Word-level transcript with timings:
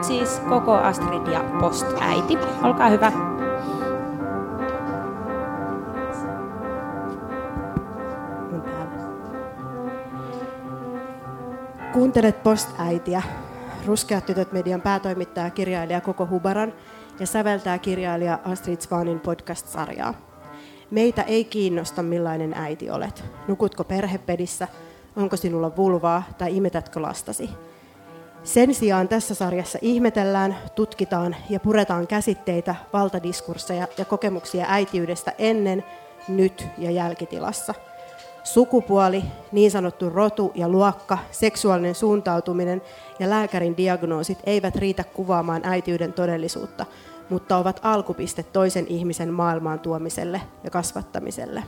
nyt 0.00 0.06
siis 0.06 0.40
koko 0.48 0.72
Astrid 0.72 1.26
ja 1.32 1.44
Post-äiti. 1.60 2.38
Olkaa 2.62 2.88
hyvä. 2.88 3.12
Kuuntelet 11.92 12.42
Post-äitiä. 12.42 13.22
Ruskeat 13.86 14.26
tytöt 14.26 14.52
median 14.52 14.80
päätoimittaja, 14.80 15.50
kirjailija 15.50 16.00
Koko 16.00 16.26
Hubaran 16.30 16.72
ja 17.20 17.26
säveltää 17.26 17.78
kirjailija 17.78 18.38
Astrid 18.44 18.80
Svanin 18.80 19.20
podcast-sarjaa. 19.20 20.14
Meitä 20.90 21.22
ei 21.22 21.44
kiinnosta, 21.44 22.02
millainen 22.02 22.54
äiti 22.54 22.90
olet. 22.90 23.24
Nukutko 23.48 23.84
perhepedissä, 23.84 24.68
onko 25.16 25.36
sinulla 25.36 25.76
vulvaa 25.76 26.22
tai 26.38 26.56
imetätkö 26.56 27.02
lastasi. 27.02 27.50
Sen 28.44 28.74
sijaan 28.74 29.08
tässä 29.08 29.34
sarjassa 29.34 29.78
ihmetellään, 29.82 30.56
tutkitaan 30.74 31.36
ja 31.50 31.60
puretaan 31.60 32.06
käsitteitä, 32.06 32.74
valtadiskursseja 32.92 33.88
ja 33.98 34.04
kokemuksia 34.04 34.66
äitiydestä 34.68 35.32
ennen, 35.38 35.84
nyt 36.28 36.66
ja 36.78 36.90
jälkitilassa. 36.90 37.74
Sukupuoli, 38.44 39.22
niin 39.52 39.70
sanottu 39.70 40.10
rotu 40.10 40.52
ja 40.54 40.68
luokka, 40.68 41.18
seksuaalinen 41.30 41.94
suuntautuminen 41.94 42.82
ja 43.18 43.30
lääkärin 43.30 43.76
diagnoosit 43.76 44.38
eivät 44.44 44.76
riitä 44.76 45.04
kuvaamaan 45.04 45.62
äitiyden 45.64 46.12
todellisuutta, 46.12 46.86
mutta 47.30 47.56
ovat 47.56 47.80
alkupiste 47.82 48.42
toisen 48.42 48.86
ihmisen 48.86 49.32
maailmaan 49.32 49.80
tuomiselle 49.80 50.40
ja 50.64 50.70
kasvattamiselle. 50.70 51.62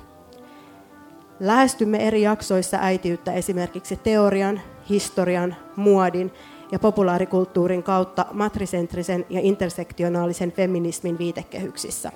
Lähestymme 1.40 2.06
eri 2.06 2.22
jaksoissa 2.22 2.78
äitiyttä 2.80 3.32
esimerkiksi 3.32 3.96
teorian, 3.96 4.60
historian, 4.88 5.56
muodin 5.76 6.32
ja 6.72 6.78
populaarikulttuurin 6.78 7.82
kautta 7.82 8.26
matrisentrisen 8.32 9.26
ja 9.30 9.40
intersektionaalisen 9.42 10.52
feminismin 10.52 11.18
viitekehyksissä. 11.18 12.12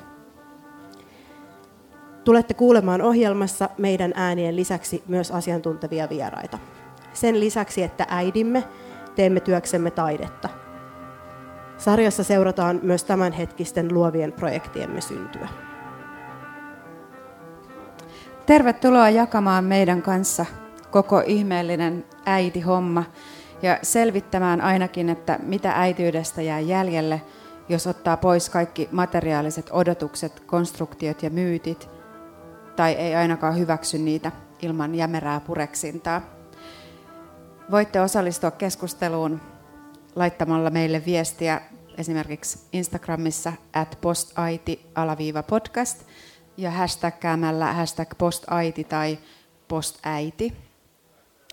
Tulette 2.24 2.54
kuulemaan 2.54 3.02
ohjelmassa 3.02 3.68
meidän 3.78 4.12
äänien 4.14 4.56
lisäksi 4.56 5.02
myös 5.08 5.30
asiantuntevia 5.30 6.08
vieraita. 6.08 6.58
Sen 7.12 7.40
lisäksi, 7.40 7.82
että 7.82 8.06
äidimme, 8.08 8.64
teemme 9.16 9.40
työksemme 9.40 9.90
taidetta. 9.90 10.48
Sarjassa 11.78 12.24
seurataan 12.24 12.80
myös 12.82 13.04
tämänhetkisten 13.04 13.94
luovien 13.94 14.32
projektiemme 14.32 15.00
syntyä. 15.00 15.48
Tervetuloa 18.46 19.10
jakamaan 19.10 19.64
meidän 19.64 20.02
kanssa 20.02 20.46
koko 20.90 21.22
ihmeellinen 21.26 22.04
äiti-homma 22.24 23.04
ja 23.62 23.78
selvittämään 23.82 24.60
ainakin, 24.60 25.10
että 25.10 25.38
mitä 25.42 25.72
äitiydestä 25.74 26.42
jää 26.42 26.60
jäljelle, 26.60 27.22
jos 27.68 27.86
ottaa 27.86 28.16
pois 28.16 28.50
kaikki 28.50 28.88
materiaaliset 28.92 29.66
odotukset, 29.70 30.40
konstruktiot 30.40 31.22
ja 31.22 31.30
myytit, 31.30 31.88
tai 32.76 32.92
ei 32.92 33.14
ainakaan 33.14 33.58
hyväksy 33.58 33.98
niitä 33.98 34.32
ilman 34.62 34.94
jämerää 34.94 35.40
pureksintaa. 35.40 36.22
Voitte 37.70 38.00
osallistua 38.00 38.50
keskusteluun 38.50 39.40
laittamalla 40.16 40.70
meille 40.70 41.02
viestiä 41.06 41.60
esimerkiksi 41.98 42.58
Instagramissa 42.72 43.52
at 43.72 43.98
postaiti-podcast 44.00 46.02
ja 46.56 46.70
hashtagkäämällä 46.70 47.72
hashtag 47.72 48.08
postaiti 48.18 48.84
tai 48.84 49.18
postäiti. 49.68 50.65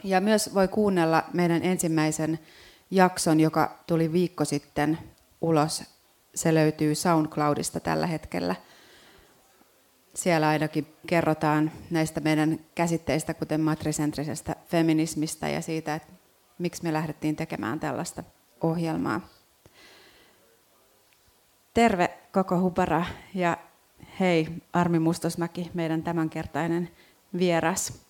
Ja 0.04 0.22
myös 0.22 0.54
voi 0.54 0.68
kuunnella 0.68 1.23
meidän 1.34 1.64
ensimmäisen 1.64 2.40
jakson, 2.91 3.40
joka 3.40 3.80
tuli 3.88 4.14
viikko 4.14 4.46
sitten 4.46 4.97
ulos. 5.41 5.84
Se 6.36 6.53
löytyy 6.53 6.96
SoundCloudista 6.96 7.80
tällä 7.80 8.08
hetkellä. 8.08 8.56
Siellä 10.13 10.47
ainakin 10.47 10.88
kerrotaan 11.08 11.72
näistä 11.90 12.19
meidän 12.19 12.59
käsitteistä, 12.75 13.34
kuten 13.34 13.62
matrisentrisestä 13.62 14.56
feminismistä 14.68 15.50
ja 15.50 15.62
siitä, 15.62 15.96
että 15.96 16.13
miksi 16.58 16.84
me 16.84 16.94
lähdettiin 16.94 17.36
tekemään 17.36 17.80
tällaista 17.80 18.24
ohjelmaa. 18.62 19.22
Terve 21.74 22.18
koko 22.31 22.59
Hubara 22.59 23.06
ja 23.34 23.58
hei 24.19 24.47
Armi 24.74 25.00
Mustosmäki, 25.00 25.72
meidän 25.74 26.03
tämänkertainen 26.03 26.90
vieras. 27.38 28.03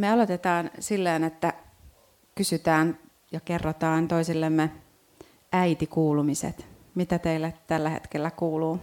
Me 0.00 0.10
aloitetaan 0.10 0.70
silleen, 0.78 1.24
että 1.24 1.52
kysytään 2.34 2.98
ja 3.32 3.40
kerrotaan 3.40 4.08
toisillemme 4.08 4.70
äitikuulumiset. 5.52 6.66
Mitä 6.94 7.18
teille 7.18 7.54
tällä 7.66 7.88
hetkellä 7.90 8.30
kuuluu? 8.30 8.80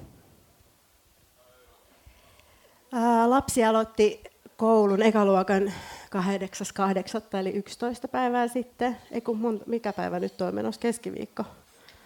Ää, 2.94 3.30
lapsi 3.30 3.66
aloitti 3.66 4.24
koulun 4.58 5.02
ekaluokan 5.02 5.64
8.8. 5.64 7.38
eli 7.40 7.50
11 7.50 8.08
päivää 8.08 8.48
sitten. 8.48 8.98
Ei 9.12 9.22
kun 9.22 9.38
mun, 9.38 9.62
mikä 9.66 9.94
päivä 9.94 10.20
nyt 10.20 10.42
on 10.42 10.56
menossa 10.56 10.82
keskiviikko? 10.82 11.44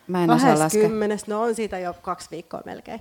Mä 0.08 0.24
en 0.24 0.30
20. 0.30 1.26
No 1.28 1.42
on 1.42 1.56
siitä 1.56 1.80
jo 1.80 1.94
kaksi 2.02 2.28
viikkoa 2.32 2.62
melkein. 2.66 3.00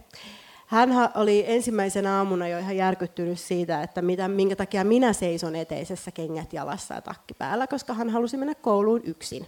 Hän 0.70 0.90
oli 1.14 1.44
ensimmäisenä 1.46 2.16
aamuna 2.16 2.48
jo 2.48 2.58
ihan 2.58 2.76
järkyttynyt 2.76 3.40
siitä, 3.40 3.82
että 3.82 4.02
mitä, 4.02 4.28
minkä 4.28 4.56
takia 4.56 4.84
minä 4.84 5.12
seison 5.12 5.56
eteisessä 5.56 6.10
kengät 6.10 6.52
jalassa 6.52 6.94
ja 6.94 7.02
takki 7.02 7.34
päällä, 7.34 7.66
koska 7.66 7.94
hän 7.94 8.10
halusi 8.10 8.36
mennä 8.36 8.54
kouluun 8.54 9.00
yksin. 9.04 9.46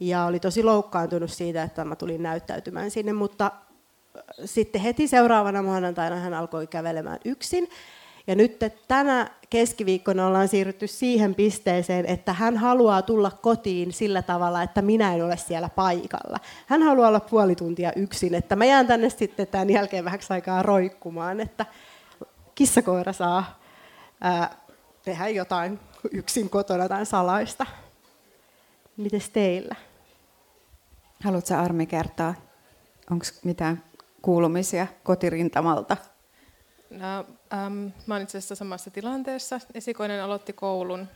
Ja 0.00 0.24
oli 0.24 0.40
tosi 0.40 0.62
loukkaantunut 0.62 1.30
siitä, 1.30 1.62
että 1.62 1.84
mä 1.84 1.96
tulin 1.96 2.22
näyttäytymään 2.22 2.90
sinne, 2.90 3.12
mutta 3.12 3.50
sitten 4.44 4.80
heti 4.80 5.08
seuraavana 5.08 5.62
maanantaina 5.62 6.16
hän 6.16 6.34
alkoi 6.34 6.66
kävelemään 6.66 7.18
yksin. 7.24 7.68
Ja 8.28 8.34
nyt 8.34 8.58
tänä 8.88 9.30
keskiviikkona 9.50 10.26
ollaan 10.26 10.48
siirrytty 10.48 10.86
siihen 10.86 11.34
pisteeseen, 11.34 12.06
että 12.06 12.32
hän 12.32 12.56
haluaa 12.56 13.02
tulla 13.02 13.30
kotiin 13.30 13.92
sillä 13.92 14.22
tavalla, 14.22 14.62
että 14.62 14.82
minä 14.82 15.14
en 15.14 15.24
ole 15.24 15.36
siellä 15.36 15.68
paikalla. 15.68 16.38
Hän 16.66 16.82
haluaa 16.82 17.08
olla 17.08 17.20
puoli 17.20 17.54
tuntia 17.54 17.92
yksin, 17.96 18.34
että 18.34 18.56
mä 18.56 18.64
jään 18.64 18.86
tänne 18.86 19.10
sitten 19.10 19.46
tämän 19.46 19.70
jälkeen 19.70 20.04
vähäksi 20.04 20.32
aikaa 20.32 20.62
roikkumaan, 20.62 21.40
että 21.40 21.66
kissakoira 22.54 23.12
saa 23.12 23.60
ää, 24.20 24.56
tehdä 25.04 25.28
jotain 25.28 25.78
yksin 26.12 26.50
kotona 26.50 26.88
tai 26.88 27.06
salaista. 27.06 27.66
Mites 28.96 29.30
teillä? 29.30 29.74
Haluatko 31.24 31.54
Armi 31.54 31.86
kertoa, 31.86 32.34
onko 33.10 33.24
mitään 33.44 33.82
kuulumisia 34.22 34.86
kotirintamalta? 35.02 35.96
No, 36.90 37.26
ähm, 37.52 37.86
mä 38.06 38.14
olen 38.14 38.22
itse 38.22 38.38
asiassa 38.38 38.54
samassa 38.54 38.90
tilanteessa. 38.90 39.60
Esikoinen 39.74 40.22
aloitti 40.22 40.52
koulun 40.52 41.08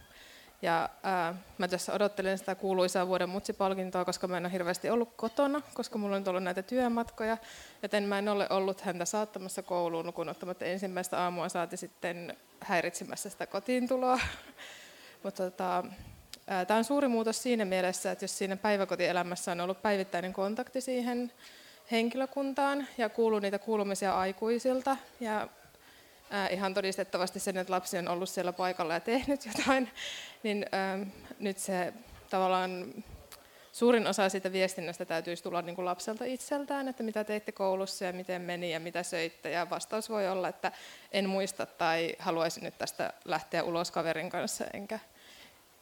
ja 0.63 0.89
äh, 1.07 1.37
mä 1.59 1.69
tässä 1.69 1.93
odottelen 1.93 2.39
sitä 2.39 2.55
kuuluisaa 2.55 3.07
vuoden 3.07 3.29
mutsipalkintoa, 3.29 4.05
koska 4.05 4.29
mä 4.29 4.37
en 4.37 4.45
ole 4.45 4.53
hirveästi 4.53 4.91
ollut 4.91 5.13
kotona, 5.17 5.63
koska 5.75 5.99
mulla 5.99 6.17
on 6.17 6.29
ollut 6.29 6.43
näitä 6.43 6.63
työmatkoja, 6.63 7.37
joten 7.83 8.05
mä 8.05 8.19
en 8.19 8.29
ole 8.29 8.47
ollut 8.51 8.81
häntä 8.81 9.05
saattamassa 9.05 9.63
kouluun 9.63 10.07
lukuun 10.07 10.29
ottamatta 10.29 10.65
ensimmäistä 10.65 11.23
aamua 11.23 11.49
saati 11.49 11.77
sitten 11.77 12.37
häiritsemässä 12.61 13.31
sitä 13.31 13.47
kotiintuloa. 13.47 14.21
Mutta 15.23 15.51
tota, 15.51 15.79
äh, 16.51 16.67
tämä 16.67 16.79
on 16.79 16.85
suuri 16.85 17.09
muutos 17.09 17.43
siinä 17.43 17.65
mielessä, 17.65 18.13
että 18.13 18.25
jos 18.25 18.39
siinä 18.39 18.57
päiväkotielämässä 18.57 19.53
on 19.53 19.61
ollut 19.61 19.83
päivittäinen 19.83 20.33
kontakti 20.33 20.81
siihen 20.81 21.33
henkilökuntaan 21.91 22.87
ja 22.99 23.09
kuuluu 23.09 23.39
niitä 23.39 23.59
kuulumisia 23.59 24.19
aikuisilta 24.19 24.97
ja 25.21 25.49
ihan 26.51 26.75
todistettavasti 26.75 27.41
sen, 27.41 27.57
että 27.57 27.73
lapsi 27.73 27.99
on 27.99 28.09
ollut 28.09 28.29
siellä 28.29 28.53
paikalla 28.53 28.95
ja 28.95 29.01
tehnyt 29.01 29.47
jotain, 29.47 29.91
niin 30.43 30.67
äh, 30.75 31.07
nyt 31.39 31.59
se 31.59 31.93
tavallaan 32.31 32.95
suurin 33.73 34.07
osa 34.07 34.29
siitä 34.29 34.53
viestinnästä 34.53 35.05
täytyisi 35.05 35.43
tulla 35.43 35.63
niin 35.63 35.77
kuin 35.77 35.85
lapselta 35.85 36.25
itseltään, 36.25 36.89
että 36.89 37.03
mitä 37.03 37.25
teitte 37.25 37.53
koulussa 37.53 38.05
ja 38.05 38.13
miten 38.13 38.43
meni 38.43 38.73
ja 38.73 38.81
mitä 38.81 39.03
söitte. 39.03 39.51
Ja 39.51 39.71
vastaus 39.71 40.11
voi 40.11 40.29
olla, 40.29 40.49
että 40.49 40.73
en 41.13 41.29
muista 41.29 41.67
tai 41.67 42.17
haluaisin 42.19 42.65
nyt 42.65 42.79
tästä 42.79 43.13
lähteä 43.25 43.63
ulos 43.63 43.91
kaverin 43.91 44.31
kanssa 44.31 44.65
enkä 44.73 44.99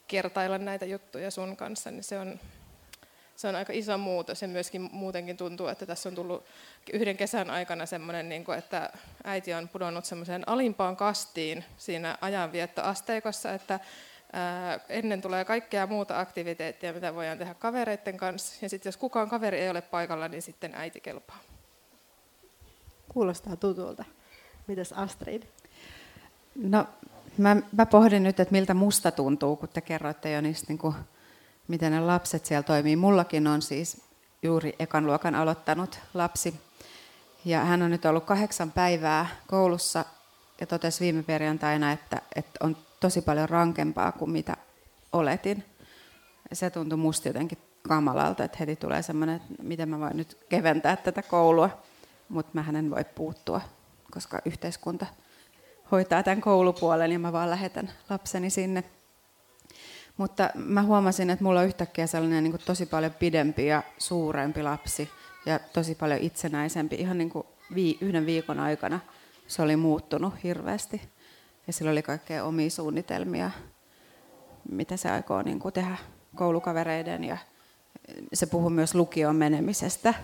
kertailla 0.09 0.59
näitä 0.59 0.85
juttuja 0.85 1.31
sun 1.31 1.57
kanssa, 1.57 1.91
niin 1.91 2.05
se 2.05 2.19
on 2.19 2.41
se 3.41 3.49
on 3.49 3.55
aika 3.55 3.73
iso 3.73 3.99
muutos 3.99 4.43
ja 4.43 4.49
myöskin 4.49 4.89
muutenkin 4.93 5.37
tuntuu, 5.37 5.67
että 5.67 5.87
tässä 5.87 6.09
on 6.09 6.15
tullut 6.15 6.45
yhden 6.93 7.17
kesän 7.17 7.51
aikana 7.51 7.87
semmoinen, 7.87 8.29
niin 8.29 8.45
kuin, 8.45 8.59
että 8.59 8.93
äiti 9.25 9.55
on 9.55 9.69
pudonnut 9.69 10.05
semmoiseen 10.05 10.49
alimpaan 10.49 10.97
kastiin 10.97 11.65
siinä 11.79 12.19
ajanviettoasteikossa, 12.21 13.53
että 13.53 13.81
ennen 14.89 15.23
tulee 15.23 15.45
kaikkea 15.45 15.87
muuta 15.87 16.21
aktiviteettia, 16.21 16.93
mitä 16.93 17.15
voidaan 17.15 17.39
tehdä 17.39 17.55
kavereiden 17.55 18.17
kanssa. 18.17 18.55
Ja 18.63 18.69
sitten 18.69 18.89
jos 18.89 18.97
kukaan 18.97 19.29
kaveri 19.29 19.61
ei 19.61 19.71
ole 19.71 19.83
paikalla, 19.83 20.29
niin 20.29 20.43
sitten 20.43 20.75
äiti 20.75 21.01
kelpaa. 21.01 21.39
Kuulostaa 23.09 23.57
tutulta. 23.57 24.05
Mitäs 24.67 24.93
Astrid? 24.93 25.43
No, 26.55 26.87
mä, 27.39 27.57
mä 27.73 27.87
pohdin 27.87 28.23
nyt, 28.23 28.41
että 28.41 28.53
miltä 28.53 28.75
musta 28.75 29.11
tuntuu, 29.11 29.57
kun 29.57 29.69
te 29.69 29.81
kerroitte 29.81 30.33
jo 30.33 30.41
niistä 30.41 30.67
niin 30.69 30.79
kuin 30.79 30.95
miten 31.69 31.93
ne 31.93 32.01
lapset 32.01 32.47
siellä 32.47 32.63
toimii. 32.63 32.97
Mullakin 32.97 33.47
on 33.47 33.63
siis 33.63 34.03
juuri 34.43 34.77
ekan 34.79 35.07
luokan 35.07 35.35
aloittanut 35.35 35.99
lapsi. 36.15 36.61
Ja 37.45 37.65
hän 37.65 37.83
on 37.83 37.91
nyt 37.91 38.05
ollut 38.05 38.25
kahdeksan 38.25 38.73
päivää 38.73 39.27
koulussa 39.47 40.05
ja 40.61 40.67
totesi 40.67 41.05
viime 41.05 41.23
perjantaina, 41.23 41.93
että, 41.93 42.23
että 42.37 42.59
on 42.61 42.77
tosi 43.01 43.23
paljon 43.23 43.49
rankempaa 43.49 44.13
kuin 44.13 44.31
mitä 44.31 44.57
oletin. 45.13 45.65
Se 46.53 46.71
tuntui 46.71 46.99
musta 46.99 47.29
jotenkin 47.29 47.59
kamalalta, 47.89 48.45
että 48.45 48.57
heti 48.61 48.77
tulee 48.77 49.03
semmoinen, 49.03 49.37
että 49.37 49.63
miten 49.63 49.89
mä 49.89 50.01
voin 50.01 50.17
nyt 50.17 50.39
keventää 50.49 50.97
tätä 50.97 51.23
koulua, 51.23 51.71
mutta 52.29 52.51
mä 52.55 52.79
en 52.79 52.91
voi 52.91 53.05
puuttua, 53.05 53.61
koska 54.11 54.39
yhteiskunta 54.45 55.07
hoitaa 55.91 56.23
tämän 56.23 56.41
koulupuolen 56.41 57.13
ja 57.13 57.19
mä 57.19 57.33
vaan 57.33 57.51
lähetän 57.51 57.91
lapseni 58.11 58.51
sinne. 58.51 58.85
Mutta 60.21 60.51
mä 60.55 60.83
huomasin, 60.83 61.31
että 61.31 61.45
mulla 61.45 61.61
on 61.61 61.67
yhtäkkiä 61.67 62.07
sellainen 62.07 62.45
niin 62.45 62.53
kuin 62.53 62.63
tosi 62.65 62.87
paljon 62.87 63.13
pidempi 63.13 63.67
ja 63.67 63.83
suurempi 63.99 64.63
lapsi 64.63 65.11
ja 65.47 65.61
tosi 65.73 65.95
paljon 65.95 66.21
itsenäisempi. 66.21 66.97
Ihan 66.97 67.19
niin 67.19 67.31
kuin 67.31 67.47
vii, 67.75 67.99
yhden 68.01 68.27
viikon 68.27 68.61
aikana 68.61 69.01
se 69.47 69.63
oli 69.63 69.77
muuttunut 69.77 70.35
hirveästi. 70.45 71.03
Ja 71.67 71.73
sillä 71.73 71.91
oli 71.91 72.03
kaikkea 72.03 72.45
omia 72.45 72.71
suunnitelmia, 72.71 73.51
mitä 74.71 74.97
se 74.97 75.11
aikoo 75.11 75.43
niin 75.43 75.59
kuin 75.59 75.75
tehdä 75.75 75.97
koulukavereiden 76.37 77.25
ja 77.25 77.37
se 78.33 78.47
puhuu 78.47 78.71
myös 78.71 78.95
lukion 78.95 79.37
menemisestä. 79.37 80.15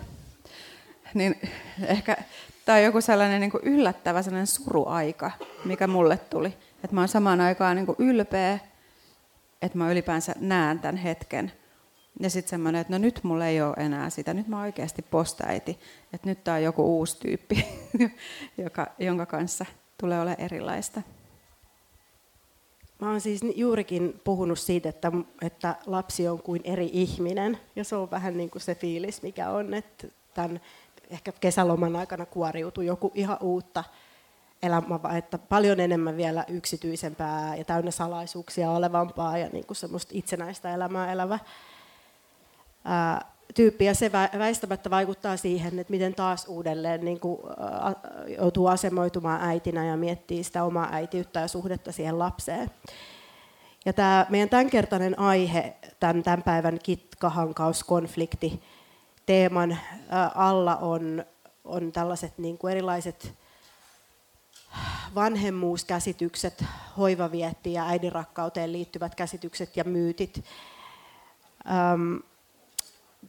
Niin 1.13 1.35
ehkä 1.87 2.17
tämä 2.65 2.77
on 2.77 2.83
joku 2.83 3.01
sellainen 3.01 3.41
niin 3.41 3.51
kuin 3.51 3.63
yllättävä 3.63 4.21
sellainen 4.21 4.47
suruaika, 4.47 5.31
mikä 5.65 5.87
mulle 5.87 6.17
tuli. 6.17 6.57
Että 6.83 6.95
mä 6.95 7.01
oon 7.01 7.07
samaan 7.07 7.41
aikaan 7.41 7.75
niin 7.75 7.85
kuin 7.85 7.95
ylpeä, 7.99 8.59
että 9.61 9.77
mä 9.77 9.91
ylipäänsä 9.91 10.35
näen 10.39 10.79
tämän 10.79 10.97
hetken. 10.97 11.51
Ja 12.19 12.29
sitten 12.29 12.49
semmoinen, 12.49 12.81
että 12.81 12.93
no 12.93 12.97
nyt 12.97 13.19
mulla 13.23 13.45
ei 13.45 13.61
ole 13.61 13.73
enää 13.77 14.09
sitä, 14.09 14.33
nyt 14.33 14.47
mä 14.47 14.61
oikeasti 14.61 15.01
postaiti. 15.01 15.79
Että 16.13 16.29
nyt 16.29 16.43
tää 16.43 16.55
on 16.55 16.63
joku 16.63 16.97
uusi 16.97 17.19
tyyppi, 17.19 17.65
joka, 18.63 18.87
jonka 18.99 19.25
kanssa 19.25 19.65
tulee 19.97 20.21
olla 20.21 20.33
erilaista. 20.33 21.01
Mä 22.99 23.09
oon 23.09 23.21
siis 23.21 23.41
juurikin 23.55 24.21
puhunut 24.23 24.59
siitä, 24.59 24.89
että, 24.89 25.11
että 25.41 25.75
lapsi 25.85 26.27
on 26.27 26.41
kuin 26.41 26.61
eri 26.63 26.89
ihminen. 26.93 27.59
Ja 27.75 27.83
se 27.83 27.95
on 27.95 28.11
vähän 28.11 28.37
niin 28.37 28.49
kuin 28.49 28.61
se 28.61 28.75
fiilis, 28.75 29.21
mikä 29.21 29.49
on, 29.49 29.73
että 29.73 30.07
tämän 30.33 30.61
ehkä 31.09 31.31
kesäloman 31.31 31.95
aikana 31.95 32.25
kuoriutui 32.25 32.85
joku 32.85 33.11
ihan 33.15 33.37
uutta 33.41 33.83
elämää, 34.63 35.17
että 35.17 35.37
paljon 35.37 35.79
enemmän 35.79 36.17
vielä 36.17 36.45
yksityisempää 36.47 37.55
ja 37.55 37.65
täynnä 37.65 37.91
salaisuuksia 37.91 38.71
olevampaa 38.71 39.37
ja 39.37 39.49
niin 39.49 39.65
kuin 39.65 39.77
semmoista 39.77 40.11
itsenäistä 40.15 40.73
elämää 40.73 41.11
elävä 41.11 41.39
tyyppi. 43.55 43.85
Ja 43.85 43.95
se 43.95 44.11
väistämättä 44.11 44.89
vaikuttaa 44.89 45.37
siihen, 45.37 45.79
että 45.79 45.91
miten 45.91 46.15
taas 46.15 46.45
uudelleen 46.47 47.05
niin 47.05 47.19
kuin, 47.19 47.39
joutuu 48.37 48.67
asemoitumaan 48.67 49.41
äitinä 49.41 49.85
ja 49.85 49.97
miettii 49.97 50.43
sitä 50.43 50.63
omaa 50.63 50.89
äitiyttä 50.91 51.39
ja 51.39 51.47
suhdetta 51.47 51.91
siihen 51.91 52.19
lapseen. 52.19 52.71
Ja 53.85 53.93
tämä 53.93 54.25
meidän 54.29 54.49
tämänkertainen 54.49 55.19
aihe, 55.19 55.75
tämän, 55.99 56.23
tämän 56.23 56.43
päivän 56.43 56.79
kitkahankauskonflikti, 56.83 58.61
teeman 59.25 59.77
alla 60.35 60.75
on, 60.75 61.25
on 61.63 61.91
tällaiset 61.91 62.37
niin 62.37 62.57
kuin 62.57 62.71
erilaiset 62.71 63.33
vanhemmuuskäsitykset, 65.15 66.63
hoivavietti 66.97 67.73
ja 67.73 67.87
äidinrakkauteen 67.87 68.73
liittyvät 68.73 69.15
käsitykset 69.15 69.77
ja 69.77 69.83
myytit. 69.83 70.45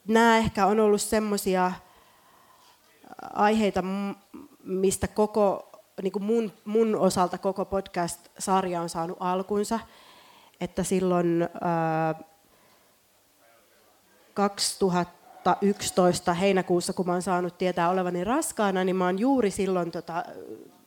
Nämä 0.09 0.39
ehkä 0.39 0.67
on 0.67 0.81
ollut 0.81 1.03
semmoisia 1.03 1.73
aiheita, 3.35 3.83
mistä 4.65 5.09
koko, 5.09 5.71
niin 6.03 6.13
kuin 6.13 6.23
mun, 6.23 6.53
mun 6.65 6.97
osalta 6.97 7.39
koko 7.39 7.65
podcast-sarja 7.65 8.81
on 8.81 8.89
saanut 8.89 9.17
alkunsa. 9.21 9.81
Että 10.61 10.83
silloin 10.83 11.43
äh, 11.43 12.25
2011 15.55 16.35
heinäkuussa, 16.35 16.93
kun 16.93 17.06
mä 17.06 17.12
oon 17.12 17.23
saanut 17.23 17.59
tietää 17.59 17.91
olevani 17.91 18.25
raskaana, 18.25 18.85
niin 18.85 18.97
mä 18.97 19.05
oon 19.05 19.19
juuri 19.19 19.50
silloin 19.50 19.91
tota, 19.91 20.25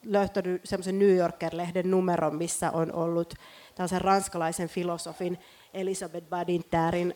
löytänyt 0.04 0.60
semmoisen 0.64 0.98
New 0.98 1.16
Yorker-lehden 1.16 1.90
numeron, 1.90 2.36
missä 2.36 2.70
on 2.70 2.92
ollut 2.92 3.34
tällaisen 3.74 4.00
ranskalaisen 4.00 4.68
filosofin 4.68 5.38
Elisabeth 5.74 6.28
Badinterin 6.28 7.14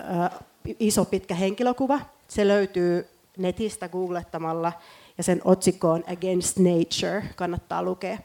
äh, 0.00 0.30
iso 0.80 1.04
pitkä 1.04 1.34
henkilökuva. 1.34 2.00
Se 2.28 2.48
löytyy 2.48 3.08
netistä 3.38 3.88
googlettamalla 3.88 4.72
ja 5.18 5.24
sen 5.24 5.40
otsikko 5.44 5.90
on 5.90 6.04
Against 6.12 6.58
Nature, 6.58 7.24
kannattaa 7.36 7.82
lukea. 7.82 8.18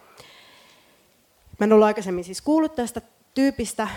Mä 1.59 1.63
en 1.63 1.73
ollut 1.73 1.85
aikaisemmin 1.85 2.23
siis 2.23 2.41
kuullut 2.41 2.75
tästä 2.75 3.01
tyypistä, 3.33 3.87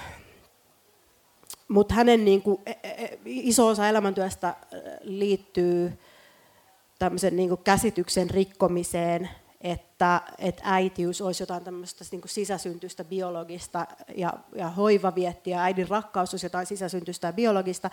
mutta 1.68 1.94
hänen 1.94 2.24
niin 2.24 2.42
kuin, 2.42 2.60
e, 2.66 2.70
e, 2.70 3.04
e, 3.04 3.18
iso 3.24 3.66
osa 3.66 3.88
elämäntyöstä 3.88 4.54
liittyy 5.00 5.98
tämmöisen 6.98 7.36
niin 7.36 7.48
kuin 7.48 7.60
käsityksen 7.64 8.30
rikkomiseen, 8.30 9.30
että, 9.60 10.20
että 10.38 10.62
äitiys 10.64 11.20
olisi 11.20 11.42
jotain 11.42 11.64
tämmöistä 11.64 12.04
niin 12.10 12.20
kuin 12.20 12.30
sisäsyntystä 12.30 13.04
biologista 13.04 13.86
ja, 14.16 14.32
ja 14.54 14.68
hoivavietti 14.68 15.50
ja 15.50 15.62
äidin 15.62 15.88
rakkaus 15.88 16.34
olisi 16.34 16.46
jotain 16.46 16.66
sisäsyntystä 16.66 17.26
ja 17.26 17.32
biologista, 17.32 17.90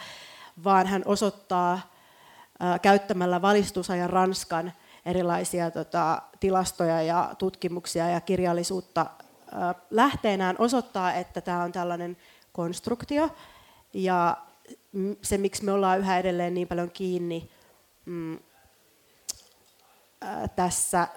vaan 0.63 0.87
hän 0.87 1.01
osoittaa 1.05 1.79
ää, 2.59 2.79
käyttämällä 2.79 3.41
valistusajan 3.41 4.09
Ranskan 4.09 4.71
erilaisia 5.05 5.71
tota, 5.71 6.21
tilastoja 6.39 7.01
ja 7.01 7.35
tutkimuksia 7.37 8.09
ja 8.09 8.21
kirjallisuutta 8.21 9.05
ää, 9.51 9.75
lähteenään 9.89 10.55
osoittaa, 10.59 11.13
että 11.13 11.41
tämä 11.41 11.63
on 11.63 11.71
tällainen 11.71 12.17
konstruktio, 12.51 13.29
ja 13.93 14.37
se, 15.21 15.37
miksi 15.37 15.63
me 15.63 15.71
ollaan 15.71 15.99
yhä 15.99 16.19
edelleen 16.19 16.53
niin 16.53 16.67
paljon 16.67 16.91
kiinni 16.91 17.49
mm, 18.05 18.39
tässä 20.55 21.07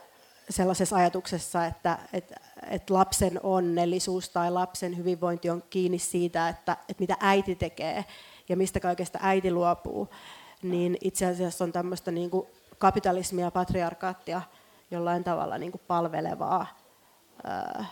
sellaisessa 0.50 0.96
ajatuksessa, 0.96 1.66
että, 1.66 1.98
että, 2.12 2.34
että 2.70 2.94
lapsen 2.94 3.40
onnellisuus 3.42 4.28
tai 4.28 4.50
lapsen 4.50 4.96
hyvinvointi 4.96 5.50
on 5.50 5.62
kiinni 5.70 5.98
siitä, 5.98 6.48
että, 6.48 6.72
että 6.72 7.00
mitä 7.00 7.16
äiti 7.20 7.54
tekee 7.54 8.04
ja 8.48 8.56
mistä 8.56 8.80
kaikesta 8.80 9.18
äiti 9.22 9.50
luopuu, 9.50 10.08
niin 10.62 10.98
itse 11.00 11.26
asiassa 11.26 11.64
on 11.64 11.72
tämmöistä 11.72 12.10
niin 12.10 12.30
kuin 12.30 12.46
kapitalismia 12.78 13.44
ja 13.44 13.50
patriarkaattia 13.50 14.42
jollain 14.90 15.24
tavalla 15.24 15.58
niin 15.58 15.72
kuin 15.72 15.82
palvelevaa 15.86 16.66
ää, 17.44 17.84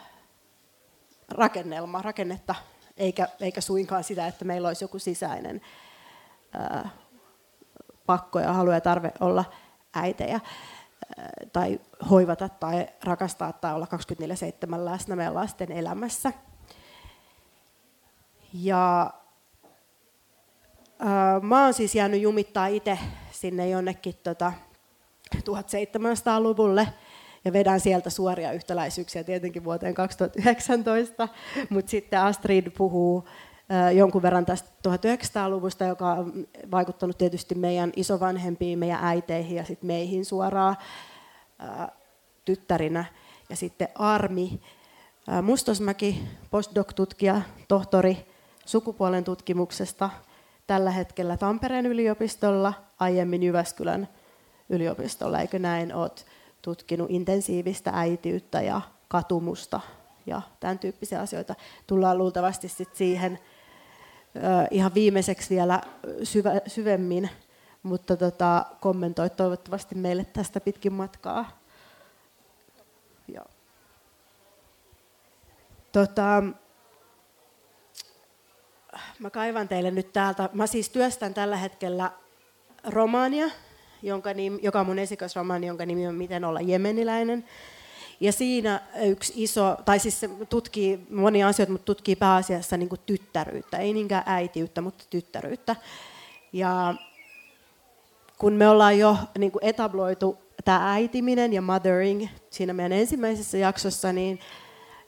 rakennelmaa, 1.28 2.02
rakennetta, 2.02 2.54
eikä, 2.96 3.28
eikä 3.40 3.60
suinkaan 3.60 4.04
sitä, 4.04 4.26
että 4.26 4.44
meillä 4.44 4.68
olisi 4.68 4.84
joku 4.84 4.98
sisäinen 4.98 5.60
ää, 6.52 6.88
pakko 8.06 8.40
ja 8.40 8.52
halu 8.52 8.70
ja 8.70 8.80
tarve 8.80 9.12
olla 9.20 9.44
äitejä 9.94 10.40
tai 11.52 11.80
hoivata 12.10 12.48
tai 12.48 12.86
rakastaa 13.04 13.52
tai 13.52 13.74
olla 13.74 13.86
24-7 14.72 14.84
läsnä 14.84 15.16
meidän 15.16 15.34
lasten 15.34 15.72
elämässä. 15.72 16.32
Ja 18.52 19.10
ää, 20.98 21.40
mä 21.40 21.64
oon 21.64 21.74
siis 21.74 21.94
jäänyt 21.94 22.20
jumittaa 22.20 22.66
itse 22.66 22.98
sinne 23.30 23.68
jonnekin 23.68 24.14
tota, 24.22 24.52
1700-luvulle 25.36 26.88
ja 27.44 27.52
vedän 27.52 27.80
sieltä 27.80 28.10
suoria 28.10 28.52
yhtäläisyyksiä 28.52 29.24
tietenkin 29.24 29.64
vuoteen 29.64 29.94
2019, 29.94 31.28
mutta 31.70 31.90
sitten 31.90 32.20
Astrid 32.20 32.70
puhuu 32.70 33.28
jonkun 33.94 34.22
verran 34.22 34.46
tästä 34.46 34.70
1900-luvusta, 34.88 35.84
joka 35.84 36.12
on 36.12 36.46
vaikuttanut 36.70 37.18
tietysti 37.18 37.54
meidän 37.54 37.92
isovanhempiin, 37.96 38.78
meidän 38.78 38.98
äiteihin 39.02 39.56
ja 39.56 39.64
sitten 39.64 39.86
meihin 39.86 40.24
suoraan 40.24 40.76
tyttärinä. 42.44 43.04
Ja 43.50 43.56
sitten 43.56 43.88
Armi 43.94 44.60
Mustosmäki, 45.42 46.22
postdoc-tutkija, 46.50 47.40
tohtori 47.68 48.26
sukupuolen 48.66 49.24
tutkimuksesta, 49.24 50.10
tällä 50.66 50.90
hetkellä 50.90 51.36
Tampereen 51.36 51.86
yliopistolla, 51.86 52.72
aiemmin 53.00 53.42
Jyväskylän 53.42 54.08
yliopistolla, 54.68 55.40
eikö 55.40 55.58
näin 55.58 55.94
olet 55.94 56.26
tutkinut 56.64 57.11
intensiivistä 57.11 57.90
äitiyttä 57.94 58.61
ja 58.61 58.80
katumusta 59.09 59.80
ja 60.26 60.42
tämän 60.61 60.78
tyyppisiä 60.78 61.21
asioita. 61.21 61.54
Tullaan 61.87 62.18
luultavasti 62.18 62.68
sit 62.68 62.97
siihen 62.97 63.38
ihan 64.71 64.94
viimeiseksi 64.94 65.54
vielä 65.54 65.80
syvä, 66.23 66.50
syvemmin, 66.66 67.30
mutta 67.83 68.16
tota, 68.16 68.66
kommentoi 68.80 69.30
toivottavasti 69.30 69.94
meille 69.94 70.25
tästä 70.25 70.61
pitkin 70.61 70.92
matkaa. 70.92 71.64
Tota, 75.94 76.42
mä 79.18 79.30
kaivan 79.30 79.68
teille 79.68 79.90
nyt 79.90 80.12
täältä. 80.12 80.49
Mä 80.52 80.66
siis 80.66 80.90
työstän 80.90 81.35
tällä 81.35 81.56
hetkellä 81.56 82.11
romaania, 82.85 83.47
jonka 84.04 84.34
nimi, 84.34 84.58
joka 84.62 84.80
on 84.80 84.87
mun 84.87 84.99
esikoisromaani, 84.99 85.66
jonka 85.66 85.87
nimi 85.87 86.06
on 86.06 86.14
Miten 86.14 86.44
olla 86.44 86.61
jemeniläinen. 86.61 87.44
Ja 88.20 88.32
siinä 88.32 88.80
yksi 89.04 89.32
iso, 89.37 89.76
tai 89.84 89.99
siis 89.99 90.20
se 90.20 90.30
tutkii 90.49 91.06
monia 91.11 91.49
asioita, 91.49 91.73
mutta 91.73 91.84
tutkii 91.84 92.16
pääasiassa 92.16 92.76
niin 92.76 92.88
tyttäryyttä, 93.06 93.78
ei 93.78 93.92
niinkään 93.92 94.23
äitiyttä, 94.26 94.80
mutta 94.80 95.04
tyttäryyttä. 95.11 95.76
Ja 96.52 96.94
kun 98.38 98.52
me 98.52 98.68
ollaan 98.68 98.99
jo 98.99 99.16
niin 99.38 99.52
etabloitu 99.61 100.38
tämä 100.64 100.92
äitiminen 100.92 101.52
ja 101.52 101.62
mothering 101.62 102.26
siinä 102.50 102.73
meidän 102.73 102.99
ensimmäisessä 102.99 103.58
jaksossa, 103.58 104.12
niin, 104.12 104.38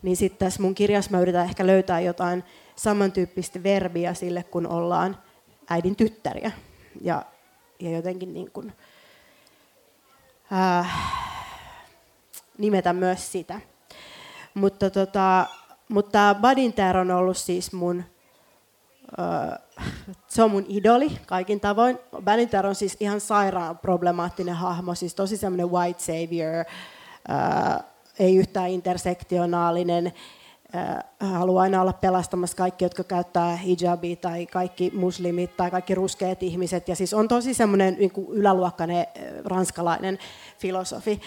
niin 0.03 0.17
sitten 0.17 0.47
tässä 0.47 0.63
mun 0.63 0.75
kirjassa 0.75 1.11
mä 1.11 1.21
yritän 1.21 1.45
ehkä 1.45 1.67
löytää 1.67 2.01
jotain 2.01 2.45
samantyyppistä 2.77 3.63
verbiä 3.63 4.15
sille, 4.15 4.43
kun 4.43 4.67
ollaan 4.67 5.19
äidin 5.71 5.97
tyttäriä. 5.97 6.53
Ja, 7.01 7.23
ja 7.81 7.91
jotenkin 7.91 8.35
niin 8.35 8.51
kuin, 8.51 8.73
äh, 10.53 11.17
nimetä 12.59 12.93
myös 12.93 13.33
sitä. 13.33 13.61
Mutta, 14.55 14.91
tota, 14.91 15.47
mutta 15.89 16.37
Badinter 16.41 16.97
on 16.97 17.11
ollut 17.11 17.37
siis 17.37 17.73
mun, 17.73 18.05
äh, 19.19 19.59
se 20.29 20.43
on 20.43 20.51
mun 20.51 20.65
idoli 20.69 21.19
kaikin 21.27 21.61
tavoin. 21.61 21.99
Badinter 22.25 22.67
on 22.67 22.75
siis 22.75 22.97
ihan 23.01 23.21
sairaan 23.21 23.79
problemaattinen 23.79 24.55
hahmo, 24.55 24.95
siis 24.95 25.15
tosi 25.15 25.37
semmoinen 25.37 25.71
white 25.71 26.01
savior, 26.01 26.65
äh, 27.31 27.85
ei 28.19 28.37
yhtään 28.37 28.71
intersektionaalinen, 28.71 30.13
haluaa 31.21 31.63
aina 31.63 31.81
olla 31.81 31.93
pelastamassa 31.93 32.57
kaikki, 32.57 32.85
jotka 32.85 33.05
käyttää 33.05 33.57
hijabia 33.57 34.17
tai 34.17 34.47
kaikki 34.47 34.93
muslimit 34.95 35.57
tai 35.57 35.71
kaikki 35.71 35.95
ruskeat 35.95 36.43
ihmiset. 36.43 36.89
Ja 36.89 36.97
siis 36.97 37.15
on 37.15 37.29
tosi 37.29 37.55
semmoinen 37.55 37.97
niin 37.99 38.13
yläluokkainen 38.29 39.07
ranskalainen 39.45 40.19
filosofi. 40.59 41.21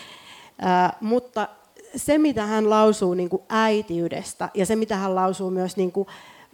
mutta 1.01 1.47
se, 1.95 2.17
mitä 2.17 2.45
hän 2.45 2.69
lausuu 2.69 3.13
niin 3.13 3.29
kuin 3.29 3.41
äitiydestä 3.49 4.49
ja 4.53 4.65
se, 4.65 4.75
mitä 4.75 4.95
hän 4.95 5.15
lausuu 5.15 5.49
myös 5.51 5.77
niin 5.77 5.91
kuin 5.91 6.07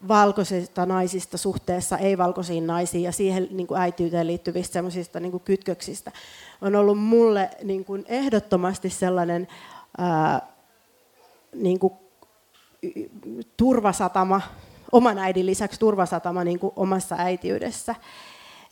valkoisista 0.07 0.85
naisista 0.85 1.37
suhteessa 1.37 1.97
ei-valkoisiin 1.97 2.67
naisiin 2.67 3.03
ja 3.03 3.11
siihen 3.11 3.47
niin 3.51 3.67
kuin 3.67 3.81
äitiyteen 3.81 4.27
liittyvistä 4.27 4.73
semmoisista 4.73 5.19
niin 5.19 5.39
kytköksistä, 5.39 6.11
on 6.61 6.75
ollut 6.75 6.99
mulle 6.99 7.49
niin 7.63 7.85
kuin 7.85 8.05
ehdottomasti 8.07 8.89
sellainen 8.89 9.47
niin 11.53 11.79
kuin 11.79 11.93
turvasatama, 13.57 14.41
oman 14.91 15.17
äidin 15.17 15.45
lisäksi 15.45 15.79
turvasatama 15.79 16.43
niin 16.43 16.59
kuin 16.59 16.73
omassa 16.75 17.15
äitiydessä. 17.15 17.95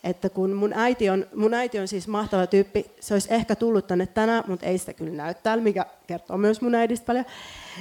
Että 0.04 0.28
kun 0.28 0.52
mun 0.52 0.72
äiti, 0.72 1.10
on, 1.10 1.26
mun 1.34 1.54
äiti 1.54 1.78
on 1.78 1.88
siis 1.88 2.08
mahtava 2.08 2.46
tyyppi, 2.46 2.90
se 3.00 3.14
olisi 3.14 3.34
ehkä 3.34 3.56
tullut 3.56 3.86
tänne 3.86 4.06
tänään, 4.06 4.44
mutta 4.46 4.66
ei 4.66 4.78
sitä 4.78 4.92
kyllä 4.92 5.12
näy 5.12 5.34
täällä, 5.34 5.64
mikä 5.64 5.86
kertoo 6.06 6.36
myös 6.38 6.60
mun 6.60 6.74
äidistä 6.74 7.06
paljon. 7.06 7.24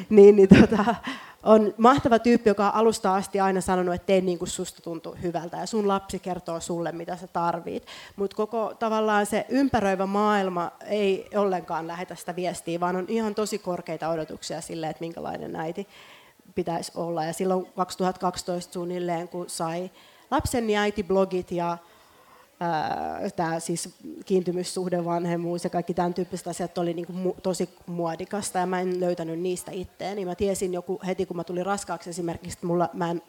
Niin, 0.10 0.36
niin 0.36 0.50
tota, 0.50 0.96
on 1.44 1.74
mahtava 1.78 2.20
tyyppi, 2.20 2.50
joka 2.50 2.68
on 2.68 2.76
alusta 2.76 3.16
asti 3.16 3.40
aina 3.40 3.62
sanonut, 3.62 3.96
että 3.96 4.06
tee 4.06 4.22
niin 4.22 4.40
kuin 4.40 4.50
susta 4.50 4.82
tuntuu 4.82 5.16
hyvältä 5.24 5.58
ja 5.58 5.66
sun 5.66 5.88
lapsi 5.88 6.20
kertoo 6.20 6.60
sulle, 6.60 6.92
mitä 6.92 7.16
sä 7.16 7.28
tarvit. 7.28 7.86
Mutta 8.16 8.36
koko 8.36 8.74
tavallaan 8.80 9.26
se 9.26 9.46
ympäröivä 9.50 10.06
maailma 10.06 10.72
ei 10.86 11.30
ollenkaan 11.36 11.88
lähetä 11.88 12.16
sitä 12.16 12.36
viestiä, 12.36 12.80
vaan 12.80 12.96
on 12.96 13.06
ihan 13.08 13.36
tosi 13.36 13.58
korkeita 13.58 14.10
odotuksia 14.10 14.62
sille, 14.62 14.90
että 14.90 15.04
minkälainen 15.04 15.56
äiti 15.56 15.88
pitäisi 16.56 16.92
olla. 16.96 17.26
Ja 17.26 17.34
silloin 17.34 17.66
2012 17.76 18.74
suunnilleen, 18.74 19.28
kun 19.28 19.50
sai 19.50 19.92
lapsen, 20.32 20.68
niin 20.68 20.80
äiti-blogit 20.80 21.52
ja 21.52 21.78
tämä 23.36 23.60
siis 23.60 23.90
kiintymyssuhde, 24.26 25.06
vanhemmuus 25.06 25.64
ja 25.64 25.70
kaikki 25.70 25.94
tämän 25.94 26.14
tyyppiset 26.14 26.48
asiat 26.48 26.78
oli 26.78 26.94
niin 26.94 27.08
mu- 27.08 27.42
tosi 27.44 27.70
muodikasta 27.86 28.60
ja 28.60 28.66
mä 28.66 28.82
en 28.82 29.00
löytänyt 29.00 29.40
niistä 29.40 29.72
itteeni. 29.72 30.26
Mä 30.26 30.36
tiesin 30.36 30.74
joku 30.74 31.02
heti, 31.06 31.26
kun 31.26 31.38
mä 31.38 31.44
tulin 31.44 31.66
raskaaksi 31.66 32.10
esimerkiksi, 32.10 32.58
että 32.58 32.68
mulla, 32.68 32.90
mä 32.94 33.12
en 33.12 33.22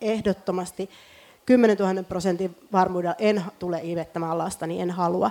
ehdottomasti 0.00 0.90
10 1.46 1.76
000 1.76 2.02
prosentin 2.02 2.56
varmuudella 2.72 3.14
en 3.18 3.44
tule 3.58 3.80
imettämään 3.82 4.38
lasta, 4.38 4.66
niin 4.66 4.80
en 4.80 4.90
halua. 4.90 5.30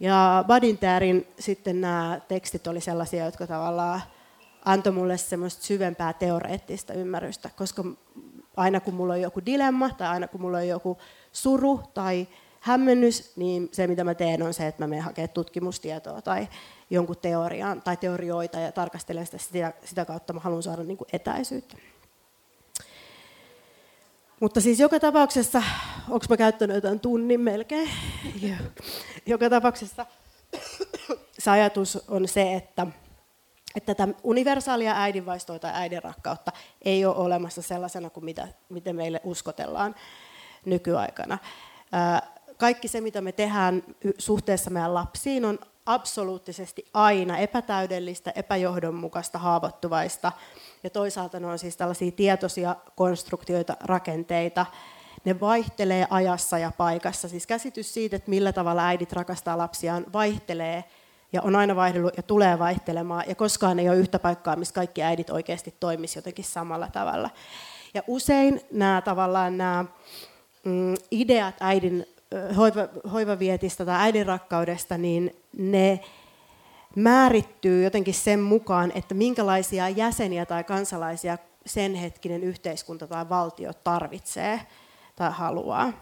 Ja 0.00 0.44
Badinterin 0.46 1.26
sitten 1.38 1.80
nämä 1.80 2.20
tekstit 2.28 2.66
oli 2.66 2.80
sellaisia, 2.80 3.24
jotka 3.24 3.46
tavallaan 3.46 4.02
antoi 4.64 4.92
mulle 4.92 5.16
semmoista 5.16 5.64
syvempää 5.64 6.12
teoreettista 6.12 6.92
ymmärrystä, 6.92 7.50
koska 7.56 7.84
aina 8.56 8.80
kun 8.80 8.94
mulla 8.94 9.12
on 9.12 9.20
joku 9.20 9.40
dilemma 9.46 9.90
tai 9.90 10.08
aina 10.08 10.28
kun 10.28 10.40
mulla 10.40 10.58
on 10.58 10.68
joku 10.68 10.98
suru 11.32 11.80
tai 11.94 12.28
hämmennys, 12.60 13.36
niin 13.36 13.68
se 13.72 13.86
mitä 13.86 14.04
mä 14.04 14.14
teen 14.14 14.42
on 14.42 14.54
se, 14.54 14.66
että 14.66 14.82
mä 14.82 14.86
menen 14.86 15.04
hakemaan 15.04 15.30
tutkimustietoa 15.30 16.22
tai 16.22 16.48
jonkun 16.90 17.16
teorian 17.22 17.82
tai 17.82 17.96
teorioita 17.96 18.58
ja 18.58 18.72
tarkastelen 18.72 19.26
sitä, 19.26 19.38
sitä, 19.38 19.72
sitä 19.84 20.04
kautta 20.04 20.32
mä 20.32 20.40
haluan 20.40 20.62
saada 20.62 20.82
niin 20.82 20.96
kuin 20.98 21.08
etäisyyttä. 21.12 21.76
Mutta 24.40 24.60
siis 24.60 24.80
joka 24.80 25.00
tapauksessa, 25.00 25.62
onko 26.08 26.26
mä 26.28 26.36
käyttänyt 26.36 26.74
jotain 26.74 27.00
tunnin 27.00 27.40
melkein? 27.40 27.90
joka 29.26 29.50
tapauksessa 29.50 30.06
se 31.38 31.50
ajatus 31.50 31.98
on 32.08 32.28
se, 32.28 32.54
että 32.54 32.86
että 33.78 33.94
tätä 33.94 34.14
universaalia 34.22 34.92
äidinvaistoa 34.96 35.58
tai 35.58 35.70
äidin 35.74 36.02
rakkautta 36.02 36.52
ei 36.82 37.04
ole 37.04 37.16
olemassa 37.16 37.62
sellaisena 37.62 38.10
kuin 38.10 38.24
mitä, 38.24 38.48
miten 38.68 38.96
meille 38.96 39.20
uskotellaan 39.24 39.94
nykyaikana. 40.64 41.38
Kaikki 42.56 42.88
se, 42.88 43.00
mitä 43.00 43.20
me 43.20 43.32
tehdään 43.32 43.82
suhteessa 44.18 44.70
meidän 44.70 44.94
lapsiin, 44.94 45.44
on 45.44 45.58
absoluuttisesti 45.86 46.86
aina 46.94 47.38
epätäydellistä, 47.38 48.32
epäjohdonmukaista, 48.34 49.38
haavoittuvaista. 49.38 50.32
Ja 50.82 50.90
toisaalta 50.90 51.40
ne 51.40 51.46
on 51.46 51.58
siis 51.58 51.76
tällaisia 51.76 52.12
tietoisia 52.12 52.76
konstruktioita, 52.96 53.76
rakenteita. 53.80 54.66
Ne 55.24 55.40
vaihtelee 55.40 56.06
ajassa 56.10 56.58
ja 56.58 56.72
paikassa. 56.76 57.28
Siis 57.28 57.46
käsitys 57.46 57.94
siitä, 57.94 58.16
että 58.16 58.30
millä 58.30 58.52
tavalla 58.52 58.86
äidit 58.86 59.12
rakastaa 59.12 59.58
lapsiaan, 59.58 60.06
vaihtelee– 60.12 60.84
ja 61.32 61.42
on 61.42 61.56
aina 61.56 61.76
vaihdellut 61.76 62.16
ja 62.16 62.22
tulee 62.22 62.58
vaihtelemaan, 62.58 63.24
ja 63.28 63.34
koskaan 63.34 63.78
ei 63.78 63.88
ole 63.88 63.96
yhtä 63.96 64.18
paikkaa, 64.18 64.56
missä 64.56 64.74
kaikki 64.74 65.02
äidit 65.02 65.30
oikeasti 65.30 65.74
toimisi 65.80 66.18
jotenkin 66.18 66.44
samalla 66.44 66.88
tavalla. 66.92 67.30
Ja 67.94 68.02
usein 68.06 68.60
nämä 68.72 69.02
tavallaan 69.04 69.58
nämä 69.58 69.84
mm, 70.64 70.94
ideat 71.10 71.54
äidin 71.60 72.06
hoiva, 72.56 72.88
hoivavietistä 73.12 73.84
tai 73.84 73.96
äidin 74.00 74.26
rakkaudesta, 74.26 74.98
niin 74.98 75.36
ne 75.58 76.00
määrittyy 76.96 77.84
jotenkin 77.84 78.14
sen 78.14 78.40
mukaan, 78.40 78.92
että 78.94 79.14
minkälaisia 79.14 79.88
jäseniä 79.88 80.46
tai 80.46 80.64
kansalaisia 80.64 81.38
sen 81.66 81.94
hetkinen 81.94 82.42
yhteiskunta 82.42 83.06
tai 83.06 83.28
valtio 83.28 83.72
tarvitsee 83.84 84.60
tai 85.16 85.30
haluaa. 85.32 85.92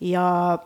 Ja 0.00 0.58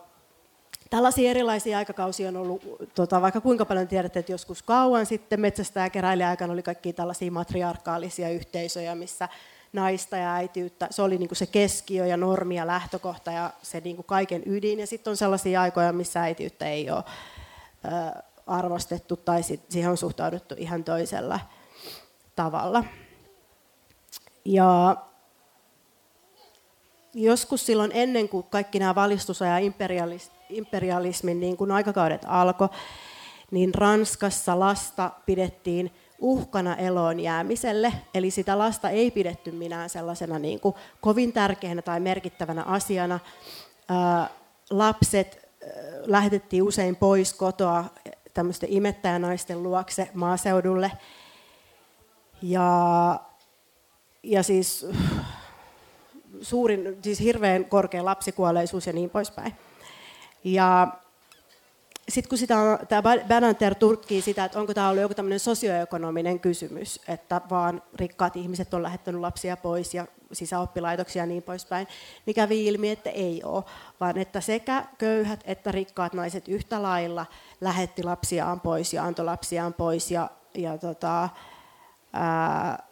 Tällaisia 0.92 1.30
erilaisia 1.30 1.78
aikakausia 1.78 2.28
on 2.28 2.36
ollut, 2.36 2.62
tota, 2.94 3.22
vaikka 3.22 3.40
kuinka 3.40 3.64
paljon 3.64 3.88
tiedätte, 3.88 4.18
että 4.18 4.32
joskus 4.32 4.62
kauan 4.62 5.06
sitten 5.06 5.40
metsästä 5.40 5.90
ja 5.94 6.28
aikana 6.28 6.52
oli 6.52 6.62
kaikki 6.62 6.92
tällaisia 6.92 7.32
matriarkaalisia 7.32 8.28
yhteisöjä, 8.28 8.94
missä 8.94 9.28
naista 9.72 10.16
ja 10.16 10.34
äitiyttä, 10.34 10.86
se 10.90 11.02
oli 11.02 11.18
niin 11.18 11.28
kuin 11.28 11.36
se 11.36 11.46
keskiö 11.46 12.06
ja 12.06 12.16
normi 12.16 12.56
ja 12.56 12.66
lähtökohta 12.66 13.30
ja 13.30 13.50
se 13.62 13.80
niin 13.80 13.96
kuin 13.96 14.06
kaiken 14.06 14.42
ydin. 14.46 14.80
Ja 14.80 14.86
sitten 14.86 15.10
on 15.10 15.16
sellaisia 15.16 15.62
aikoja, 15.62 15.92
missä 15.92 16.22
äitiyttä 16.22 16.68
ei 16.68 16.90
ole 16.90 17.04
ö, 17.84 18.22
arvostettu 18.46 19.16
tai 19.16 19.42
sit 19.42 19.60
siihen 19.68 19.90
on 19.90 19.96
suhtauduttu 19.96 20.54
ihan 20.58 20.84
toisella 20.84 21.40
tavalla. 22.36 22.84
Ja 24.44 24.96
joskus 27.14 27.66
silloin 27.66 27.90
ennen 27.94 28.28
kuin 28.28 28.46
kaikki 28.50 28.78
nämä 28.78 28.94
valistusajan 28.94 29.62
imperialist, 29.62 30.32
imperialismin 30.52 31.40
niin 31.40 31.56
kuin 31.56 31.70
aikakaudet 31.70 32.22
alkoi, 32.26 32.68
niin 33.50 33.74
Ranskassa 33.74 34.60
lasta 34.60 35.10
pidettiin 35.26 35.90
uhkana 36.18 36.76
eloon 36.76 37.20
jäämiselle, 37.20 37.92
eli 38.14 38.30
sitä 38.30 38.58
lasta 38.58 38.90
ei 38.90 39.10
pidetty 39.10 39.50
minään 39.50 39.90
sellaisena 39.90 40.38
niin 40.38 40.60
kuin 40.60 40.74
kovin 41.00 41.32
tärkeänä 41.32 41.82
tai 41.82 42.00
merkittävänä 42.00 42.62
asiana. 42.62 43.20
lapset 44.70 45.48
lähetettiin 46.06 46.62
usein 46.62 46.96
pois 46.96 47.34
kotoa 47.34 47.84
tämmöisten 48.34 48.72
imettäjänaisten 48.72 49.62
luokse 49.62 50.08
maaseudulle. 50.14 50.92
Ja, 52.42 53.20
ja 54.22 54.42
siis 54.42 54.86
suurin, 56.40 56.98
siis 57.02 57.20
hirveän 57.20 57.64
korkea 57.64 58.04
lapsikuolleisuus 58.04 58.86
ja 58.86 58.92
niin 58.92 59.10
poispäin. 59.10 59.52
Ja 60.44 60.88
sitten 62.08 62.28
kun 62.28 62.38
sitä 62.38 62.58
on, 62.58 62.78
tämä 62.88 63.02
Bananter 63.28 63.74
tutkii 63.74 64.22
sitä, 64.22 64.44
että 64.44 64.60
onko 64.60 64.74
tämä 64.74 64.88
ollut 64.88 65.02
joku 65.02 65.14
tämmöinen 65.14 65.40
sosioekonominen 65.40 66.40
kysymys, 66.40 67.00
että 67.08 67.40
vaan 67.50 67.82
rikkaat 67.94 68.36
ihmiset 68.36 68.74
on 68.74 68.82
lähettänyt 68.82 69.20
lapsia 69.20 69.56
pois 69.56 69.94
ja 69.94 70.06
sisäoppilaitoksia 70.32 71.22
ja 71.22 71.26
niin 71.26 71.42
poispäin, 71.42 71.88
niin 72.26 72.34
kävi 72.34 72.66
ilmi, 72.66 72.90
että 72.90 73.10
ei 73.10 73.42
ole, 73.44 73.64
vaan 74.00 74.18
että 74.18 74.40
sekä 74.40 74.84
köyhät 74.98 75.40
että 75.44 75.72
rikkaat 75.72 76.12
naiset 76.12 76.48
yhtä 76.48 76.82
lailla 76.82 77.26
lähetti 77.60 78.02
lapsiaan 78.02 78.60
pois 78.60 78.92
ja 78.92 79.04
antoi 79.04 79.24
lapsiaan 79.24 79.74
pois 79.74 80.10
ja, 80.10 80.30
ja 80.54 80.78
tota, 80.78 81.28
ää, 82.12 82.86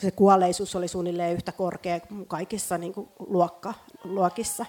se 0.00 0.10
kuolleisuus 0.10 0.76
oli 0.76 0.88
suunnilleen 0.88 1.34
yhtä 1.34 1.52
korkea 1.52 2.00
kaikissa 2.26 2.78
niin 2.78 2.92
kuin 2.92 3.08
luokka, 3.18 3.74
luokissa. 4.04 4.66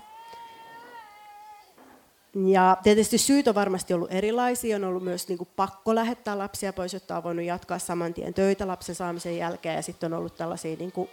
Ja 2.36 2.78
tietysti 2.84 3.18
syyt 3.18 3.48
on 3.48 3.56
varmasti 3.56 3.94
ollut 3.94 4.14
erilaisia. 4.14 4.76
On 4.76 4.84
ollut 4.84 5.04
myös 5.04 5.28
niin 5.28 5.38
kuin 5.38 5.50
pakko 5.56 5.96
lähettää 5.96 6.38
lapsia 6.38 6.74
pois, 6.74 6.94
jotta 6.94 7.18
on 7.18 7.24
voinut 7.24 7.46
jatkaa 7.46 7.80
saman 7.80 8.14
tien 8.14 8.34
töitä 8.34 8.68
lapsen 8.68 8.96
saamisen 8.96 9.38
jälkeen. 9.38 9.76
Ja 9.76 9.82
sitten 9.82 10.14
on 10.14 10.20
ollut 10.20 10.36
tällaisia 10.36 10.76
niin 10.76 10.92
kuin 10.92 11.10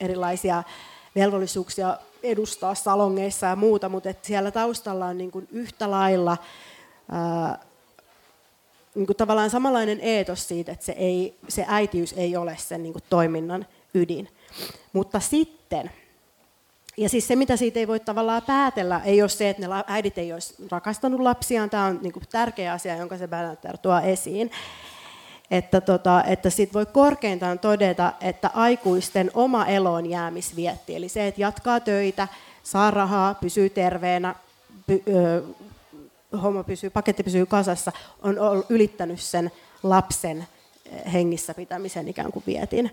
erilaisia 0.00 0.62
velvollisuuksia 1.14 1.96
edustaa 2.22 2.74
salongeissa 2.74 3.46
ja 3.46 3.56
muuta, 3.56 3.88
mutta 3.88 4.10
että 4.10 4.26
siellä 4.26 4.50
taustalla 4.50 5.06
on 5.06 5.18
niin 5.18 5.30
kuin 5.30 5.48
yhtä 5.52 5.90
lailla 5.90 6.36
ää, 7.10 7.58
niin 8.94 9.06
kuin 9.06 9.16
tavallaan 9.16 9.50
samanlainen 9.50 10.00
eetos 10.00 10.48
siitä, 10.48 10.72
että 10.72 10.84
se, 10.84 10.92
ei, 10.92 11.38
se 11.48 11.64
äitiys 11.68 12.12
ei 12.12 12.36
ole 12.36 12.56
sen 12.58 12.82
niin 12.82 12.92
kuin 12.92 13.02
toiminnan 13.10 13.66
ydin. 13.94 14.28
Mutta 14.92 15.20
sitten 15.20 15.90
ja 17.00 17.08
siis 17.08 17.28
se, 17.28 17.36
mitä 17.36 17.56
siitä 17.56 17.78
ei 17.78 17.88
voi 17.88 18.00
tavallaan 18.00 18.42
päätellä, 18.42 19.00
ei 19.04 19.22
ole 19.22 19.28
se, 19.28 19.50
että 19.50 19.68
ne 19.68 19.74
äidit 19.86 20.18
ei 20.18 20.32
olisi 20.32 20.54
rakastanut 20.70 21.20
lapsiaan. 21.20 21.70
Tämä 21.70 21.84
on 21.84 21.98
niin 22.02 22.12
kuin 22.12 22.22
tärkeä 22.30 22.72
asia, 22.72 22.96
jonka 22.96 23.18
se 23.18 23.28
Bannater 23.28 23.78
tuo 23.78 23.98
esiin. 23.98 24.50
Että, 25.50 25.80
tota, 25.80 26.24
että 26.24 26.50
sit 26.50 26.74
voi 26.74 26.86
korkeintaan 26.86 27.58
todeta, 27.58 28.12
että 28.20 28.50
aikuisten 28.54 29.30
oma 29.34 29.66
eloon 29.66 30.10
jäämisvietti, 30.10 30.96
eli 30.96 31.08
se, 31.08 31.26
että 31.26 31.40
jatkaa 31.40 31.80
töitä, 31.80 32.28
saa 32.62 32.90
rahaa, 32.90 33.34
pysyy 33.34 33.70
terveenä, 33.70 34.34
py, 34.86 35.02
ö, 35.08 35.42
homma 36.42 36.64
pysyy, 36.64 36.90
paketti 36.90 37.22
pysyy 37.22 37.46
kasassa, 37.46 37.92
on 38.22 38.64
ylittänyt 38.68 39.20
sen 39.20 39.50
lapsen 39.82 40.46
hengissä 41.12 41.54
pitämisen 41.54 42.08
ikään 42.08 42.32
kuin 42.32 42.44
vietin 42.46 42.90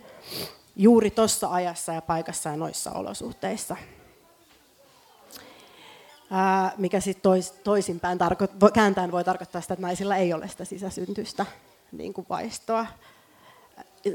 juuri 0.76 1.12
tuossa 1.12 1.52
ajassa 1.52 1.94
ja 1.94 2.02
paikassa 2.02 2.50
ja 2.50 2.58
noissa 2.58 2.92
olosuhteissa. 2.92 3.76
Mikä 6.78 7.00
sitten 7.00 7.22
tois, 7.22 7.52
toisinpäin 7.52 8.20
tarko- 8.20 8.72
kääntäen 8.74 9.12
voi 9.12 9.24
tarkoittaa 9.24 9.62
sitä, 9.62 9.74
että 9.74 9.86
naisilla 9.86 10.16
ei 10.16 10.34
ole 10.34 10.48
sitä 10.48 10.66
sisäsyntystä 10.66 11.46
niin 11.92 12.14
kuin 12.14 12.26
vaistoa, 12.30 12.86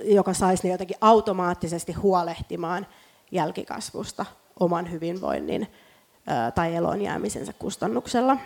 joka 0.05 0.35
saisi 0.35 0.63
ne 0.65 0.73
jotenkin 0.73 0.97
automaattisesti 1.01 1.93
huolehtimaan 1.93 2.87
jälkikasvusta 3.31 4.27
oman 4.61 4.91
hyvinvoinnin 4.91 5.67
tai 6.55 6.75
elon 6.75 7.03
jäämisensä 7.03 7.53
kustannuksella. 7.53 8.37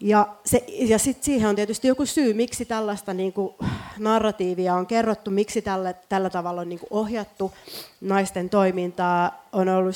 Ja, 0.00 0.28
se, 0.44 0.64
ja 0.66 0.98
sit 0.98 1.22
siihen 1.22 1.48
on 1.48 1.56
tietysti 1.56 1.88
joku 1.88 2.06
syy, 2.06 2.34
miksi 2.34 2.64
tällaista 2.64 3.14
niin 3.14 3.32
kuin, 3.32 3.54
narratiivia 3.98 4.74
on 4.74 4.86
kerrottu, 4.86 5.30
miksi 5.30 5.62
tällä, 5.62 5.92
tällä 5.92 6.30
tavalla 6.30 6.60
on 6.60 6.68
niin 6.68 6.78
kuin, 6.78 6.88
ohjattu 6.90 7.52
naisten 8.00 8.50
toimintaa. 8.50 9.46
On 9.52 9.68
ollut, 9.68 9.94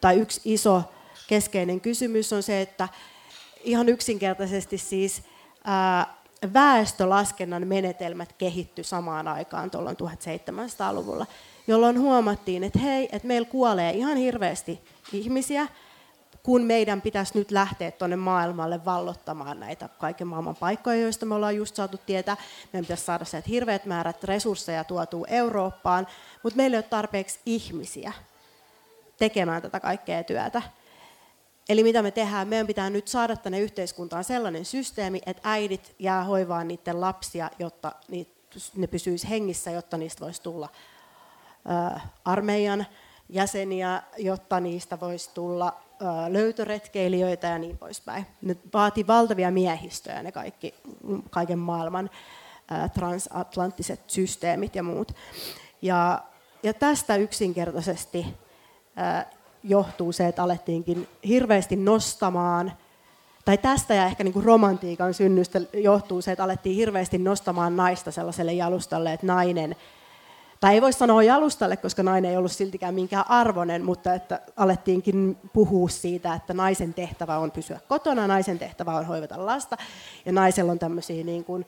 tai 0.00 0.18
yksi 0.18 0.40
iso 0.44 0.82
keskeinen 1.26 1.80
kysymys 1.80 2.32
on 2.32 2.42
se, 2.42 2.60
että 2.60 2.88
ihan 3.64 3.88
yksinkertaisesti 3.88 4.78
siis 4.78 5.22
ää, 5.64 6.14
väestölaskennan 6.54 7.66
menetelmät 7.66 8.32
kehittyi 8.32 8.84
samaan 8.84 9.28
aikaan 9.28 9.70
tuolloin 9.70 9.96
1700-luvulla, 9.96 11.26
jolloin 11.66 12.00
huomattiin, 12.00 12.64
että 12.64 12.78
hei, 12.78 13.08
että 13.12 13.28
meillä 13.28 13.48
kuolee 13.48 13.92
ihan 13.92 14.16
hirveästi 14.16 14.80
ihmisiä, 15.12 15.66
kun 16.42 16.62
meidän 16.62 17.00
pitäisi 17.00 17.38
nyt 17.38 17.50
lähteä 17.50 17.90
tuonne 17.90 18.16
maailmalle 18.16 18.84
vallottamaan 18.84 19.60
näitä 19.60 19.88
kaiken 19.88 20.26
maailman 20.26 20.56
paikkoja, 20.56 21.00
joista 21.00 21.26
me 21.26 21.34
ollaan 21.34 21.56
just 21.56 21.76
saatu 21.76 22.00
tietää. 22.06 22.36
Meidän 22.72 22.84
pitäisi 22.84 23.04
saada 23.04 23.24
sieltä 23.24 23.48
hirveät 23.48 23.86
määrät 23.86 24.24
resursseja 24.24 24.84
tuotua 24.84 25.26
Eurooppaan, 25.28 26.06
mutta 26.42 26.56
meillä 26.56 26.74
ei 26.74 26.78
ole 26.78 26.82
tarpeeksi 26.90 27.40
ihmisiä 27.46 28.12
tekemään 29.22 29.62
tätä 29.62 29.80
kaikkea 29.80 30.24
työtä. 30.24 30.62
Eli 31.68 31.82
mitä 31.82 32.02
me 32.02 32.10
tehdään? 32.10 32.48
Meidän 32.48 32.66
pitää 32.66 32.90
nyt 32.90 33.08
saada 33.08 33.36
tänne 33.36 33.60
yhteiskuntaan 33.60 34.24
sellainen 34.24 34.64
systeemi, 34.64 35.22
että 35.26 35.42
äidit 35.44 35.94
jää 35.98 36.24
hoivaan 36.24 36.68
niiden 36.68 37.00
lapsia, 37.00 37.50
jotta 37.58 37.92
ne 38.76 38.86
pysyisi 38.86 39.28
hengissä, 39.28 39.70
jotta 39.70 39.96
niistä 39.96 40.24
voisi 40.24 40.42
tulla 40.42 40.68
armeijan 42.24 42.86
jäseniä, 43.28 44.02
jotta 44.18 44.60
niistä 44.60 45.00
voisi 45.00 45.30
tulla 45.34 45.80
löytöretkeilijöitä 46.28 47.46
ja 47.46 47.58
niin 47.58 47.78
poispäin. 47.78 48.26
Ne 48.42 48.56
vaati 48.74 49.06
valtavia 49.06 49.50
miehistöjä, 49.50 50.22
ne 50.22 50.32
kaikki, 50.32 50.74
kaiken 51.30 51.58
maailman 51.58 52.10
transatlanttiset 52.94 54.00
systeemit 54.06 54.74
ja 54.74 54.82
muut. 54.82 55.12
Ja, 55.82 56.22
ja 56.62 56.74
tästä 56.74 57.16
yksinkertaisesti 57.16 58.26
johtuu 59.64 60.12
se, 60.12 60.28
että 60.28 60.42
alettiinkin 60.42 61.08
hirveästi 61.28 61.76
nostamaan, 61.76 62.72
tai 63.44 63.58
tästä 63.58 63.94
ja 63.94 64.06
ehkä 64.06 64.24
niin 64.24 64.32
kuin 64.32 64.44
romantiikan 64.44 65.14
synnystä 65.14 65.60
johtuu 65.72 66.22
se, 66.22 66.32
että 66.32 66.44
alettiin 66.44 66.76
hirveästi 66.76 67.18
nostamaan 67.18 67.76
naista 67.76 68.10
sellaiselle 68.10 68.52
jalustalle, 68.52 69.12
että 69.12 69.26
nainen 69.26 69.76
tai 70.60 70.74
ei 70.74 70.82
voi 70.82 70.92
sanoa 70.92 71.22
jalustalle, 71.22 71.76
koska 71.76 72.02
nainen 72.02 72.30
ei 72.30 72.36
ollut 72.36 72.52
siltikään 72.52 72.94
minkään 72.94 73.30
arvoinen, 73.30 73.84
mutta 73.84 74.14
että 74.14 74.40
alettiinkin 74.56 75.38
puhua 75.52 75.88
siitä, 75.88 76.34
että 76.34 76.54
naisen 76.54 76.94
tehtävä 76.94 77.38
on 77.38 77.50
pysyä 77.50 77.80
kotona, 77.88 78.26
naisen 78.26 78.58
tehtävä 78.58 78.94
on 78.94 79.06
hoivata 79.06 79.46
lasta, 79.46 79.76
ja 80.24 80.32
naisella 80.32 80.72
on 80.72 80.78
tämmöisiä 80.78 81.24
niin 81.24 81.44
kuin 81.44 81.66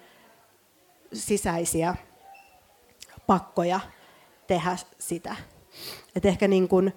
sisäisiä 1.13 1.95
pakkoja 3.27 3.81
tehdä 4.47 4.77
sitä. 4.99 5.37
Et 6.17 6.25
ehkä 6.25 6.49
niin 6.49 6.69
kuin 6.69 6.93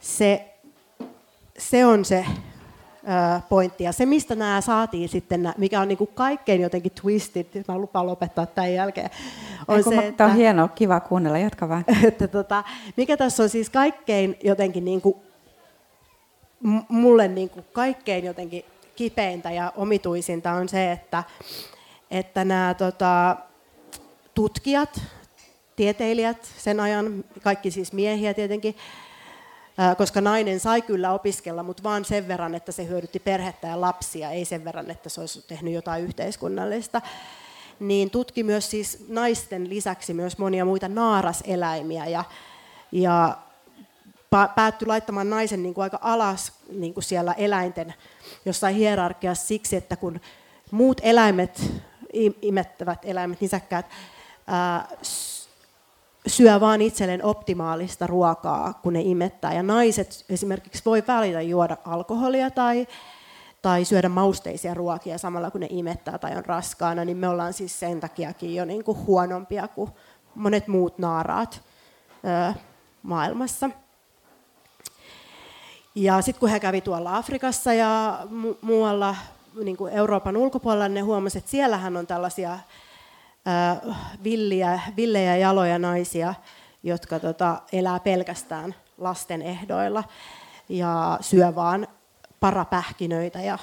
se, 0.00 0.54
se 1.58 1.86
on 1.86 2.04
se 2.04 2.26
pointti. 3.48 3.84
Ja 3.84 3.92
se, 3.92 4.06
mistä 4.06 4.34
nämä 4.34 4.60
saatiin 4.60 5.08
sitten, 5.08 5.52
mikä 5.58 5.80
on 5.80 5.88
niin 5.88 5.98
kuin 5.98 6.10
kaikkein 6.14 6.60
jotenkin 6.60 6.92
twisted, 7.02 7.46
mä 7.68 7.78
lupaan 7.78 8.06
lopettaa 8.06 8.46
tämän 8.46 8.74
jälkeen, 8.74 9.10
on 9.68 9.84
se, 9.84 9.96
että... 9.96 10.12
Tämä 10.12 10.30
on 10.30 10.36
hienoa, 10.36 10.68
kiva 10.68 11.00
kuunnella, 11.00 11.38
jatka 11.38 11.68
vaan. 11.68 11.84
Että 12.08 12.28
tota, 12.28 12.64
mikä 12.96 13.16
tässä 13.16 13.42
on 13.42 13.48
siis 13.48 13.70
kaikkein 13.70 14.36
jotenkin 14.44 14.84
niin 14.84 15.00
kuin, 15.00 15.16
mulle 16.88 17.28
niin 17.28 17.50
kuin 17.50 17.64
kaikkein 17.72 18.24
jotenkin 18.24 18.64
kipeintä 18.96 19.50
ja 19.50 19.72
omituisinta 19.76 20.52
on 20.52 20.68
se, 20.68 20.92
että, 20.92 21.24
että 22.10 22.44
nämä 22.44 22.74
tota, 22.74 23.36
tutkijat, 24.34 25.02
tieteilijät 25.76 26.48
sen 26.58 26.80
ajan, 26.80 27.24
kaikki 27.42 27.70
siis 27.70 27.92
miehiä 27.92 28.34
tietenkin, 28.34 28.76
koska 29.98 30.20
nainen 30.20 30.60
sai 30.60 30.82
kyllä 30.82 31.12
opiskella, 31.12 31.62
mutta 31.62 31.82
vain 31.82 32.04
sen 32.04 32.28
verran, 32.28 32.54
että 32.54 32.72
se 32.72 32.88
hyödytti 32.88 33.18
perhettä 33.18 33.68
ja 33.68 33.80
lapsia, 33.80 34.30
ei 34.30 34.44
sen 34.44 34.64
verran, 34.64 34.90
että 34.90 35.08
se 35.08 35.20
olisi 35.20 35.44
tehnyt 35.48 35.74
jotain 35.74 36.04
yhteiskunnallista. 36.04 37.02
Niin 37.80 38.10
tutki 38.10 38.42
myös 38.42 38.70
siis 38.70 39.04
naisten 39.08 39.68
lisäksi 39.68 40.14
myös 40.14 40.38
monia 40.38 40.64
muita 40.64 40.88
naaraseläimiä 40.88 42.06
ja, 42.06 42.24
ja 42.92 43.38
päättyi 44.54 44.86
laittamaan 44.86 45.30
naisen 45.30 45.62
niin 45.62 45.74
kuin 45.74 45.82
aika 45.82 45.98
alas 46.00 46.52
niin 46.72 46.94
kuin 46.94 47.04
siellä 47.04 47.32
eläinten 47.32 47.94
jossain 48.44 48.76
hierarkiassa 48.76 49.46
siksi, 49.46 49.76
että 49.76 49.96
kun 49.96 50.20
muut 50.70 51.00
eläimet, 51.02 51.72
imettävät 52.42 52.98
eläimet, 53.04 53.40
nisäkkäät, 53.40 53.86
ää, 54.46 54.88
syö 56.26 56.60
vain 56.60 56.82
itselleen 56.82 57.24
optimaalista 57.24 58.06
ruokaa, 58.06 58.72
kun 58.82 58.92
ne 58.92 59.00
imettää. 59.00 59.54
Ja 59.54 59.62
naiset 59.62 60.24
esimerkiksi 60.28 60.82
voi 60.84 61.02
välillä 61.08 61.42
juoda 61.42 61.76
alkoholia 61.84 62.50
tai, 62.50 62.86
tai 63.62 63.84
syödä 63.84 64.08
mausteisia 64.08 64.74
ruokia 64.74 65.18
samalla 65.18 65.50
kun 65.50 65.60
ne 65.60 65.66
imettää 65.70 66.18
tai 66.18 66.36
on 66.36 66.44
raskaana, 66.44 67.04
niin 67.04 67.16
me 67.16 67.28
ollaan 67.28 67.52
siis 67.52 67.80
sen 67.80 68.00
takiakin 68.00 68.54
jo 68.54 68.64
niin 68.64 68.84
kuin 68.84 68.98
huonompia 69.06 69.68
kuin 69.68 69.90
monet 70.34 70.68
muut 70.68 70.98
naaraat 70.98 71.62
ö, 72.50 72.54
maailmassa. 73.02 73.70
Ja 75.94 76.22
sitten 76.22 76.40
kun 76.40 76.48
he 76.48 76.60
kävi 76.60 76.80
tuolla 76.80 77.16
Afrikassa 77.16 77.72
ja 77.72 78.18
mu- 78.24 78.56
muualla 78.60 79.16
niin 79.64 79.76
kuin 79.76 79.92
Euroopan 79.92 80.36
ulkopuolella, 80.36 80.88
ne 80.88 81.00
huomasivat, 81.00 81.42
että 81.42 81.50
siellähän 81.50 81.96
on 81.96 82.06
tällaisia 82.06 82.58
villiä, 84.24 84.80
villejä 84.96 85.36
jaloja 85.36 85.78
naisia, 85.78 86.34
jotka 86.82 87.18
tota, 87.18 87.62
elää 87.72 88.00
pelkästään 88.00 88.74
lasten 88.98 89.42
ehdoilla. 89.42 90.04
ja 90.68 91.18
syö 91.20 91.54
vaan 91.54 91.88
parapähkinöitä 92.40 93.40
ja, 93.40 93.58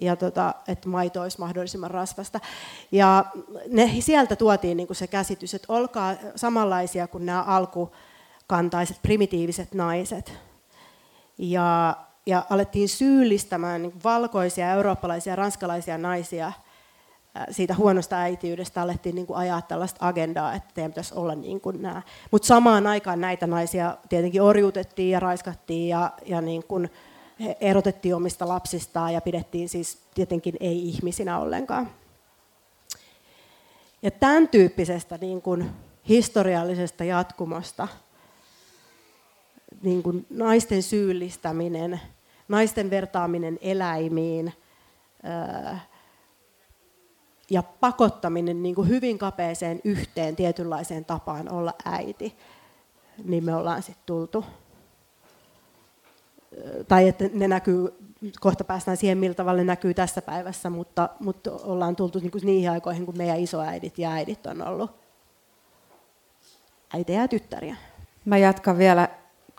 ja 0.00 0.16
tota, 0.16 0.54
että 0.68 0.88
maito 0.88 1.22
olisi 1.22 1.38
mahdollisimman 1.40 1.90
rasvasta. 1.90 2.40
Ja 2.92 3.24
ne, 3.68 3.90
sieltä 4.00 4.36
tuotiin 4.36 4.76
niin 4.76 4.86
kuin 4.86 4.96
se 4.96 5.06
käsitys, 5.06 5.54
että 5.54 5.72
olkaa 5.72 6.14
samanlaisia 6.36 7.08
kuin 7.08 7.26
nämä 7.26 7.42
alkukantaiset 7.42 9.02
primitiiviset 9.02 9.74
naiset. 9.74 10.32
Ja, 11.38 11.96
ja 12.26 12.46
alettiin 12.50 12.88
syyllistämään 12.88 13.82
niin 13.82 14.04
valkoisia 14.04 14.70
eurooppalaisia 14.72 15.32
ja 15.32 15.36
ranskalaisia 15.36 15.98
naisia– 15.98 16.52
siitä 17.50 17.74
huonosta 17.74 18.16
äitiydestä 18.16 18.82
alettiin 18.82 19.14
niin 19.14 19.26
kuin 19.26 19.36
ajaa 19.36 19.62
tällaista 19.62 20.06
agendaa, 20.08 20.54
että 20.54 20.70
teidän 20.74 20.90
pitäisi 20.90 21.14
olla 21.14 21.34
niin 21.34 21.60
kuin 21.60 21.82
nämä. 21.82 22.02
Mutta 22.30 22.46
samaan 22.46 22.86
aikaan 22.86 23.20
näitä 23.20 23.46
naisia 23.46 23.96
tietenkin 24.08 24.42
orjuutettiin 24.42 25.10
ja 25.10 25.20
raiskattiin 25.20 25.88
ja, 25.88 26.12
ja 26.26 26.40
niin 26.40 26.64
kuin 26.64 26.90
erotettiin 27.60 28.14
omista 28.14 28.48
lapsistaan 28.48 29.14
ja 29.14 29.20
pidettiin 29.20 29.68
siis 29.68 29.98
tietenkin 30.14 30.56
ei-ihmisinä 30.60 31.38
ollenkaan. 31.38 31.90
Ja 34.02 34.10
tämän 34.10 34.48
tyyppisestä 34.48 35.18
niin 35.20 35.42
kuin 35.42 35.70
historiallisesta 36.08 37.04
jatkumosta, 37.04 37.88
niin 39.82 40.02
kuin 40.02 40.26
naisten 40.30 40.82
syyllistäminen, 40.82 42.00
naisten 42.48 42.90
vertaaminen 42.90 43.58
eläimiin, 43.60 44.52
ja 47.50 47.62
pakottaminen 47.62 48.62
niin 48.62 48.74
kuin 48.74 48.88
hyvin 48.88 49.18
kapeeseen 49.18 49.80
yhteen 49.84 50.36
tietynlaiseen 50.36 51.04
tapaan 51.04 51.52
olla 51.52 51.74
äiti, 51.84 52.36
niin 53.24 53.44
me 53.44 53.54
ollaan 53.54 53.82
sitten 53.82 54.06
tultu. 54.06 54.44
Tai 56.88 57.08
että 57.08 57.24
ne 57.32 57.48
näkyy, 57.48 57.94
kohta 58.40 58.64
päästään 58.64 58.96
siihen, 58.96 59.18
millä 59.18 59.34
tavalla 59.34 59.58
ne 59.58 59.64
näkyy 59.64 59.94
tässä 59.94 60.22
päivässä, 60.22 60.70
mutta, 60.70 61.08
mutta 61.20 61.50
ollaan 61.52 61.96
tultu 61.96 62.18
niin 62.18 62.30
kuin 62.30 62.46
niihin 62.46 62.70
aikoihin, 62.70 63.06
kun 63.06 63.16
meidän 63.16 63.40
isoäidit 63.40 63.98
ja 63.98 64.12
äidit 64.12 64.46
on 64.46 64.66
ollut 64.66 64.90
äitejä 66.94 67.20
ja 67.20 67.28
tyttäriä. 67.28 67.76
Mä 68.24 68.38
jatkan 68.38 68.78
vielä, 68.78 69.08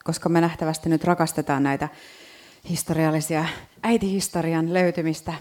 koska 0.04 0.30
me 0.30 0.41
nähtävästi 0.41 0.89
nyt 0.89 1.04
rakastetaan 1.04 1.63
näitä 1.63 1.89
historiallisia 2.69 3.45
äitihistorian 3.84 4.73
löytymistä 4.73 5.34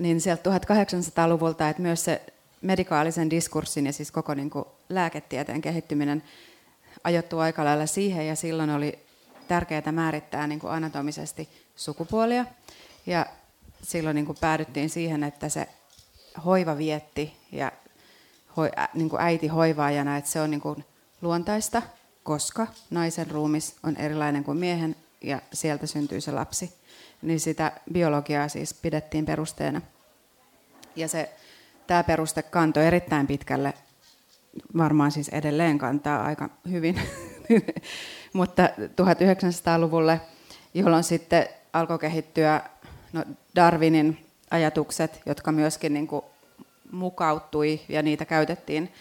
niin 0.00 0.20
sieltä 0.20 0.50
1800-luvulta, 0.50 1.68
että 1.68 1.82
myös 1.82 2.04
se 2.04 2.22
medikaalisen 2.62 3.30
diskurssin 3.30 3.86
ja 3.86 3.92
siis 3.92 4.10
koko 4.10 4.34
niin 4.34 4.50
kuin 4.50 4.64
lääketieteen 4.88 5.60
kehittyminen 5.60 6.22
ajoittuu 7.04 7.38
aika 7.38 7.64
lailla 7.64 7.86
siihen, 7.86 8.28
ja 8.28 8.36
silloin 8.36 8.70
oli 8.70 8.98
tärkeää 9.48 9.92
määrittää 9.92 10.46
niin 10.46 10.60
kuin 10.60 10.72
anatomisesti 10.72 11.48
sukupuolia, 11.76 12.44
ja 13.06 13.26
silloin 13.82 14.14
niin 14.14 14.26
kuin 14.26 14.38
päädyttiin 14.40 14.90
siihen, 14.90 15.24
että 15.24 15.48
se 15.48 15.68
hoiva 16.44 16.78
vietti 16.78 17.36
ja 17.52 17.72
hoi, 18.56 18.70
ä, 18.78 18.88
niin 18.94 19.08
kuin 19.08 19.22
äiti 19.22 19.46
hoivaajana, 19.48 20.16
että 20.16 20.30
se 20.30 20.40
on 20.40 20.50
niin 20.50 20.60
kuin 20.60 20.84
luontaista, 21.22 21.82
koska 22.22 22.66
naisen 22.90 23.30
ruumis 23.30 23.76
on 23.82 23.96
erilainen 23.96 24.44
kuin 24.44 24.58
miehen, 24.58 24.96
ja 25.20 25.40
sieltä 25.52 25.86
syntyy 25.86 26.20
se 26.20 26.32
lapsi 26.32 26.77
niin 27.22 27.40
sitä 27.40 27.72
biologiaa 27.92 28.48
siis 28.48 28.74
pidettiin 28.74 29.26
perusteena. 29.26 29.80
Ja 30.96 31.08
se, 31.08 31.30
tämä 31.86 32.04
peruste 32.04 32.42
kantoi 32.42 32.86
erittäin 32.86 33.26
pitkälle, 33.26 33.74
varmaan 34.76 35.12
siis 35.12 35.28
edelleen 35.28 35.78
kantaa 35.78 36.24
aika 36.24 36.48
hyvin, 36.70 37.00
mutta 38.32 38.62
1900-luvulle, 38.78 40.20
jolloin 40.74 41.04
sitten 41.04 41.48
alkoi 41.72 41.98
kehittyä 41.98 42.60
no 43.12 43.24
Darwinin 43.56 44.26
ajatukset, 44.50 45.20
jotka 45.26 45.52
myöskin 45.52 45.94
niin 45.94 46.06
kuin 46.06 46.24
mukauttui 46.92 47.80
ja 47.88 48.02
niitä 48.02 48.24
käytettiin 48.24 48.92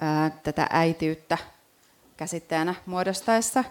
ää, 0.00 0.30
tätä 0.42 0.66
äitiyttä 0.70 1.38
käsitteenä 2.16 2.74
muodostaessa. 2.86 3.64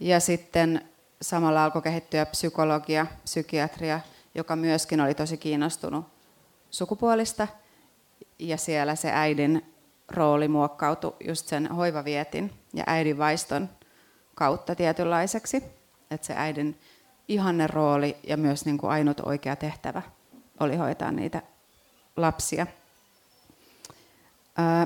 Ja 0.00 0.20
sitten 0.20 0.84
samalla 1.22 1.64
alkoi 1.64 1.82
kehittyä 1.82 2.26
psykologia, 2.26 3.06
psykiatria, 3.24 4.00
joka 4.34 4.56
myöskin 4.56 5.00
oli 5.00 5.14
tosi 5.14 5.36
kiinnostunut 5.36 6.04
sukupuolista. 6.70 7.48
Ja 8.38 8.56
siellä 8.56 8.94
se 8.94 9.10
äidin 9.12 9.74
rooli 10.08 10.48
muokkautui 10.48 11.16
just 11.20 11.46
sen 11.46 11.66
hoivavietin 11.66 12.52
ja 12.74 12.84
äidin 12.86 13.18
vaiston 13.18 13.68
kautta 14.34 14.74
tietynlaiseksi. 14.74 15.64
Että 16.10 16.26
se 16.26 16.34
äidin 16.36 16.80
ihanne 17.28 17.66
rooli 17.66 18.16
ja 18.22 18.36
myös 18.36 18.64
niin 18.64 18.78
kuin 18.78 18.90
ainut 18.90 19.20
oikea 19.20 19.56
tehtävä 19.56 20.02
oli 20.60 20.76
hoitaa 20.76 21.10
niitä 21.10 21.42
lapsia. 22.16 22.66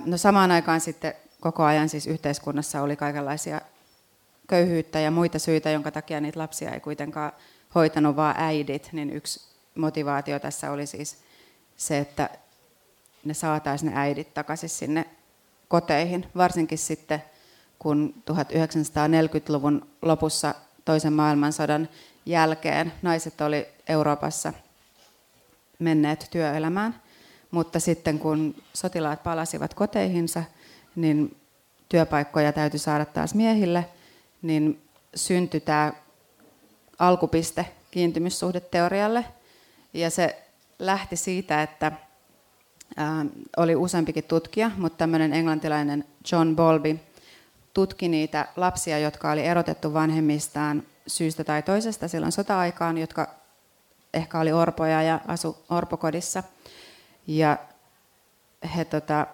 No 0.05 0.16
samaan 0.16 0.51
aikaan 0.51 0.81
sitten 0.81 1.14
koko 1.40 1.64
ajan 1.64 1.88
siis 1.88 2.07
yhteiskunnassa 2.07 2.83
oli 2.83 2.96
kaikenlaisia 2.96 3.61
köyhyyttä 4.46 5.00
ja 5.00 5.11
muita 5.11 5.38
syitä, 5.38 5.70
jonka 5.70 5.90
takia 5.90 6.20
niitä 6.20 6.38
lapsia 6.38 6.70
ei 6.70 6.80
kuitenkaan 6.80 7.32
hoitanut 7.74 8.16
vaan 8.16 8.35
äidit, 8.38 8.88
niin 8.92 9.11
yksi 9.11 9.40
motivaatio 9.74 10.38
tässä 10.38 10.70
oli 10.70 10.87
siis 10.87 11.16
se, 11.76 11.98
että 11.98 12.30
ne 13.24 13.35
saataisiin 13.35 13.92
ne 13.92 14.00
äidit 14.00 14.35
takaisin 14.35 14.68
sinne 14.68 15.06
koteihin, 15.68 16.26
varsinkin 16.37 16.78
sitten 16.78 17.22
kun 17.78 18.14
1940-luvun 18.30 19.87
lopussa 20.02 20.54
toisen 20.85 21.12
maailmansodan 21.12 21.88
jälkeen 22.26 22.92
naiset 23.02 23.40
oli 23.40 23.66
Euroopassa 23.88 24.52
menneet 25.78 26.28
työelämään, 26.30 27.02
mutta 27.50 27.80
sitten 27.80 28.18
kun 28.18 28.54
sotilaat 28.72 29.22
palasivat 29.22 29.74
koteihinsa, 29.74 30.44
niin 30.96 31.37
työpaikkoja 31.88 32.52
täytyy 32.52 32.78
saada 32.78 33.04
taas 33.04 33.35
miehille– 33.35 33.87
niin 34.46 34.82
syntyi 35.14 35.61
tämä 35.61 35.92
alkupiste 36.98 37.66
kiintymyssuhdeteorialle. 37.90 39.24
Ja 39.94 40.11
se 40.11 40.42
lähti 40.78 41.16
siitä, 41.16 41.62
että 41.62 41.92
ää, 42.96 43.26
oli 43.56 43.76
useampikin 43.76 44.24
tutkija, 44.24 44.70
mutta 44.76 44.98
tämmöinen 44.98 45.32
englantilainen 45.32 46.04
John 46.32 46.56
Bolby 46.56 46.98
tutki 47.74 48.09
niitä 48.09 48.48
lapsia, 48.56 48.98
jotka 48.98 49.30
oli 49.30 49.46
erotettu 49.46 49.94
vanhemmistaan 49.94 50.82
syystä 51.06 51.44
tai 51.44 51.62
toisesta 51.62 52.09
silloin 52.09 52.32
sota-aikaan, 52.32 52.98
jotka 52.98 53.28
ehkä 54.14 54.40
oli 54.40 54.52
orpoja 54.52 55.02
ja 55.02 55.20
asu 55.26 55.56
orpokodissa. 55.70 56.42
Ja 57.26 57.59
he 58.76 58.85
tota, 58.85 59.26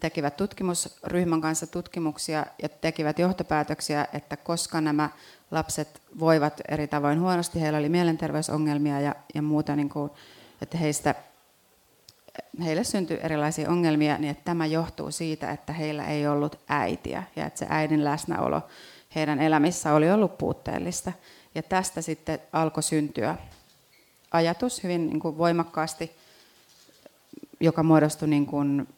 tekivät 0.00 0.36
tutkimusryhmän 0.36 1.40
kanssa 1.40 1.66
tutkimuksia 1.66 2.46
ja 2.62 2.68
tekivät 2.68 3.18
johtopäätöksiä, 3.18 4.08
että 4.12 4.36
koska 4.36 4.80
nämä 4.80 5.10
lapset 5.50 6.02
voivat 6.18 6.60
eri 6.68 6.86
tavoin 6.86 7.20
huonosti, 7.20 7.60
heillä 7.60 7.78
oli 7.78 7.88
mielenterveysongelmia 7.88 9.00
ja, 9.00 9.14
ja 9.34 9.42
muuta, 9.42 9.76
niin 9.76 9.88
kuin, 9.88 10.10
että 10.62 10.78
heistä, 10.78 11.14
heille 12.64 12.84
syntyi 12.84 13.18
erilaisia 13.22 13.70
ongelmia, 13.70 14.18
niin 14.18 14.30
että 14.30 14.44
tämä 14.44 14.66
johtuu 14.66 15.10
siitä, 15.10 15.50
että 15.50 15.72
heillä 15.72 16.06
ei 16.06 16.26
ollut 16.26 16.58
äitiä 16.68 17.22
ja 17.36 17.46
että 17.46 17.58
se 17.58 17.66
äidin 17.68 18.04
läsnäolo 18.04 18.62
heidän 19.14 19.40
elämissä 19.40 19.94
oli 19.94 20.10
ollut 20.10 20.38
puutteellista. 20.38 21.12
Ja 21.54 21.62
tästä 21.62 22.02
sitten 22.02 22.38
alkoi 22.52 22.82
syntyä 22.82 23.36
ajatus 24.30 24.82
hyvin 24.82 25.06
niin 25.06 25.20
kuin 25.20 25.38
voimakkaasti, 25.38 26.10
joka 27.60 27.82
muodostui 27.82 28.28
niin 28.28 28.46
kuin 28.46 28.88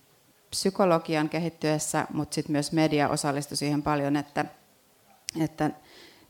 psykologian 0.50 1.28
kehittyessä, 1.28 2.06
mutta 2.12 2.34
sitten 2.34 2.52
myös 2.52 2.72
media 2.72 3.08
osallistui 3.08 3.56
siihen 3.56 3.82
paljon, 3.82 4.16
että, 4.16 4.44
että 5.40 5.70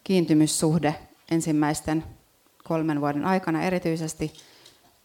kiintymyssuhde 0.04 0.94
ensimmäisten 1.30 2.04
kolmen 2.64 3.00
vuoden 3.00 3.24
aikana 3.24 3.62
erityisesti 3.62 4.32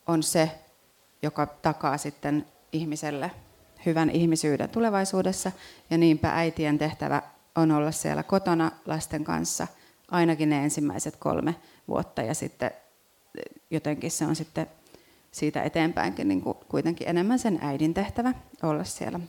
on 0.08 0.24
se, 0.24 0.52
joka 1.22 1.46
takaa 1.46 1.98
sitten 1.98 2.46
ihmiselle 2.72 3.32
hyvän 3.86 4.10
ihmisyyden 4.10 4.70
tulevaisuudessa. 4.70 5.52
Ja 5.90 5.98
niinpä 5.98 6.30
äitien 6.36 6.78
tehtävä 6.78 7.22
on 7.56 7.72
olla 7.72 7.92
siellä 7.92 8.24
kotona 8.24 8.72
lasten 8.86 9.24
kanssa 9.24 9.68
ainakin 10.12 10.50
ne 10.50 10.64
ensimmäiset 10.64 11.16
kolme 11.16 11.56
vuotta 11.88 12.22
ja 12.22 12.34
sitten 12.34 12.72
jotenkin 13.70 14.12
se 14.12 14.26
on 14.26 14.36
sitten 14.36 14.68
siitä 15.36 15.64
eteenpäinkin 15.64 16.28
niin 16.28 16.42
kuin 16.42 16.58
kuitenkin 16.70 17.10
enemmän 17.10 17.40
sen 17.40 17.60
äidin 17.62 17.94
tehtävä 17.94 18.34
olla 18.64 18.84
siellä 18.84 19.20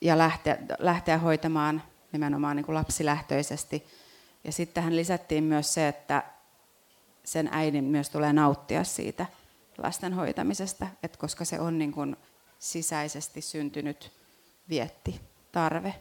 ja 0.00 0.18
lähteä, 0.18 0.58
lähteä 0.78 1.18
hoitamaan 1.18 1.82
nimenomaan 2.12 2.56
niin 2.56 2.64
kuin 2.64 2.74
lapsilähtöisesti. 2.74 3.86
Ja 4.44 4.52
sitten 4.52 4.74
tähän 4.74 4.96
lisättiin 4.96 5.44
myös 5.44 5.74
se, 5.74 5.88
että 5.88 6.22
sen 7.24 7.48
äidin 7.52 7.84
myös 7.84 8.10
tulee 8.10 8.32
nauttia 8.32 8.84
siitä 8.84 9.26
lasten 9.78 10.12
hoitamisesta, 10.12 10.86
että 11.02 11.18
koska 11.18 11.44
se 11.44 11.60
on 11.60 11.78
niin 11.78 11.92
kuin 11.92 12.16
sisäisesti 12.58 13.40
syntynyt 13.40 14.12
vietti, 14.68 15.20
tarve, 15.52 15.94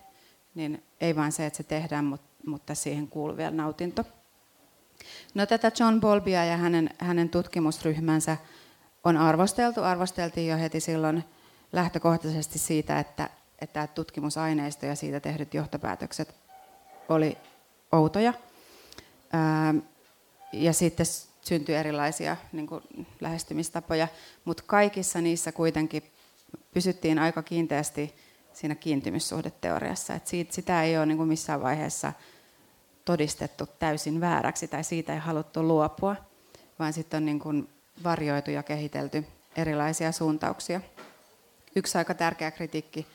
niin 0.55 0.83
ei 1.01 1.15
vain 1.15 1.31
se, 1.31 1.45
että 1.45 1.57
se 1.57 1.63
tehdään, 1.63 2.19
mutta 2.45 2.75
siihen 2.75 3.07
kuuluu 3.07 3.37
vielä 3.37 3.51
nautinto. 3.51 4.05
No 5.33 5.45
tätä 5.45 5.71
John 5.79 6.01
Bolbia 6.01 6.45
ja 6.45 6.57
hänen, 6.57 6.89
hänen 6.97 7.29
tutkimusryhmänsä 7.29 8.37
on 9.03 9.17
arvosteltu. 9.17 9.83
Arvosteltiin 9.83 10.47
jo 10.47 10.57
heti 10.57 10.79
silloin 10.79 11.23
lähtökohtaisesti 11.71 12.59
siitä, 12.59 12.99
että, 12.99 13.29
että 13.61 13.87
tutkimusaineisto 13.87 14.85
ja 14.85 14.95
siitä 14.95 15.19
tehdyt 15.19 15.53
johtopäätökset 15.53 16.35
oli 17.09 17.37
outoja. 17.91 18.33
ja 20.53 20.73
sitten 20.73 21.05
syntyi 21.41 21.75
erilaisia 21.75 22.37
niin 22.51 22.67
kuin, 22.67 22.83
lähestymistapoja, 23.21 24.07
mutta 24.45 24.63
kaikissa 24.65 25.21
niissä 25.21 25.51
kuitenkin 25.51 26.03
pysyttiin 26.73 27.19
aika 27.19 27.43
kiinteästi 27.43 28.15
siinä 28.53 28.75
kiintymyssuhdeteoriassa. 28.75 30.13
Et 30.13 30.27
siitä, 30.27 30.53
sitä 30.53 30.83
ei 30.83 30.97
ole 30.97 31.05
niin 31.05 31.17
kuin 31.17 31.29
missään 31.29 31.61
vaiheessa 31.61 32.13
todistettu 33.05 33.65
täysin 33.79 34.21
vääräksi 34.21 34.67
tai 34.67 34.83
siitä 34.83 35.13
ei 35.13 35.19
haluttu 35.19 35.63
luopua, 35.63 36.15
vaan 36.79 36.93
sitten 36.93 37.17
on 37.17 37.25
niin 37.25 37.39
kuin 37.39 37.69
varjoitu 38.03 38.51
ja 38.51 38.63
kehitelty 38.63 39.25
erilaisia 39.55 40.11
suuntauksia. 40.11 40.81
Yksi 41.75 41.97
aika 41.97 42.13
tärkeä 42.13 42.51
kritiikki, 42.51 43.07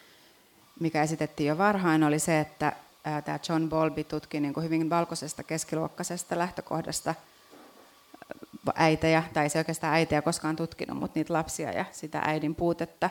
mikä 0.81 1.03
esitettiin 1.03 1.49
jo 1.49 1.59
varhain, 1.59 2.05
oli 2.05 2.19
se, 2.19 2.41
että 2.41 2.73
tämä 3.03 3.39
John 3.49 3.69
Bolby 3.69 4.05
tutki 4.05 4.41
niin 4.41 4.55
kuin 4.55 4.65
hyvin 4.65 4.91
valkoisesta 4.91 5.43
keskiluokkaisesta 5.43 6.39
lähtökohdasta 6.39 7.15
äitejä, 8.75 9.23
tai 9.33 9.49
se 9.49 9.59
oikeastaan 9.59 9.95
äitejä 9.95 10.23
koskaan 10.23 10.57
tutkinut, 10.57 10.99
mutta 10.99 11.19
niitä 11.19 11.33
lapsia 11.33 11.71
ja 11.71 11.85
sitä 11.93 12.23
äidin 12.25 12.55
puutetta. 12.55 13.11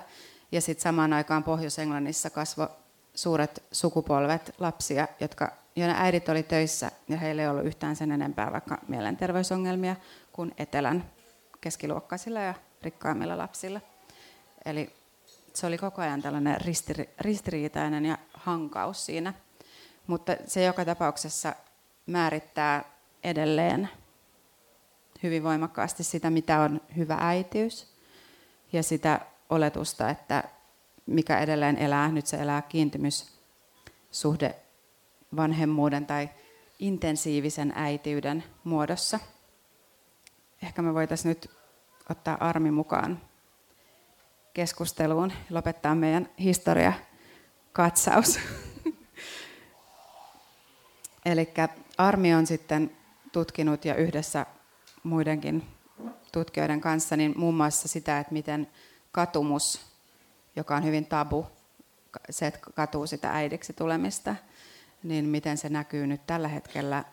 Ja 0.51 0.62
sitten 0.62 0.84
samaan 0.84 1.13
aikaan 1.13 1.43
Pohjois-Englannissa 1.43 2.30
kasvoi 2.30 2.67
suuret 3.15 3.63
sukupolvet 3.71 4.56
lapsia, 4.60 5.08
jotka, 5.19 5.51
joiden 5.75 5.95
äidit 5.95 6.30
oli 6.30 6.43
töissä 6.43 6.91
ja 7.08 7.17
heillä 7.17 7.41
ei 7.41 7.47
ollut 7.47 7.65
yhtään 7.65 7.95
sen 7.95 8.12
enempää 8.12 8.51
vaikka 8.51 8.77
mielenterveysongelmia 8.88 9.95
kuin 10.32 10.53
etelän 10.58 11.06
keskiluokkaisilla 11.62 12.39
ja 12.39 12.54
rikkaimmilla 12.82 13.38
lapsilla. 13.38 13.82
Eli 14.65 14.93
se 15.54 15.67
oli 15.67 15.78
koko 15.78 16.02
ajan 16.02 16.22
tällainen 16.22 16.62
ristiri, 16.62 17.10
ristiriitainen 17.20 18.06
ja 18.06 18.17
hankaus 18.34 19.06
siinä. 19.06 19.34
Mutta 20.08 20.36
se 20.46 20.63
joka 20.63 20.86
tapauksessa 20.86 21.56
määrittää 22.06 22.84
edelleen 23.24 23.89
hyvin 25.24 25.43
voimakkaasti 25.43 26.04
sitä, 26.04 26.30
mitä 26.30 26.60
on 26.60 26.82
hyvä 26.98 27.17
äitiys 27.22 27.93
ja 28.74 28.84
sitä 28.84 29.20
oletusta, 29.50 30.10
että 30.10 30.43
mikä 31.06 31.39
edelleen 31.39 31.78
elää, 31.78 32.12
nyt 32.12 32.28
se 32.28 32.38
elää 32.38 32.62
kiintymyssuhde 32.62 34.56
vanhemmuuden 35.36 36.06
tai 36.06 36.30
intensiivisen 36.80 37.74
äitiyden 37.76 38.43
muodossa. 38.63 39.20
Ehkä 40.63 40.82
me 40.82 40.93
voitaisiin 40.93 41.30
nyt 41.30 41.52
ottaa 42.10 42.38
Armi 42.39 42.72
mukaan 42.72 43.22
keskusteluun 44.54 45.30
ja 45.30 45.56
lopettaa 45.56 45.96
meidän 45.96 46.30
historiakatsaus. 46.39 48.39
Eli 51.26 51.54
Armi 51.98 52.36
on 52.36 52.48
sitten 52.48 52.98
tutkinut 53.32 53.86
ja 53.86 53.96
yhdessä 53.96 54.46
muidenkin 55.04 55.63
tutkijoiden 56.32 56.82
kanssa 56.82 57.17
niin 57.17 57.34
muun 57.38 57.56
muassa 57.56 57.88
sitä, 57.88 58.20
että 58.20 58.34
miten 58.34 58.67
katumus, 59.12 59.82
joka 60.56 60.76
on 60.76 60.84
hyvin 60.84 61.06
tabu, 61.06 61.48
se, 62.30 62.48
että 62.48 62.60
katuu 62.76 63.08
sitä 63.08 63.32
äidiksi 63.32 63.74
tulemista, 63.74 64.36
niin 65.04 65.26
miten 65.26 65.58
se 65.58 65.70
näkyy 65.70 66.08
nyt 66.08 66.28
tällä 66.28 66.48
hetkellä 66.48 67.04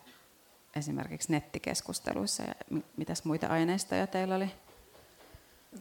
esimerkiksi 0.77 1.33
nettikeskusteluissa 1.33 2.43
ja 2.43 2.81
mitäs 2.97 3.25
muita 3.25 3.47
aineistoja 3.47 4.07
teillä 4.07 4.35
oli? 4.35 4.51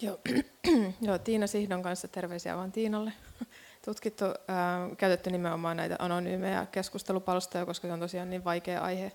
Joo, 0.01 0.19
Joo 1.01 1.17
Tiina 1.17 1.47
Sihdon 1.47 1.83
kanssa 1.83 2.07
terveisiä 2.07 2.55
vaan 2.55 2.71
Tiinalle. 2.71 3.13
Tutkittu, 3.85 4.25
äh, 4.25 4.97
käytetty 4.97 5.31
nimenomaan 5.31 5.77
näitä 5.77 5.95
anonyymejä 5.99 6.67
keskustelupalstoja, 6.71 7.65
koska 7.65 7.87
se 7.87 7.93
on 7.93 7.99
tosiaan 7.99 8.29
niin 8.29 8.43
vaikea 8.43 8.81
aihe 8.81 9.11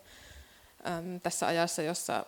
ähm, 0.87 1.17
tässä 1.23 1.47
ajassa, 1.47 1.83
jossa 1.83 2.25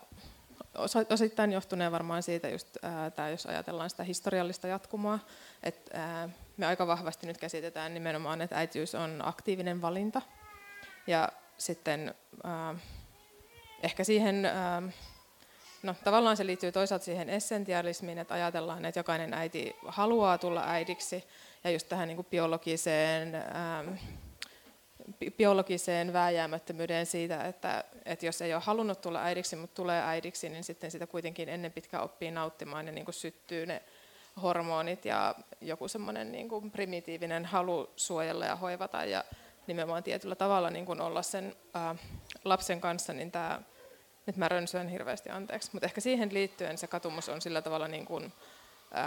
osittain 1.11 1.53
johtuneen 1.53 1.93
varmaan 1.93 2.23
siitä, 2.23 2.49
just, 2.49 2.77
ää, 2.83 3.11
tää, 3.11 3.31
jos 3.31 3.47
ajatellaan 3.47 3.91
sitä 3.91 4.05
historiallista 4.05 4.69
jatkumoa, 4.69 5.19
että 5.63 6.29
me 6.57 6.67
aika 6.67 6.87
vahvasti 6.87 7.27
nyt 7.27 7.39
käsitetään 7.39 7.95
nimenomaan, 7.95 8.43
että 8.43 8.57
äitiys 8.57 8.95
on 8.95 9.21
aktiivinen 9.25 9.83
valinta. 9.83 10.23
Ja 11.07 11.29
sitten 11.59 12.15
ää, 12.45 12.75
ehkä 13.83 14.05
siihen, 14.05 14.45
ää, 14.45 14.83
no 15.83 15.95
tavallaan 16.05 16.37
se 16.37 16.47
liittyy 16.47 16.73
toisaalta 16.73 17.05
siihen 17.05 17.31
essentialismiin, 17.31 18.19
että 18.19 18.35
ajatellaan, 18.35 18.85
että 18.85 19.01
jokainen 19.01 19.35
äiti 19.35 19.77
haluaa 19.87 20.39
tulla 20.39 20.63
äidiksi, 20.67 21.25
ja 21.65 21.71
just 21.71 21.89
tähän 21.89 22.09
niin 22.09 22.17
kuin 22.17 22.27
biologiseen 22.31 23.35
ää, 23.35 23.85
biologiseen 25.37 26.13
vääjäämättömyyteen 26.13 27.07
siitä, 27.07 27.45
että, 27.45 27.85
että 28.05 28.27
jos 28.27 28.43
ei 28.43 28.55
ole 28.55 28.63
halunnut 28.65 29.01
tulla 29.01 29.23
äidiksi, 29.23 29.57
mutta 29.57 29.75
tulee 29.75 30.03
äidiksi, 30.03 30.49
niin 30.49 30.65
sitten 30.65 30.91
sitä 30.91 31.07
kuitenkin 31.07 31.49
ennen 31.49 31.73
pitkään 31.73 32.05
oppii 32.05 32.31
nauttimaan 32.31 32.87
ja 32.87 32.93
niin 32.93 33.05
kuin 33.05 33.15
syttyy 33.15 33.67
ne 33.67 33.83
hormonit 34.43 35.05
ja 35.05 35.35
joku 35.61 35.89
semmoinen 35.89 36.33
niin 36.33 36.49
kuin 36.49 36.71
primitiivinen 36.71 37.45
halu 37.45 37.91
suojella 37.97 38.45
ja 38.45 38.57
hoivata 38.57 39.05
ja 39.05 39.25
nimenomaan 39.71 40.03
tietyllä 40.03 40.35
tavalla 40.35 40.71
niin 40.71 40.87
kuin 40.87 41.01
olla 41.01 41.23
sen 41.23 41.57
ää, 41.75 41.97
lapsen 42.45 42.81
kanssa, 42.81 43.13
niin 43.13 43.31
tämä, 43.31 43.63
nyt 44.27 44.37
mä 44.37 44.49
rönsyän 44.49 44.89
hirveästi 44.89 45.31
anteeksi, 45.31 45.71
mutta 45.73 45.87
ehkä 45.87 46.01
siihen 46.01 46.35
liittyen 46.35 46.79
se 46.79 46.87
katumus 46.87 47.29
on 47.29 47.41
sillä 47.41 47.63
tavalla 47.63 47.89
niin 47.89 48.05
kuin, 48.05 48.33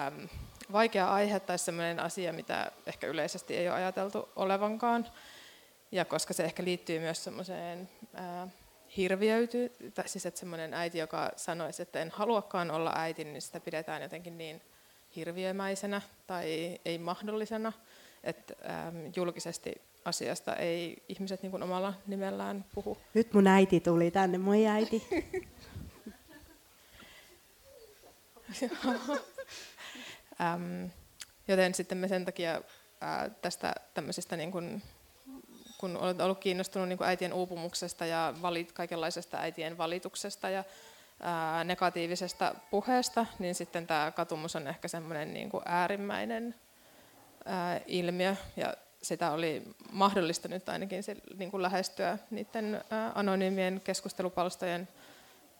äm, 0.08 0.30
vaikea 0.71 1.13
aihe 1.13 1.39
tai 1.39 1.60
sellainen 1.60 1.99
asia, 1.99 2.34
mitä 2.34 2.71
ehkä 2.86 3.08
yleisesti 3.08 3.58
ei 3.58 3.67
ole 3.67 3.76
ajateltu 3.76 4.30
olevankaan. 4.36 5.08
Ja 5.91 6.06
koska 6.06 6.34
se 6.34 6.43
ehkä 6.43 6.63
liittyy 6.63 6.99
myös 6.99 7.23
semmoiseen 7.23 7.89
hirviöity, 8.97 9.71
tai 9.93 10.08
siis 10.08 10.26
että 10.26 10.39
semmoinen 10.39 10.73
äiti, 10.73 10.97
joka 10.97 11.32
sanoisi, 11.36 11.82
että 11.82 12.02
en 12.02 12.12
haluakaan 12.12 12.71
olla 12.71 12.93
äiti, 12.95 13.23
niin 13.23 13.41
sitä 13.41 13.60
pidetään 13.60 14.02
jotenkin 14.02 14.38
niin 14.38 14.62
hirviömäisenä 15.15 16.02
tai 16.28 16.80
ei 16.86 16.97
mahdollisena, 16.97 17.73
että 18.23 18.54
julkisesti 19.15 19.82
asiasta 20.05 20.55
ei 20.55 21.03
ihmiset 21.09 21.41
niin 21.41 21.51
kuin 21.51 21.63
omalla 21.63 21.93
nimellään 22.07 22.65
puhu. 22.75 22.97
Nyt 23.13 23.33
mun 23.33 23.47
äiti 23.47 23.79
tuli 23.79 24.11
tänne, 24.11 24.37
moi 24.37 24.67
äiti. 24.67 25.07
ähm, 30.41 30.85
joten 31.47 31.73
sitten 31.73 31.97
me 31.97 32.07
sen 32.07 32.25
takia 32.25 32.55
äh, 32.55 32.61
tästä 33.41 33.73
tämmöisestä 33.93 34.37
niin 34.37 34.51
kuin 34.51 34.81
kun 35.83 35.97
olet 35.97 36.21
ollut 36.21 36.39
kiinnostunut 36.39 36.87
niin 36.87 36.97
kuin 36.97 37.07
äitien 37.07 37.33
uupumuksesta 37.33 38.05
ja 38.05 38.33
valit, 38.41 38.71
kaikenlaisesta 38.71 39.37
äitien 39.37 39.77
valituksesta 39.77 40.49
ja 40.49 40.63
ää, 41.19 41.63
negatiivisesta 41.63 42.55
puheesta, 42.71 43.25
niin 43.39 43.55
sitten 43.55 43.87
tämä 43.87 44.11
katumus 44.11 44.55
on 44.55 44.67
ehkä 44.67 44.87
semmoinen 44.87 45.33
niin 45.33 45.49
äärimmäinen 45.65 46.55
ää, 47.45 47.79
ilmiö 47.85 48.35
ja 48.57 48.73
sitä 49.03 49.31
oli 49.31 49.63
mahdollista 49.91 50.47
nyt 50.47 50.69
ainakin 50.69 51.03
se, 51.03 51.15
niin 51.37 51.51
kuin 51.51 51.63
lähestyä 51.63 52.17
niiden 52.31 52.83
anonyymien 53.15 53.81
keskustelupalstojen 53.83 54.87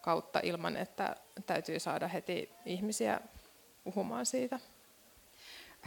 kautta 0.00 0.40
ilman, 0.42 0.76
että 0.76 1.16
täytyy 1.46 1.80
saada 1.80 2.08
heti 2.08 2.50
ihmisiä 2.66 3.20
puhumaan 3.84 4.26
siitä. 4.26 4.60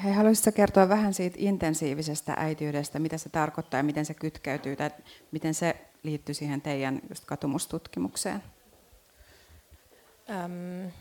Hei, 0.03 0.13
haluaisitko 0.13 0.51
kertoa 0.51 0.89
vähän 0.89 1.13
siitä 1.13 1.37
intensiivisestä 1.39 2.33
äitiydestä, 2.37 2.99
mitä 2.99 3.17
se 3.17 3.29
tarkoittaa 3.29 3.79
ja 3.79 3.83
miten 3.83 4.05
se 4.05 4.13
kytkeytyy, 4.13 4.75
tai 4.75 4.89
miten 5.31 5.53
se 5.53 5.75
liittyy 6.03 6.35
siihen 6.35 6.61
teidän 6.61 7.01
just 7.09 7.25
katumustutkimukseen? 7.25 8.43
Öm, 10.29 10.91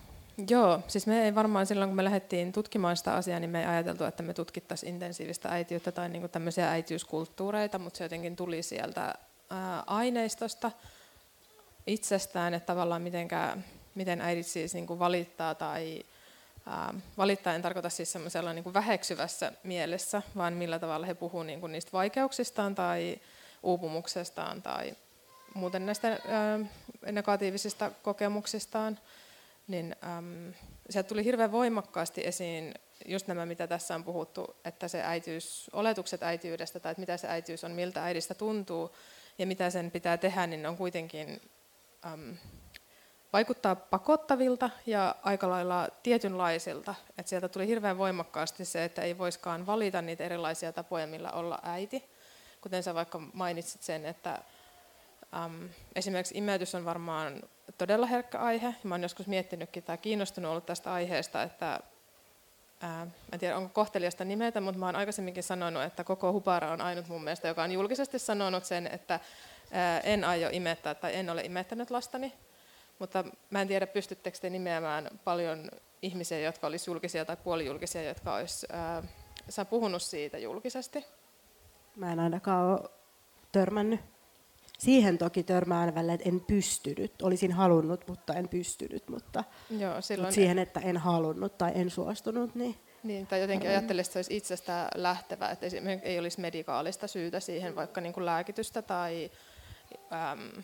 joo, 0.51 0.81
siis 0.89 1.07
me 1.07 1.25
ei 1.25 1.35
varmaan 1.35 1.67
silloin, 1.67 1.91
kun 1.91 1.97
me 1.97 2.05
lähdettiin 2.05 2.53
tutkimaan 2.53 2.97
sitä 2.97 3.15
asiaa, 3.15 3.41
niin 3.41 3.51
me 3.51 3.61
ei 3.61 3.67
ajateltu, 3.67 4.05
että 4.05 4.23
me 4.23 4.35
tutkittaisiin 4.35 4.95
intensiivistä 4.95 5.49
äitiyttä 5.49 5.93
tai 5.93 6.09
niinku 6.09 6.29
tämmöisiä 6.29 6.71
äitiyskulttuureita, 6.71 7.79
mutta 7.79 7.99
se 7.99 8.05
jotenkin 8.05 8.37
tuli 8.37 8.63
sieltä 8.63 9.15
ää, 9.51 9.83
aineistosta 9.87 10.71
itsestään, 11.87 12.55
että 12.55 12.67
tavallaan 12.67 13.03
mitenkä, 13.03 13.57
miten 13.95 14.21
äidit 14.21 14.47
siis 14.47 14.75
niinku 14.75 14.99
valittaa 14.99 15.55
tai 15.55 16.05
valittaa 17.19 17.55
en 17.55 17.63
tarkoita 17.63 17.91
siis 17.91 18.13
semmoisella 18.13 18.53
niin 18.53 18.75
väheksyvässä 18.75 19.53
mielessä, 19.63 20.23
vaan 20.37 20.53
millä 20.53 20.79
tavalla 20.79 21.07
he 21.07 21.15
puhuvat 21.15 21.47
niin 21.47 21.61
niistä 21.73 21.93
vaikeuksistaan 21.93 22.75
tai 22.75 23.21
uupumuksestaan 23.63 24.63
tai 24.63 24.97
muuten 25.55 25.87
näistä 25.87 26.09
ää, 26.29 26.59
negatiivisista 27.13 27.91
kokemuksistaan, 28.03 28.99
niin 29.67 29.97
äm, 30.19 30.55
sieltä 30.91 31.09
tuli 31.09 31.25
hirveän 31.25 31.53
voimakkaasti 31.53 32.27
esiin 32.27 32.75
just 33.07 33.27
nämä, 33.27 33.47
mitä 33.47 33.67
tässä 33.67 33.95
on 33.95 34.05
puhuttu, 34.05 34.57
että 34.65 34.89
se 34.89 35.03
äitiys, 35.03 35.71
oletukset 35.73 36.23
äitiydestä 36.23 36.81
tai 36.81 36.93
että 36.93 37.01
mitä 37.01 37.17
se 37.17 37.29
äitiys 37.29 37.65
on, 37.65 37.71
miltä 37.71 38.05
äidistä 38.05 38.35
tuntuu 38.35 38.97
ja 39.39 39.47
mitä 39.47 39.71
sen 39.71 39.91
pitää 39.91 40.17
tehdä, 40.17 40.47
niin 40.47 40.67
on 40.67 40.77
kuitenkin 40.77 41.41
äm, 42.07 42.37
vaikuttaa 43.33 43.77
pakottavilta 43.77 44.71
ja 44.87 45.15
aika 45.23 45.51
lailla 45.51 45.89
tietynlaisilta. 46.03 46.95
Et 47.19 47.29
sieltä 47.29 47.49
tuli 47.49 47.67
hirveän 47.67 47.99
voimakkaasti 47.99 48.65
se, 48.65 48.85
että 48.85 49.03
ei 49.03 49.19
voiskaan 49.19 49.67
valita 49.67 50.03
niitä 50.03 50.25
erilaisia 50.25 50.73
tapoja, 50.73 51.07
millä 51.07 51.31
olla 51.31 51.59
äiti. 51.63 52.05
Kuten 52.61 52.83
sä 52.83 52.95
vaikka 52.95 53.19
mainitsit 53.33 53.83
sen, 53.83 54.07
että 54.07 54.43
äm, 55.45 55.69
esimerkiksi 55.95 56.39
imetys 56.39 56.75
on 56.75 56.85
varmaan 56.85 57.43
todella 57.79 58.07
herkkä 58.07 58.39
aihe. 58.39 58.75
Mä 58.83 58.95
oon 58.95 59.03
joskus 59.03 59.27
miettinytkin 59.27 59.83
tai 59.83 59.99
kiinnostunut 59.99 60.51
ollut 60.51 60.67
tästä 60.67 60.93
aiheesta, 60.93 61.43
että 61.43 61.81
ää, 62.81 63.07
en 63.33 63.39
tiedä 63.41 63.57
onko 63.57 63.69
kohteliasta 63.69 64.25
nimetä, 64.25 64.61
mutta 64.61 64.79
mä 64.79 64.87
oon 64.87 64.97
aikaisemminkin 64.97 65.43
sanonut, 65.43 65.83
että 65.83 66.05
koko 66.05 66.33
Hupara 66.33 66.71
on 66.71 66.81
ainut 66.81 67.09
mun 67.09 67.25
mielestä, 67.25 67.49
joka 67.49 67.63
on 67.63 67.73
julkisesti 67.73 68.19
sanonut 68.19 68.65
sen, 68.65 68.87
että 68.87 69.21
ää, 69.71 70.01
en 70.01 70.25
aio 70.25 70.49
imettää 70.53 70.95
tai 70.95 71.15
en 71.15 71.31
ole 71.31 71.43
imettänyt 71.43 71.91
lastani. 71.91 72.33
Mutta 72.99 73.25
mä 73.51 73.61
en 73.61 73.69
tiedä, 73.69 73.87
pystyttekö 73.87 74.39
te 74.39 74.51
nimeämään 74.51 75.11
paljon 75.25 75.71
ihmisiä, 76.03 76.41
jotka 76.41 76.67
olisi 76.67 76.91
julkisia 76.91 77.25
tai 77.25 77.37
puolijulkisia, 77.37 78.03
jotka 78.03 78.35
olisi 78.35 78.67
ää, 78.73 79.03
puhunut 79.71 80.03
siitä 80.03 80.39
julkisesti? 80.39 81.05
Mä 81.97 82.13
en 82.13 82.21
ainakaan 82.21 82.67
ole 82.67 82.91
törmännyt. 83.53 84.16
Siihen 84.79 85.19
toki 85.19 85.43
törmään 85.43 85.95
välillä, 85.95 86.15
että 86.15 86.29
en 86.29 86.41
pystynyt. 86.41 87.23
Olisin 87.23 87.53
halunnut, 87.53 88.09
mutta 88.09 88.35
en 88.35 88.49
pystynyt. 88.49 89.09
Mutta, 89.09 89.45
Joo, 89.79 90.01
silloin 90.01 90.27
mutta 90.27 90.35
siihen, 90.35 90.59
että 90.59 90.81
en 90.81 90.97
halunnut 90.97 91.59
tai 91.59 91.73
en 91.75 91.91
suostunut, 91.91 92.55
niin... 92.55 92.77
Niin, 93.03 93.27
tai 93.27 93.41
jotenkin 93.41 93.71
ajattelisin, 93.71 94.09
että 94.09 94.13
se 94.13 94.19
olisi 94.19 94.37
itsestä 94.37 94.89
lähtevä, 94.95 95.51
että 95.51 95.67
ei 96.03 96.19
olisi 96.19 96.41
medikaalista 96.41 97.07
syytä 97.07 97.41
siihen, 97.41 97.77
vaikka 97.77 98.01
niin 98.01 98.13
kuin 98.13 98.27
lääkitystä 98.27 98.83
tai 98.83 99.31
äm, 100.13 100.63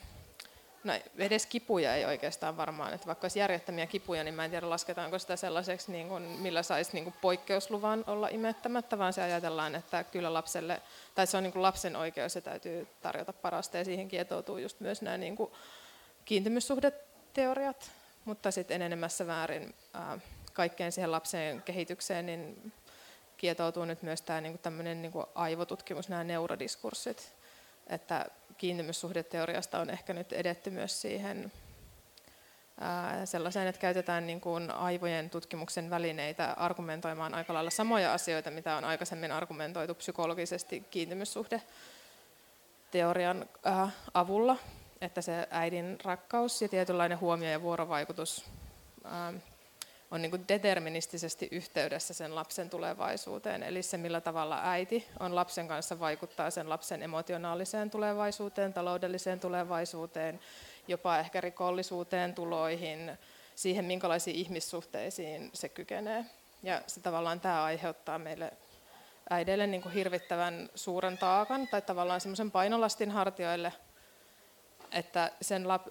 No 0.85 0.93
edes 1.19 1.47
kipuja 1.47 1.95
ei 1.95 2.05
oikeastaan 2.05 2.57
varmaan, 2.57 2.95
että 2.95 3.07
vaikka 3.07 3.25
olisi 3.25 3.39
järjettömiä 3.39 3.87
kipuja, 3.87 4.25
niin 4.25 4.35
mä 4.35 4.45
en 4.45 4.51
tiedä 4.51 4.71
lasketaanko 4.71 5.19
sitä 5.19 5.37
sellaiseksi, 5.37 5.93
niin 5.93 6.09
kuin, 6.09 6.23
millä 6.23 6.63
saisi 6.63 6.93
niin 6.93 7.05
kuin 7.05 7.15
poikkeusluvan 7.21 8.05
olla 8.07 8.29
imettämättä, 8.29 8.99
vaan 8.99 9.13
se 9.13 9.23
ajatellaan, 9.23 9.75
että 9.75 10.05
kyllä 10.05 10.35
lapselle, 10.35 10.83
tai 11.15 11.27
se 11.27 11.37
on 11.37 11.43
niin 11.43 11.53
kuin 11.53 11.63
lapsen 11.63 11.97
oikeus, 11.97 12.33
se 12.33 12.41
täytyy 12.41 12.89
tarjota 13.03 13.33
parasta, 13.33 13.79
ja 13.79 13.85
siihen 13.85 14.09
kietoutuu 14.09 14.59
just 14.59 14.81
myös 14.81 15.03
nämä 15.03 15.17
niin 15.17 15.37
kuin 15.37 15.51
kiintymyssuhdeteoriat, 16.25 17.91
mutta 18.25 18.51
sitten 18.51 18.75
enenemässä 18.75 19.27
väärin 19.27 19.75
ää, 19.95 20.19
kaikkeen 20.53 20.93
siihen 20.93 21.13
lapsen 21.13 21.63
kehitykseen, 21.63 22.27
niin 22.27 22.73
kietoutuu 23.37 23.85
nyt 23.85 24.03
myös 24.03 24.23
tämä 24.23 24.41
niin 24.41 24.53
kuin 24.53 24.63
tämmöinen 24.63 25.03
niin 25.03 25.13
kuin 25.13 25.27
aivotutkimus, 25.35 26.09
nämä 26.09 26.25
neurodiskurssit, 26.25 27.33
että 27.87 28.27
kiintymyssuhdeteoriasta 28.63 29.79
on 29.79 29.91
ehkä 29.91 30.13
nyt 30.13 30.33
edetty 30.33 30.71
myös 30.71 31.01
siihen 31.01 31.53
sellaiseen, 33.25 33.67
että 33.67 33.81
käytetään 33.81 34.27
niin 34.27 34.41
kuin 34.41 34.71
aivojen 34.71 35.31
tutkimuksen 35.31 35.91
välineitä 35.91 36.53
argumentoimaan 36.53 37.35
aika 37.35 37.55
lailla 37.55 37.71
samoja 37.71 38.13
asioita, 38.13 38.51
mitä 38.51 38.77
on 38.77 38.85
aikaisemmin 38.85 39.33
argumentoitu 39.33 39.95
psykologisesti 39.95 40.81
kiintymyssuhdeteorian 40.91 43.49
avulla, 44.15 44.57
että 45.01 45.23
se 45.23 45.49
äidin 45.51 45.99
rakkaus 46.05 46.63
ja 46.63 46.69
tietynlainen 46.69 47.21
huomio 47.21 47.51
ja 47.51 47.63
vuorovaikutus 47.63 48.45
on 50.13 50.23
niin 50.23 50.31
kuin 50.31 50.49
deterministisesti 50.49 51.49
yhteydessä 51.51 52.15
sen 52.15 52.35
lapsen 52.35 52.71
tulevaisuuteen. 52.71 53.63
Eli 53.63 53.83
se, 53.83 53.97
millä 53.97 54.21
tavalla 54.21 54.61
äiti 54.63 55.09
on 55.21 55.35
lapsen 55.35 55.69
kanssa, 55.69 56.01
vaikuttaa 56.01 56.51
sen 56.51 56.69
lapsen 56.69 57.03
emotionaaliseen 57.03 57.91
tulevaisuuteen, 57.91 58.73
taloudelliseen 58.73 59.41
tulevaisuuteen, 59.41 60.41
jopa 60.89 61.19
ehkä 61.19 61.41
rikollisuuteen, 61.41 62.35
tuloihin, 62.35 63.19
siihen, 63.55 63.85
minkälaisiin 63.85 64.37
ihmissuhteisiin 64.37 65.51
se 65.53 65.69
kykenee. 65.69 66.25
Ja 66.63 66.83
se 66.87 67.01
tavallaan 67.01 67.41
tämä 67.41 67.65
aiheuttaa 67.65 68.19
meille 68.19 68.53
äideille 69.31 69.67
niin 69.67 69.83
kuin 69.83 69.95
hirvittävän 69.95 70.69
suuren 70.75 71.19
taakan 71.19 71.69
tai 71.69 71.83
tavallaan 71.83 72.21
semmoisen 72.21 72.51
painolastin 72.51 73.11
hartioille, 73.11 73.73
että 74.91 75.33
sen 75.41 75.69
lap, 75.69 75.87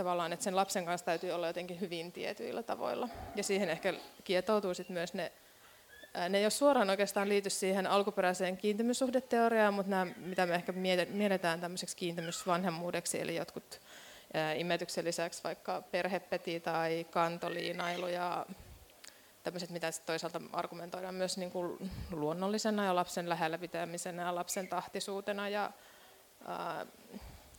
tavallaan, 0.00 0.32
että 0.32 0.44
sen 0.44 0.56
lapsen 0.56 0.84
kanssa 0.84 1.04
täytyy 1.04 1.30
olla 1.30 1.46
jotenkin 1.46 1.80
hyvin 1.80 2.12
tietyillä 2.12 2.62
tavoilla. 2.62 3.08
Ja 3.36 3.42
siihen 3.42 3.68
ehkä 3.68 3.94
kietoutuu 4.24 4.74
sit 4.74 4.88
myös 4.88 5.14
ne, 5.14 5.32
ne 6.28 6.38
ei 6.38 6.44
ole 6.44 6.50
suoraan 6.50 6.90
oikeastaan 6.90 7.28
liity 7.28 7.50
siihen 7.50 7.86
alkuperäiseen 7.86 8.56
kiintymyssuhdeteoriaan, 8.56 9.74
mutta 9.74 9.90
nämä, 9.90 10.06
mitä 10.16 10.46
me 10.46 10.54
ehkä 10.54 10.72
mietitään 11.10 11.60
tämmöiseksi 11.60 11.96
kiintymysvanhemmuudeksi, 11.96 13.20
eli 13.20 13.36
jotkut 13.36 13.80
imetyksen 14.56 15.04
lisäksi 15.04 15.44
vaikka 15.44 15.82
perhepeti 15.90 16.60
tai 16.60 17.06
kantoliinailu 17.10 18.06
ja 18.06 18.46
tämmöiset, 19.42 19.70
mitä 19.70 19.90
toisaalta 20.06 20.40
argumentoidaan 20.52 21.14
myös 21.14 21.38
niin 21.38 21.50
kuin 21.50 21.90
luonnollisena 22.10 22.84
ja 22.84 22.94
lapsen 22.94 23.28
lähellä 23.28 23.58
pitämisenä 23.58 24.22
ja 24.22 24.34
lapsen 24.34 24.68
tahtisuutena 24.68 25.48
ja 25.48 25.70
ää, 26.46 26.86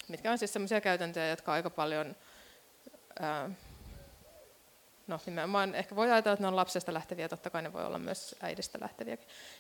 mitkä 0.08 0.32
on 0.32 0.38
siis 0.38 0.54
sellaisia 0.54 0.82
käytäntöjä, 0.82 1.28
jotka 1.28 1.54
aika 1.54 1.70
paljon 1.70 2.16
no 5.08 5.20
nimenomaan 5.26 5.76
ehkä 5.76 5.96
voi 5.96 6.12
ajatella, 6.12 6.34
että 6.34 6.44
ne 6.44 6.48
on 6.48 6.56
lapsesta 6.56 6.94
lähteviä, 6.94 7.30
totta 7.30 7.50
kai 7.50 7.62
ne 7.62 7.74
voi 7.74 7.86
olla 7.86 8.00
myös 8.00 8.36
äidistä 8.42 8.78
lähteviä. 8.82 9.18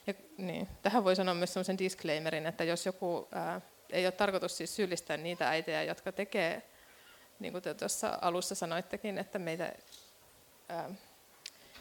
Ja, 0.07 0.13
niin, 0.37 0.67
tähän 0.81 1.03
voi 1.03 1.15
sanoa 1.15 1.33
myös 1.33 1.53
sellaisen 1.53 1.77
disclaimerin, 1.77 2.45
että 2.45 2.63
jos 2.63 2.85
joku, 2.85 3.27
ää, 3.31 3.61
ei 3.89 4.05
ole 4.05 4.11
tarkoitus 4.11 4.57
siis 4.57 4.75
syyllistää 4.75 5.17
niitä 5.17 5.49
äitejä, 5.49 5.83
jotka 5.83 6.11
tekee, 6.11 6.61
niin 7.39 7.51
kuin 7.51 7.61
te 7.61 7.73
tuossa 7.73 8.19
alussa 8.21 8.55
sanoittekin, 8.55 9.17
että 9.17 9.39
meitä 9.39 9.73
ää, 10.69 10.89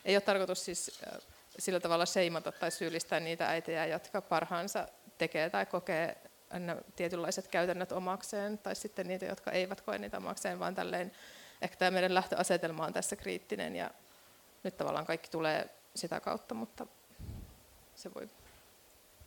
ei 0.04 0.14
ole 0.14 0.20
tarkoitus 0.20 0.64
siis 0.64 1.00
ää, 1.06 1.18
sillä 1.58 1.80
tavalla 1.80 2.06
seimata 2.06 2.52
tai 2.52 2.70
syyllistää 2.70 3.20
niitä 3.20 3.48
äitejä, 3.48 3.86
jotka 3.86 4.22
parhaansa 4.22 4.88
tekee 5.18 5.50
tai 5.50 5.66
kokee 5.66 6.16
tietynlaiset 6.96 7.48
käytännöt 7.48 7.92
omakseen, 7.92 8.58
tai 8.58 8.76
sitten 8.76 9.08
niitä, 9.08 9.26
jotka 9.26 9.50
eivät 9.50 9.80
koe 9.80 9.98
niitä 9.98 10.16
omakseen, 10.16 10.58
vaan 10.58 10.74
tälleen 10.74 11.12
ehkä 11.62 11.76
tämä 11.76 11.90
meidän 11.90 12.14
lähtöasetelma 12.14 12.86
on 12.86 12.92
tässä 12.92 13.16
kriittinen 13.16 13.76
ja 13.76 13.90
nyt 14.62 14.76
tavallaan 14.76 15.06
kaikki 15.06 15.30
tulee 15.30 15.70
sitä 15.94 16.20
kautta, 16.20 16.54
mutta 16.54 16.86
se 17.94 18.14
voi, 18.14 18.28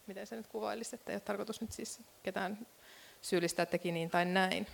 miten 0.08 0.28
se 0.28 0.36
nyt 0.36 0.48
kuvailisi, 0.48 0.96
että 0.96 1.12
ei 1.12 1.16
ole 1.16 1.22
tarkoitus 1.22 1.62
nyt 1.62 1.72
siis 1.72 2.02
ketään 2.24 2.68
syyllistää 3.22 3.66
teki 3.66 3.92
niin 3.92 4.10
tai 4.10 4.26
näin. 4.26 4.68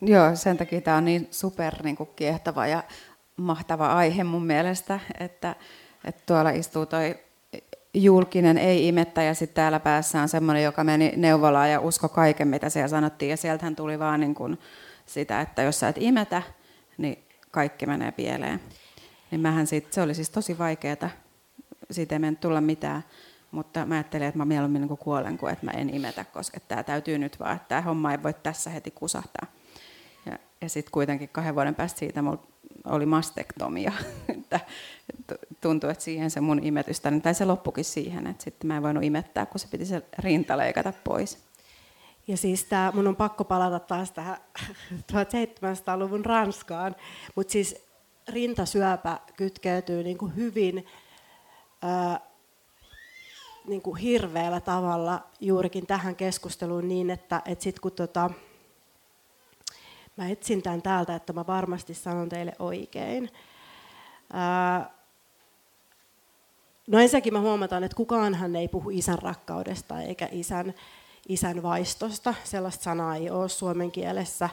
Joo, 0.00 0.36
sen 0.36 0.56
takia 0.56 0.80
tämä 0.80 0.96
on 0.96 1.04
niin 1.04 1.28
super 1.30 1.82
niin 1.82 1.96
kuin 1.96 2.10
kiehtova 2.16 2.66
ja 2.66 2.82
mahtava 3.36 3.94
aihe 3.94 4.24
mun 4.24 4.46
mielestä, 4.46 5.00
että, 5.20 5.54
että 6.04 6.22
tuolla 6.26 6.50
istuu 6.50 6.86
toi 6.86 7.18
julkinen 7.94 8.58
ei-imettä 8.58 9.22
ja 9.22 9.34
sitten 9.34 9.54
täällä 9.54 9.80
päässä 9.80 10.22
on 10.22 10.28
semmoinen, 10.28 10.64
joka 10.64 10.84
meni 10.84 11.12
neuvolaan 11.16 11.70
ja 11.70 11.80
usko 11.80 12.08
kaiken, 12.08 12.48
mitä 12.48 12.68
siellä 12.68 12.88
sanottiin 12.88 13.30
ja 13.30 13.36
sieltähän 13.36 13.76
tuli 13.76 13.98
vaan 13.98 14.20
niin 14.20 14.34
kuin 14.34 14.58
sitä, 15.06 15.40
että 15.40 15.62
jos 15.62 15.80
sä 15.80 15.88
et 15.88 15.96
imetä, 15.98 16.42
niin 16.98 17.24
kaikki 17.50 17.86
menee 17.86 18.12
pieleen. 18.12 18.60
Niin 19.30 19.40
mähän 19.40 19.66
sit, 19.66 19.92
se 19.92 20.02
oli 20.02 20.14
siis 20.14 20.30
tosi 20.30 20.58
vaikeaa, 20.58 21.10
siitä 21.90 22.14
ei 22.14 22.18
mennyt 22.18 22.40
tulla 22.40 22.60
mitään, 22.60 23.02
mutta 23.50 23.86
mä 23.86 23.94
ajattelin, 23.94 24.26
että 24.26 24.38
mä 24.38 24.44
mieluummin 24.44 24.82
niin 24.82 24.98
kuolen 24.98 25.38
kuin 25.38 25.52
että 25.52 25.66
mä 25.66 25.70
en 25.70 25.94
imetä, 25.94 26.24
koska 26.24 26.60
tämä 26.60 26.82
täytyy 26.82 27.18
nyt 27.18 27.40
vaan, 27.40 27.56
että 27.56 27.68
tämä 27.68 27.80
homma 27.80 28.12
ei 28.12 28.22
voi 28.22 28.34
tässä 28.34 28.70
heti 28.70 28.90
kusahtaa. 28.90 29.46
Ja, 30.26 30.38
ja 30.60 30.68
sitten 30.68 30.92
kuitenkin 30.92 31.28
kahden 31.28 31.54
vuoden 31.54 31.74
päästä 31.74 31.98
siitä 31.98 32.22
mulla 32.22 32.46
oli 32.84 33.06
mastektomia, 33.06 33.92
että 34.38 34.60
tuntui, 35.60 35.90
että 35.90 36.04
siihen 36.04 36.30
se 36.30 36.40
mun 36.40 36.64
imetystä, 36.64 37.12
tai 37.22 37.34
se 37.34 37.44
loppukin 37.44 37.84
siihen, 37.84 38.26
että 38.26 38.44
sitten 38.44 38.68
mä 38.68 38.76
en 38.76 38.82
voinut 38.82 39.04
imettää, 39.04 39.46
kun 39.46 39.60
se 39.60 39.68
piti 39.70 39.86
se 39.86 40.02
rinta 40.18 40.56
leikata 40.56 40.92
pois. 41.04 41.45
Ja 42.28 42.36
siis 42.36 42.64
tää, 42.64 42.92
mun 42.92 43.06
on 43.06 43.16
pakko 43.16 43.44
palata 43.44 43.78
taas 43.78 44.12
tähän 44.12 44.36
1700-luvun 45.12 46.24
Ranskaan, 46.24 46.96
mutta 47.34 47.52
siis 47.52 47.86
rintasyöpä 48.28 49.20
kytkeytyy 49.36 50.02
niin 50.02 50.18
kuin 50.18 50.36
hyvin 50.36 50.86
ää, 51.82 52.20
niin 53.66 53.82
kuin 53.82 53.96
hirveällä 53.96 54.60
tavalla 54.60 55.26
juurikin 55.40 55.86
tähän 55.86 56.16
keskusteluun 56.16 56.88
niin, 56.88 57.10
että 57.10 57.42
et 57.44 57.60
sit 57.60 57.80
kun 57.80 57.92
tota, 57.92 58.30
mä 60.16 60.28
etsin 60.28 60.62
tämän 60.62 60.82
täältä, 60.82 61.14
että 61.14 61.32
mä 61.32 61.46
varmasti 61.46 61.94
sanon 61.94 62.28
teille 62.28 62.52
oikein. 62.58 63.30
Ää, 64.32 64.90
no 66.86 66.98
ensinnäkin 66.98 67.32
mä 67.32 67.40
huomataan, 67.40 67.84
että 67.84 67.96
kukaanhan 67.96 68.56
ei 68.56 68.68
puhu 68.68 68.90
isän 68.90 69.18
rakkaudesta 69.18 70.00
eikä 70.00 70.28
isän 70.32 70.74
isän 71.28 71.62
vaistosta. 71.62 72.34
Sellaista 72.44 72.84
sanaa 72.84 73.16
ei 73.16 73.30
ole 73.30 73.48
suomen 73.48 73.92
kielessä. 73.92 74.48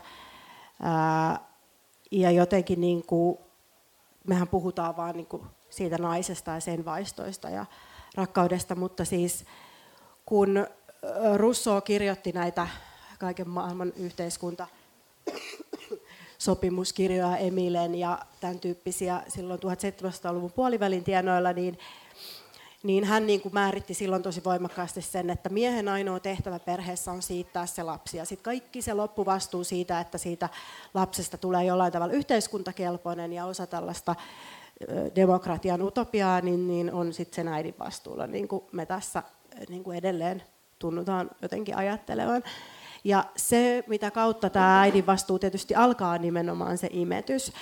ja 2.11 2.31
jotenkin 2.31 2.81
niin 2.81 3.05
kuin, 3.05 3.37
mehän 4.27 4.47
puhutaan 4.47 4.97
vaan 4.97 5.15
niin 5.15 5.25
kuin 5.25 5.43
siitä 5.69 5.97
naisesta 5.97 6.51
ja 6.51 6.59
sen 6.59 6.85
vaistoista 6.85 7.49
ja 7.49 7.65
rakkaudesta, 8.15 8.75
mutta 8.75 9.05
siis 9.05 9.45
kun 10.25 10.67
Russo 11.35 11.81
kirjoitti 11.81 12.31
näitä 12.31 12.67
kaiken 13.19 13.49
maailman 13.49 13.93
yhteiskunta 13.95 14.67
sopimuskirjoja 16.37 17.37
Emilen 17.37 17.95
ja 17.95 18.19
tämän 18.39 18.59
tyyppisiä 18.59 19.23
silloin 19.27 19.59
1700-luvun 19.59 20.51
puolivälin 20.51 21.03
tienoilla, 21.03 21.53
niin 21.53 21.79
niin 22.83 23.03
hän 23.03 23.27
niin 23.27 23.41
kuin 23.41 23.53
määritti 23.53 23.93
silloin 23.93 24.23
tosi 24.23 24.43
voimakkaasti 24.43 25.01
sen, 25.01 25.29
että 25.29 25.49
miehen 25.49 25.87
ainoa 25.87 26.19
tehtävä 26.19 26.59
perheessä 26.59 27.11
on 27.11 27.21
siittää 27.21 27.65
se 27.65 27.83
lapsi. 27.83 28.17
Ja 28.17 28.25
sitten 28.25 28.43
kaikki 28.43 28.81
se 28.81 28.93
loppuvastuu 28.93 29.63
siitä, 29.63 29.99
että 29.99 30.17
siitä 30.17 30.49
lapsesta 30.93 31.37
tulee 31.37 31.63
jollain 31.63 31.93
tavalla 31.93 32.13
yhteiskuntakelpoinen 32.13 33.33
ja 33.33 33.45
osa 33.45 33.67
tällaista 33.67 34.15
demokratian 35.15 35.81
utopiaa, 35.81 36.41
niin, 36.41 36.67
niin 36.67 36.93
on 36.93 37.13
sitten 37.13 37.35
sen 37.35 37.47
äidin 37.47 37.75
vastuulla, 37.79 38.27
niin 38.27 38.47
kuin 38.47 38.63
me 38.71 38.85
tässä 38.85 39.23
niin 39.69 39.83
kuin 39.83 39.97
edelleen 39.97 40.43
tunnutaan 40.79 41.31
jotenkin 41.41 41.77
ajattelevan. 41.77 42.43
Ja 43.03 43.25
se, 43.35 43.83
mitä 43.87 44.11
kautta 44.11 44.49
tämä 44.49 44.81
äidin 44.81 45.05
vastuu 45.05 45.39
tietysti 45.39 45.75
alkaa 45.75 46.17
nimenomaan 46.17 46.77
se 46.77 46.87
imetys. 46.91 47.53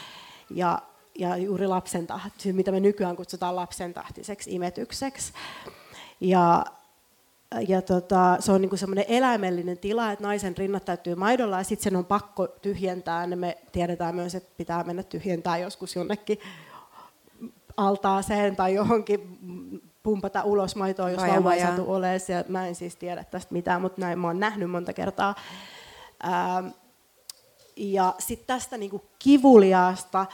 Ja 0.50 0.82
ja 1.20 1.38
juuri 1.38 1.68
lapsen 1.68 2.08
tahti, 2.08 2.54
mitä 2.54 2.72
me 2.72 2.80
nykyään 2.80 3.16
kutsutaan 3.16 3.56
lapsen 3.56 3.94
tahtiseksi 3.94 4.56
imetykseksi. 4.56 5.34
Ja, 6.20 6.66
ja 7.68 7.82
tota, 7.82 8.38
se 8.40 8.52
on 8.52 8.62
niinku 8.62 8.78
semmoinen 8.78 9.06
eläimellinen 9.08 9.78
tila, 9.78 10.12
että 10.12 10.24
naisen 10.24 10.58
rinnat 10.58 10.86
täytyy 10.86 11.16
maidolla 11.16 11.58
ja 11.58 11.64
sitten 11.64 11.84
sen 11.84 11.96
on 11.96 12.06
pakko 12.06 12.48
tyhjentää. 12.48 13.26
Ja 13.26 13.38
me 13.38 13.58
tiedetään 13.72 14.16
myös, 14.16 14.36
että 14.36 14.54
pitää 14.58 14.84
mennä 14.84 15.04
tyhjentää 15.04 15.58
joskus 15.58 15.96
jonnekin 15.96 16.40
altaaseen 17.78 18.56
tai 18.56 18.74
johonkin 18.74 19.40
pumpata 20.04 20.44
ulos 20.44 20.76
maitoa, 20.76 21.10
jos 21.10 21.22
vauva 21.22 21.54
ei 21.54 21.62
satu 21.62 21.94
olemaan. 21.94 22.20
Ja 22.28 22.44
mä 22.48 22.68
en 22.68 22.76
siis 22.76 22.96
tiedä 22.96 23.24
tästä 23.24 23.54
mitään, 23.54 23.82
mutta 23.82 24.02
näin 24.02 24.20
mä 24.20 24.28
oon 24.28 24.40
nähnyt 24.40 24.72
monta 24.72 24.94
kertaa. 24.94 25.36
Ää, 26.24 26.64
ja 27.76 28.16
sitten 28.20 28.48
tästä 28.48 28.78
niinku 28.78 29.02
kivuliaasta 29.20 30.26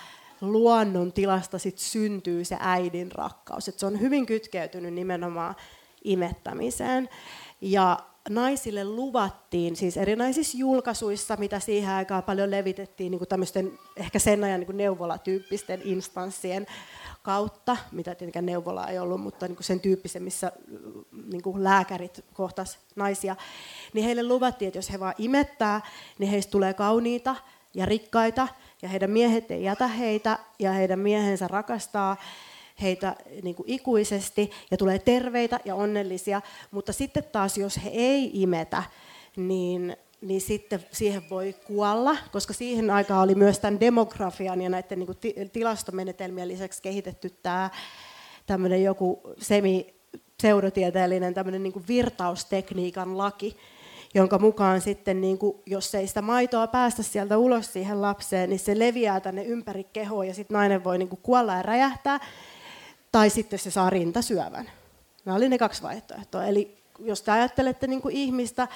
luonnon 0.41 1.13
tilasta 1.13 1.59
sit 1.59 1.77
syntyy 1.77 2.45
se 2.45 2.57
äidin 2.59 3.11
rakkaus. 3.11 3.67
Et 3.67 3.79
se 3.79 3.85
on 3.85 3.99
hyvin 3.99 4.25
kytkeytynyt 4.25 4.93
nimenomaan 4.93 5.55
imettämiseen. 6.03 7.09
Ja 7.61 7.99
naisille 8.29 8.83
luvattiin, 8.85 9.75
siis 9.75 9.97
erinäisissä 9.97 10.57
julkaisuissa, 10.57 11.35
mitä 11.35 11.59
siihen 11.59 11.93
aikaan 11.93 12.23
paljon 12.23 12.51
levitettiin 12.51 13.11
niin 13.11 13.19
kuin 13.19 13.79
ehkä 13.95 14.19
sen 14.19 14.43
ajan 14.43 14.59
niin 14.59 14.77
neuvolatyyppisten 14.77 15.81
instanssien 15.83 16.67
kautta, 17.23 17.77
mitä 17.91 18.15
tietenkään 18.15 18.45
neuvola 18.45 18.87
ei 18.87 18.99
ollut, 18.99 19.21
mutta 19.21 19.47
niin 19.47 19.57
sen 19.61 19.79
tyyppisen, 19.79 20.23
missä 20.23 20.51
niin 21.11 21.63
lääkärit 21.63 22.25
kohtas 22.33 22.79
naisia, 22.95 23.35
niin 23.93 24.05
heille 24.05 24.23
luvattiin, 24.23 24.67
että 24.67 24.77
jos 24.77 24.91
he 24.91 24.99
vaan 24.99 25.15
imettää, 25.17 25.81
niin 26.19 26.31
heistä 26.31 26.51
tulee 26.51 26.73
kauniita 26.73 27.35
ja 27.73 27.85
rikkaita, 27.85 28.47
ja 28.81 28.89
heidän 28.89 29.11
miehet 29.11 29.51
ei 29.51 29.63
jätä 29.63 29.87
heitä 29.87 30.39
ja 30.59 30.71
heidän 30.71 30.99
miehensä 30.99 31.47
rakastaa 31.47 32.17
heitä 32.81 33.15
niin 33.43 33.55
kuin 33.55 33.69
ikuisesti 33.69 34.51
ja 34.71 34.77
tulee 34.77 34.99
terveitä 34.99 35.59
ja 35.65 35.75
onnellisia, 35.75 36.41
mutta 36.71 36.93
sitten 36.93 37.23
taas 37.31 37.57
jos 37.57 37.83
he 37.83 37.89
ei 37.89 38.31
imetä, 38.33 38.83
niin, 39.35 39.97
niin 40.21 40.41
sitten 40.41 40.85
siihen 40.91 41.29
voi 41.29 41.55
kuolla, 41.67 42.17
koska 42.31 42.53
siihen 42.53 42.89
aikaan 42.89 43.23
oli 43.23 43.35
myös 43.35 43.59
tämän 43.59 43.79
demografian 43.79 44.61
ja 44.61 44.69
näiden 44.69 44.99
niin 44.99 45.07
kuin 45.07 45.49
tilastomenetelmien 45.53 46.47
lisäksi 46.47 46.81
kehitetty 46.81 47.29
tämä 47.29 47.69
tämmöinen 48.45 48.83
joku 48.83 49.21
semi 49.37 49.93
pseudotieteellinen 50.37 51.33
tämmöinen 51.33 51.63
niin 51.63 51.87
virtaustekniikan 51.87 53.17
laki, 53.17 53.57
jonka 54.15 54.39
mukaan 54.39 54.81
sitten, 54.81 55.21
niin 55.21 55.37
kuin, 55.37 55.57
jos 55.65 55.95
ei 55.95 56.07
sitä 56.07 56.21
maitoa 56.21 56.67
päästä 56.67 57.03
sieltä 57.03 57.37
ulos 57.37 57.73
siihen 57.73 58.01
lapseen, 58.01 58.49
niin 58.49 58.59
se 58.59 58.79
leviää 58.79 59.19
tänne 59.19 59.43
ympäri 59.43 59.83
kehoa 59.83 60.25
ja 60.25 60.33
sitten 60.33 60.55
nainen 60.55 60.83
voi 60.83 60.97
niin 60.97 61.09
kuin, 61.09 61.19
kuolla 61.23 61.55
ja 61.55 61.61
räjähtää, 61.61 62.19
tai 63.11 63.29
sitten 63.29 63.59
se 63.59 63.71
saa 63.71 63.89
rintasyövän. 63.89 64.71
Nämä 65.25 65.35
oli 65.35 65.49
ne 65.49 65.57
kaksi 65.57 65.81
vaihtoehtoa. 65.81 66.45
Eli 66.45 66.77
jos 66.99 67.21
te 67.21 67.31
ajattelette 67.31 67.87
niin 67.87 68.01
kuin 68.01 68.15
ihmistä, 68.15 68.67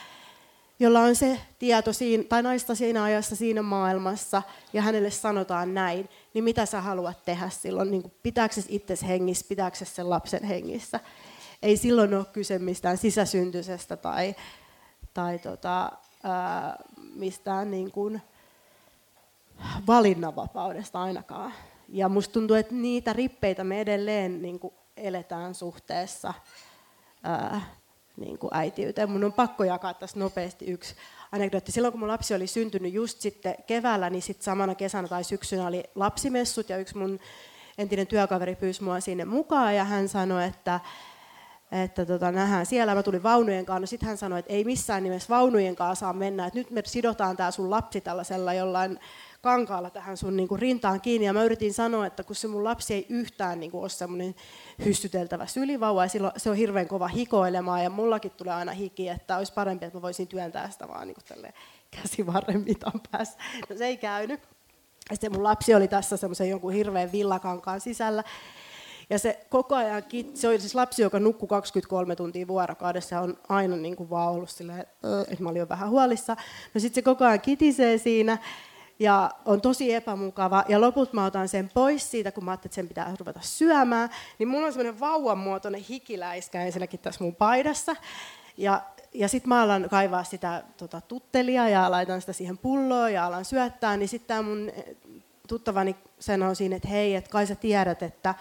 jolla 0.79 0.99
on 0.99 1.15
se 1.15 1.41
tieto 1.59 1.93
siinä, 1.93 2.23
tai 2.23 2.43
naista 2.43 2.75
siinä 2.75 3.03
ajassa 3.03 3.35
siinä 3.35 3.61
maailmassa, 3.61 4.41
ja 4.73 4.81
hänelle 4.81 5.11
sanotaan 5.11 5.73
näin, 5.73 6.09
niin 6.33 6.43
mitä 6.43 6.65
sä 6.65 6.81
haluat 6.81 7.25
tehdä 7.25 7.49
silloin? 7.49 7.91
Niin 7.91 8.01
kuin 8.01 8.13
pitääkö 8.23 8.55
se 8.55 8.63
itsesi 8.67 9.07
hengissä, 9.07 9.45
pitääkö 9.49 9.77
se 9.77 9.85
sen 9.85 10.09
lapsen 10.09 10.43
hengissä? 10.43 10.99
Ei 11.61 11.77
silloin 11.77 12.13
ole 12.13 12.25
kyse 12.25 12.59
mistään 12.59 12.97
sisäsyntyisestä 12.97 13.97
tai 13.97 14.35
tai 15.13 15.39
tota, 15.39 15.91
ää, 16.23 16.75
mistään 17.15 17.71
niin 17.71 17.91
kuin 17.91 18.21
valinnanvapaudesta 19.87 21.01
ainakaan. 21.01 21.53
Ja 21.89 22.09
musta 22.09 22.33
tuntuu, 22.33 22.55
että 22.55 22.75
niitä 22.75 23.13
rippeitä 23.13 23.63
me 23.63 23.81
edelleen 23.81 24.41
niin 24.41 24.59
kuin 24.59 24.73
eletään 24.97 25.55
suhteessa 25.55 26.33
ää, 27.23 27.61
niin 28.17 28.37
kuin 28.37 28.51
äitiyteen. 28.53 29.09
Mun 29.09 29.23
on 29.23 29.33
pakko 29.33 29.63
jakaa 29.63 29.93
tässä 29.93 30.19
nopeasti 30.19 30.65
yksi 30.65 30.95
anekdootti. 31.31 31.71
Silloin 31.71 31.91
kun 31.91 31.99
mun 31.99 32.09
lapsi 32.09 32.33
oli 32.33 32.47
syntynyt 32.47 32.93
just 32.93 33.21
sitten 33.21 33.55
keväällä, 33.67 34.09
niin 34.09 34.21
sitten 34.21 34.43
samana 34.43 34.75
kesänä 34.75 35.07
tai 35.07 35.23
syksynä 35.23 35.67
oli 35.67 35.83
lapsimessut 35.95 36.69
ja 36.69 36.77
yksi 36.77 36.97
mun 36.97 37.19
entinen 37.77 38.07
työkaveri 38.07 38.55
pyysi 38.55 38.83
mua 38.83 38.99
sinne 38.99 39.25
mukaan 39.25 39.75
ja 39.75 39.83
hän 39.83 40.09
sanoi, 40.09 40.45
että 40.45 40.79
että 41.71 42.05
tota, 42.05 42.31
nähdään 42.31 42.65
siellä. 42.65 42.95
Mä 42.95 43.03
tulin 43.03 43.23
vaunujen 43.23 43.65
kanssa, 43.65 43.79
no 43.81 43.85
sitten 43.85 44.07
hän 44.07 44.17
sanoi, 44.17 44.39
että 44.39 44.53
ei 44.53 44.63
missään 44.63 45.03
nimessä 45.03 45.29
vaunujen 45.29 45.75
kanssa 45.75 45.99
saa 45.99 46.13
mennä, 46.13 46.45
että 46.45 46.59
nyt 46.59 46.71
me 46.71 46.81
sidotaan 46.85 47.37
tämä 47.37 47.51
sun 47.51 47.69
lapsi 47.69 48.01
tällaisella 48.01 48.53
jollain 48.53 48.99
kankaalla 49.41 49.89
tähän 49.89 50.17
sun 50.17 50.37
niin 50.37 50.47
kuin, 50.47 50.59
rintaan 50.59 51.01
kiinni. 51.01 51.25
Ja 51.25 51.33
mä 51.33 51.43
yritin 51.43 51.73
sanoa, 51.73 52.05
että 52.05 52.23
kun 52.23 52.35
se 52.35 52.47
mun 52.47 52.63
lapsi 52.63 52.93
ei 52.93 53.05
yhtään 53.09 53.59
niin 53.59 53.71
kuin, 53.71 53.81
ole 53.81 53.89
semmoinen 53.89 54.35
hystyteltävä 54.85 55.45
sylivauva, 55.45 56.03
ja 56.03 56.09
silloin 56.09 56.33
se 56.37 56.49
on 56.49 56.55
hirveän 56.55 56.87
kova 56.87 57.07
hikoilemaan, 57.07 57.83
ja 57.83 57.89
mullakin 57.89 58.31
tulee 58.31 58.53
aina 58.53 58.71
hiki, 58.71 59.09
että 59.09 59.37
olisi 59.37 59.53
parempi, 59.53 59.85
että 59.85 59.97
mä 59.97 60.01
voisin 60.01 60.27
työntää 60.27 60.69
sitä 60.69 60.87
vaan 60.87 61.07
niin 61.07 61.15
kuin, 61.15 61.53
käsivarren 61.91 62.61
mitan 62.61 63.01
päässä. 63.11 63.39
No 63.69 63.77
se 63.77 63.85
ei 63.85 63.97
käynyt. 63.97 64.39
Ja 65.09 65.15
sitten 65.15 65.31
mun 65.31 65.43
lapsi 65.43 65.75
oli 65.75 65.87
tässä 65.87 66.17
semmoisen 66.17 66.49
jonkun 66.49 66.73
hirveän 66.73 67.11
villakankaan 67.11 67.81
sisällä. 67.81 68.23
Ja 69.11 69.19
se 69.19 69.45
koko 69.49 69.75
ajan, 69.75 70.03
se 70.33 70.47
oli 70.47 70.59
siis 70.59 70.75
lapsi, 70.75 71.01
joka 71.01 71.19
nukkui 71.19 71.47
23 71.47 72.15
tuntia 72.15 72.47
vuorokaudessa, 72.47 73.19
on 73.19 73.37
aina 73.49 73.75
niin 73.75 73.95
kuin 73.95 74.09
vaan 74.09 74.31
ollut 74.31 74.49
silleen, 74.49 74.79
että 74.79 75.43
mä 75.43 75.49
olin 75.49 75.59
jo 75.59 75.69
vähän 75.69 75.89
huolissa. 75.89 76.35
No 76.73 76.81
sitten 76.81 76.95
se 76.95 77.01
koko 77.01 77.25
ajan 77.25 77.41
kitisee 77.41 77.97
siinä 77.97 78.37
ja 78.99 79.31
on 79.45 79.61
tosi 79.61 79.93
epämukava. 79.93 80.63
Ja 80.67 80.81
loput 80.81 81.13
mä 81.13 81.25
otan 81.25 81.47
sen 81.47 81.69
pois 81.73 82.11
siitä, 82.11 82.31
kun 82.31 82.45
mä 82.45 82.51
ajattelin, 82.51 82.69
että 82.69 82.75
sen 82.75 82.87
pitää 82.87 83.15
ruveta 83.19 83.39
syömään. 83.43 84.09
Niin 84.39 84.47
mulla 84.47 84.67
on 84.67 84.73
semmoinen 84.73 84.99
vauvan 84.99 85.37
muotoinen 85.37 85.81
hikiläiskä 85.81 86.63
ensinnäkin 86.63 86.99
tässä 86.99 87.23
mun 87.23 87.35
paidassa. 87.35 87.95
Ja, 88.57 88.81
ja 89.13 89.27
sitten 89.27 89.49
mä 89.49 89.61
alan 89.61 89.89
kaivaa 89.89 90.23
sitä 90.23 90.63
tota, 90.77 91.01
tuttelia 91.01 91.69
ja 91.69 91.91
laitan 91.91 92.21
sitä 92.21 92.33
siihen 92.33 92.57
pulloon 92.57 93.13
ja 93.13 93.25
alan 93.25 93.45
syöttää. 93.45 93.97
Niin 93.97 94.09
sitten 94.09 94.27
tämä 94.27 94.41
mun 94.41 94.71
tuttavani 95.47 95.95
sanoo 96.19 96.55
siinä, 96.55 96.75
että 96.75 96.87
hei, 96.87 97.15
että 97.15 97.29
kai 97.29 97.47
sä 97.47 97.55
tiedät, 97.55 98.03
että 98.03 98.35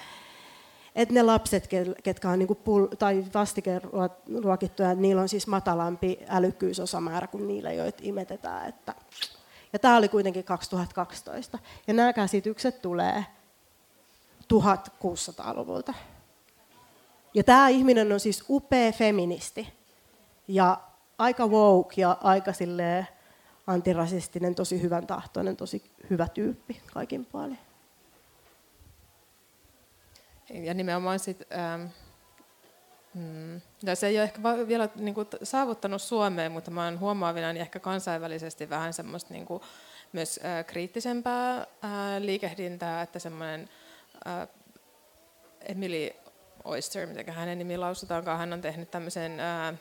että 0.95 1.15
ne 1.15 1.23
lapset, 1.23 1.69
ketkä 2.03 2.31
on 2.31 2.39
niinku 2.39 2.55
pul- 2.55 2.97
tai 2.97 3.25
vastikeruokittuja, 3.35 4.95
niillä 4.95 5.23
on 5.23 5.29
siis 5.29 5.47
matalampi 5.47 6.19
älykkyysosamäärä 6.29 7.27
kuin 7.27 7.49
niillä, 7.49 7.73
joita 7.73 7.99
imetetään. 8.03 8.69
Että. 8.69 8.95
Ja 9.73 9.79
tämä 9.79 9.97
oli 9.97 10.09
kuitenkin 10.09 10.45
2012. 10.45 11.59
Ja 11.87 11.95
nämä 11.95 12.13
käsitykset 12.13 12.83
tulee 12.83 13.25
1600-luvulta. 14.55 15.95
Ja 17.35 17.45
tämä 17.45 17.69
ihminen 17.69 18.13
on 18.13 18.21
siis 18.21 18.45
upea 18.49 18.93
feministi 18.93 19.69
ja 20.49 20.81
aika 21.19 21.47
woke 21.47 22.01
ja 22.01 22.17
aika 22.23 22.53
antirasistinen, 23.67 24.55
tosi 24.55 24.83
hyvän 24.83 25.07
tahtoinen, 25.07 25.57
tosi 25.57 25.83
hyvä 26.11 26.29
tyyppi 26.29 26.81
kaikin 26.95 27.25
puolin. 27.25 27.59
Ja 30.53 30.75
nimenomaan 30.75 31.19
sit, 31.19 31.47
ähm, 31.53 31.83
mm, 33.15 33.61
ja 33.83 33.97
se 33.97 34.07
ei 34.07 34.17
ole 34.17 34.25
ehkä 34.25 34.41
vielä 34.69 34.89
niin 34.97 35.15
kuin, 35.15 35.27
saavuttanut 35.43 36.03
Suomeen, 36.03 36.53
mutta 36.53 36.71
mä 36.71 36.85
oon 36.85 37.01
huomaavina 37.01 37.53
niin 37.53 37.61
ehkä 37.61 37.79
kansainvälisesti 37.79 38.71
vähän 38.71 38.93
semmoista 38.93 39.35
niin 39.35 39.47
kuin, 39.47 39.63
myös 40.13 40.41
äh, 40.45 40.67
kriittisempää 40.67 41.57
äh, 41.59 41.67
liikehdintää, 42.19 43.03
että 43.03 43.19
semmoinen 43.19 43.69
äh, 44.27 44.49
Emily 45.61 46.11
Oyster, 46.65 47.07
miten 47.07 47.35
hänen 47.35 47.59
nimi 47.59 47.77
lausutaankaan, 47.77 48.39
hän 48.39 48.53
on 48.53 48.61
tehnyt 48.61 48.91
tämmöisen 48.91 49.41
äh, 49.41 49.75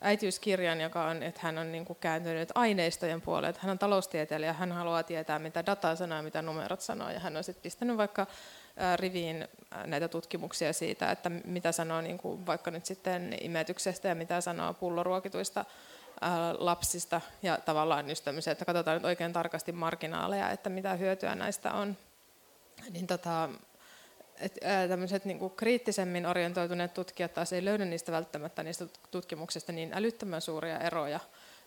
äitiyskirjan, 0.00 0.80
joka 0.80 1.04
on, 1.04 1.22
että 1.22 1.40
hän 1.42 1.58
on 1.58 1.72
niin 1.72 1.84
kuin 1.84 1.98
kääntynyt 2.00 2.52
aineistojen 2.54 3.20
puolelle. 3.20 3.48
Että 3.48 3.62
hän 3.62 3.70
on 3.70 3.78
taloustieteilijä, 3.78 4.52
hän 4.52 4.72
haluaa 4.72 5.02
tietää, 5.02 5.38
mitä 5.38 5.66
data 5.66 5.96
sanoo 5.96 6.22
mitä 6.22 6.42
numerot 6.42 6.80
sanoo. 6.80 7.10
Ja 7.10 7.20
hän 7.20 7.36
on 7.36 7.44
sitten 7.44 7.62
pistänyt 7.62 7.96
vaikka 7.96 8.26
riviin 8.96 9.48
näitä 9.84 10.08
tutkimuksia 10.08 10.72
siitä, 10.72 11.10
että 11.10 11.30
mitä 11.30 11.72
sanoo 11.72 12.00
niin 12.00 12.18
kuin 12.18 12.46
vaikka 12.46 12.70
nyt 12.70 12.86
sitten 12.86 13.36
imetyksestä 13.40 14.08
ja 14.08 14.14
mitä 14.14 14.40
sanoo 14.40 14.74
pulloruokituista 14.74 15.64
lapsista 16.58 17.20
ja 17.42 17.58
tavallaan 17.64 18.08
just 18.08 18.28
että 18.28 18.64
katsotaan 18.64 18.96
nyt 18.96 19.04
oikein 19.04 19.32
tarkasti 19.32 19.72
marginaaleja, 19.72 20.50
että 20.50 20.70
mitä 20.70 20.94
hyötyä 20.94 21.34
näistä 21.34 21.72
on. 21.72 21.96
Niin 22.90 23.06
tota, 23.06 23.48
et, 24.40 24.58
ää, 24.64 24.88
tämmöiset 24.88 25.24
niin 25.24 25.50
kriittisemmin 25.50 26.26
orientoituneet 26.26 26.94
tutkijat 26.94 27.34
taas 27.34 27.52
ei 27.52 27.64
löydä 27.64 27.84
niistä 27.84 28.12
välttämättä 28.12 28.62
niistä 28.62 28.86
tutkimuksista 29.10 29.72
niin 29.72 29.94
älyttömän 29.94 30.40
suuria 30.40 30.78
eroja 30.78 31.20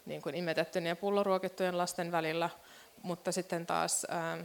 niin 0.06 0.22
kuin 0.22 0.36
imetettyjen 0.36 0.86
ja 0.86 0.96
pulloruokittujen 0.96 1.78
lasten 1.78 2.12
välillä, 2.12 2.50
mutta 3.04 3.32
sitten 3.32 3.66
taas 3.66 4.06
ää, 4.10 4.38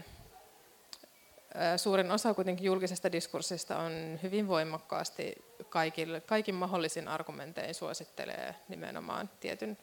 suurin 1.77 2.11
osa 2.11 2.35
kuitenkin 2.35 2.65
julkisesta 2.65 3.13
diskurssista 3.13 3.79
on 3.79 4.19
hyvin 4.23 4.49
voimakkaasti 4.49 5.35
kaikille, 5.69 6.21
kaikin 6.21 6.55
mahdollisin 6.55 7.09
argumentein 7.09 7.75
suosittelee 7.75 8.55
nimenomaan 8.69 9.31
tietyn, 9.41 9.79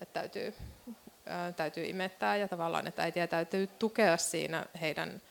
että 0.00 0.20
täytyy, 0.20 0.54
täytyy 1.56 1.84
imettää 1.84 2.36
ja 2.36 2.48
tavallaan, 2.48 2.86
että 2.86 3.02
äitiä 3.02 3.26
täytyy 3.26 3.66
tukea 3.66 4.16
siinä 4.16 4.66
heidän, 4.80 5.22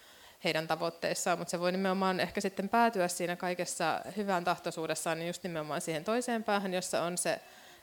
heidän 0.43 0.67
tavoitteissaan, 0.67 1.37
mutta 1.37 1.51
se 1.51 1.59
voi 1.59 1.71
nimenomaan 1.71 2.19
ehkä 2.19 2.41
sitten 2.41 2.69
päätyä 2.69 3.07
siinä 3.07 3.35
kaikessa 3.35 4.01
hyvän 4.17 4.43
tahtoisuudessaan 4.43 5.19
niin 5.19 5.27
just 5.27 5.43
nimenomaan 5.43 5.81
siihen 5.81 6.03
toiseen 6.03 6.43
päähän, 6.43 6.73
jossa 6.73 7.01
on 7.01 7.17
se 7.17 7.39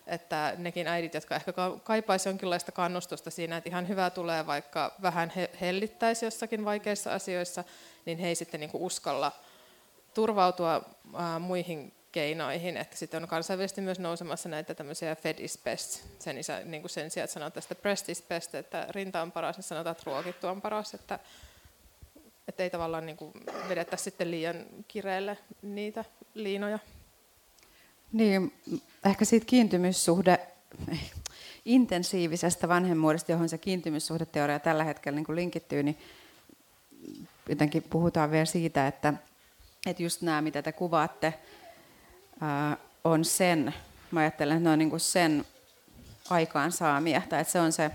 että 0.08 0.54
nekin 0.56 0.86
äidit, 0.86 1.14
jotka 1.14 1.36
ehkä 1.36 1.52
kaipaisi 1.84 2.28
jonkinlaista 2.28 2.72
kannustusta 2.72 3.30
siinä, 3.30 3.56
että 3.56 3.70
ihan 3.70 3.88
hyvä 3.88 4.10
tulee, 4.10 4.46
vaikka 4.46 4.94
vähän 5.02 5.32
hellittäisi 5.60 6.24
jossakin 6.24 6.64
vaikeissa 6.64 7.12
asioissa, 7.12 7.64
niin 8.06 8.18
he 8.18 8.28
ei 8.28 8.34
sitten 8.34 8.60
niin 8.60 8.70
kuin 8.70 8.82
uskalla 8.82 9.32
turvautua 10.14 10.82
muihin 11.40 11.92
keinoihin, 12.12 12.76
että 12.76 12.96
sitten 12.96 13.22
on 13.22 13.28
kansainvälisesti 13.28 13.80
myös 13.80 13.98
nousemassa 13.98 14.48
näitä 14.48 14.74
tämmöisiä 14.74 15.16
fed 15.16 15.38
is 15.38 15.58
best, 15.64 16.04
sen, 16.18 16.38
isä, 16.38 16.60
niin 16.64 16.82
kuin 16.82 16.90
sen 16.90 17.10
sijaan, 17.10 17.24
että 17.24 17.34
sanotaan, 17.34 17.62
että 17.70 17.82
breast 17.82 18.08
is 18.08 18.22
best, 18.22 18.54
että 18.54 18.86
rinta 18.90 19.22
on 19.22 19.32
paras, 19.32 19.56
niin 19.56 19.64
sanotaan, 19.64 19.92
että 19.92 20.02
ruokittu 20.06 20.46
on 20.46 20.62
paras, 20.62 20.94
että, 20.94 21.18
että 22.48 22.62
ei 22.62 22.70
tavallaan 22.70 23.06
niin 23.06 23.16
kuin 23.16 23.32
vedetä 23.68 23.96
sitten 23.96 24.30
liian 24.30 24.66
kireelle 24.88 25.38
niitä 25.62 26.04
liinoja. 26.34 26.78
Niin, 28.12 28.52
ehkä 29.04 29.24
siitä 29.24 29.46
kiintymyssuhde, 29.46 30.38
intensiivisestä 31.64 32.68
vanhemmuudesta, 32.68 33.32
johon 33.32 33.48
se 33.48 33.58
kiintymyssuhdeteoria 33.58 34.58
tällä 34.58 34.84
hetkellä 34.84 35.20
niin 35.20 35.36
linkittyy, 35.36 35.82
niin 35.82 35.98
jotenkin 37.48 37.82
puhutaan 37.82 38.30
vielä 38.30 38.44
siitä, 38.44 38.86
että, 38.86 39.14
että 39.86 40.02
just 40.02 40.22
nämä, 40.22 40.42
mitä 40.42 40.62
te 40.62 40.72
kuvaatte, 40.72 41.34
on 43.04 43.24
sen, 43.24 43.74
mä 44.10 44.20
ajattelen, 44.20 44.56
että 44.56 44.68
ne 44.68 44.72
on 44.72 44.78
niin 44.78 44.90
kuin 44.90 45.00
sen 45.00 45.44
aikaansaamia, 46.30 47.22
tai 47.28 47.40
että 47.40 47.52
se 47.52 47.60
on 47.60 47.72
se, 47.72 47.90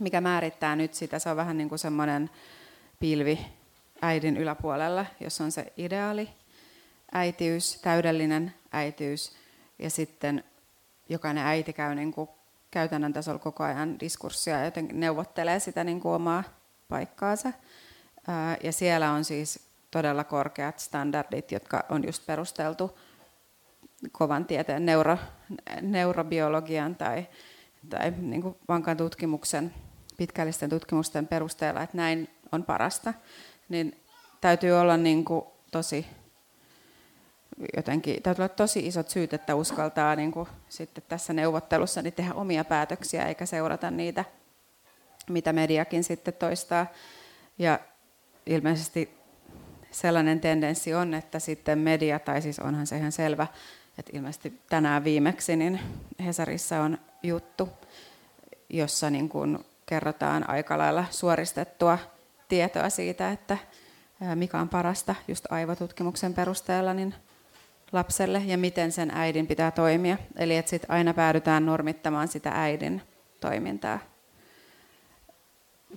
mikä 0.00 0.20
määrittää 0.20 0.76
nyt 0.76 0.94
sitä, 0.94 1.18
se 1.18 1.30
on 1.30 1.36
vähän 1.36 1.58
niin 1.58 1.68
kuin 1.68 1.78
semmoinen 1.78 2.30
pilvi 3.00 3.46
äidin 4.02 4.36
yläpuolella, 4.36 5.06
jos 5.20 5.40
on 5.40 5.52
se 5.52 5.72
ideaali 5.76 6.28
äitiys, 7.12 7.78
täydellinen 7.82 8.54
äitiys, 8.72 9.32
ja 9.78 9.90
sitten 9.90 10.44
jokainen 11.08 11.46
äiti 11.46 11.72
käy 11.72 11.94
niin 11.94 12.12
kuin 12.12 12.28
käytännön 12.70 13.12
tasolla 13.12 13.38
koko 13.38 13.64
ajan 13.64 14.00
diskurssia 14.00 14.58
ja 14.58 14.64
jotenkin 14.64 15.00
neuvottelee 15.00 15.60
sitä 15.60 15.84
niin 15.84 16.00
kuin 16.00 16.12
omaa 16.12 16.44
paikkaansa. 16.88 17.52
Ja 18.62 18.72
siellä 18.72 19.10
on 19.10 19.24
siis 19.24 19.60
todella 19.90 20.24
korkeat 20.24 20.78
standardit, 20.78 21.52
jotka 21.52 21.84
on 21.88 22.04
just 22.06 22.26
perusteltu 22.26 22.98
kovan 24.12 24.44
tieteen 24.44 24.86
neuro, 24.86 25.18
neurobiologian 25.80 26.96
tai, 26.96 27.26
tai 27.90 28.12
niin 28.18 28.42
kuin 28.42 28.56
vankan 28.68 28.96
tutkimuksen, 28.96 29.74
pitkällisten 30.16 30.70
tutkimusten 30.70 31.26
perusteella, 31.26 31.82
että 31.82 31.96
näin 31.96 32.28
on 32.52 32.64
parasta, 32.64 33.14
niin 33.68 34.04
täytyy 34.40 34.72
olla 34.72 34.96
niin 34.96 35.24
kuin 35.24 35.44
tosi 35.72 36.06
jotenkin, 37.76 38.22
täytyy 38.22 38.42
olla 38.42 38.54
tosi 38.54 38.86
isot 38.86 39.08
syyt, 39.08 39.32
että 39.32 39.54
uskaltaa 39.54 40.16
niin 40.16 40.32
kuin 40.32 40.48
sitten 40.68 41.04
tässä 41.08 41.32
neuvottelussa 41.32 42.02
niin 42.02 42.12
tehdä 42.12 42.34
omia 42.34 42.64
päätöksiä 42.64 43.26
eikä 43.26 43.46
seurata 43.46 43.90
niitä, 43.90 44.24
mitä 45.28 45.52
mediakin 45.52 46.04
sitten 46.04 46.34
toistaa. 46.34 46.86
Ja 47.58 47.78
ilmeisesti 48.46 49.14
sellainen 49.90 50.40
tendenssi 50.40 50.94
on, 50.94 51.14
että 51.14 51.38
sitten 51.38 51.78
media, 51.78 52.18
tai 52.18 52.42
siis 52.42 52.58
onhan 52.58 52.86
se 52.86 52.96
ihan 52.96 53.12
selvä, 53.12 53.46
että 53.98 54.12
ilmeisesti 54.14 54.60
tänään 54.68 55.04
viimeksi 55.04 55.56
niin 55.56 55.80
Hesarissa 56.24 56.80
on 56.80 56.98
juttu, 57.22 57.68
jossa 58.68 59.10
niin 59.10 59.28
kuin 59.28 59.58
kerrotaan 59.86 60.50
aika 60.50 60.78
lailla 60.78 61.04
suoristettua 61.10 61.98
tietoa 62.48 62.90
siitä, 62.90 63.30
että 63.30 63.58
mikä 64.34 64.60
on 64.60 64.68
parasta 64.68 65.14
just 65.28 65.52
aivotutkimuksen 65.52 66.34
perusteella 66.34 66.94
niin 66.94 67.14
lapselle 67.92 68.42
ja 68.46 68.58
miten 68.58 68.92
sen 68.92 69.10
äidin 69.10 69.46
pitää 69.46 69.70
toimia. 69.70 70.18
Eli 70.36 70.56
että 70.56 70.70
sit 70.70 70.82
aina 70.88 71.14
päädytään 71.14 71.66
normittamaan 71.66 72.28
sitä 72.28 72.50
äidin 72.54 73.02
toimintaa. 73.40 73.98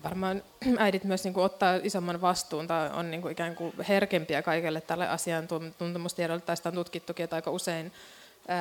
Varmaan 0.04 0.44
äidit 0.78 1.04
myös 1.04 1.24
niin 1.24 1.34
kuin 1.34 1.44
ottaa 1.44 1.80
isomman 1.84 2.22
vastuun 2.22 2.68
tai 2.68 2.90
on 2.90 3.12
niin 3.12 3.22
kuin 3.22 3.32
ikään 3.32 3.56
kuin 3.56 3.74
herkempiä 3.90 4.42
kaikelle 4.42 4.82
tälle 4.82 5.08
asiantuntemustiedolle, 5.08 6.42
tai 6.42 6.58
sitä 6.58 6.70
on 6.70 6.76
tutkittukin, 6.76 7.24
että 7.24 7.36
aika 7.36 7.52
usein 7.52 7.92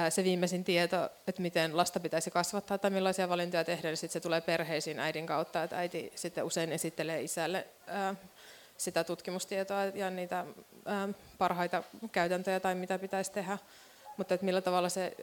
se 0.08 0.24
viimeisin 0.24 0.64
tieto, 0.64 1.08
että 1.26 1.42
miten 1.42 1.76
lasta 1.76 2.00
pitäisi 2.00 2.30
kasvattaa 2.30 2.78
tai 2.78 2.90
millaisia 2.90 3.28
valintoja 3.28 3.64
tehdä, 3.64 3.88
niin 3.88 3.96
sitten 3.96 4.12
se 4.12 4.20
tulee 4.20 4.40
perheisiin 4.40 4.98
äidin 4.98 5.26
kautta, 5.26 5.62
että 5.62 5.78
äiti 5.78 6.12
sitten 6.14 6.44
usein 6.44 6.72
esittelee 6.72 7.22
isälle 7.22 7.66
sitä 8.82 9.04
tutkimustietoa 9.04 9.84
ja 9.84 10.10
niitä 10.10 10.44
parhaita 11.38 11.82
käytäntöjä 12.12 12.60
tai 12.60 12.74
mitä 12.74 12.98
pitäisi 12.98 13.32
tehdä. 13.32 13.58
Mutta 14.16 14.34
että 14.34 14.44
millä 14.44 14.60
tavalla 14.60 14.88
se, 14.88 15.16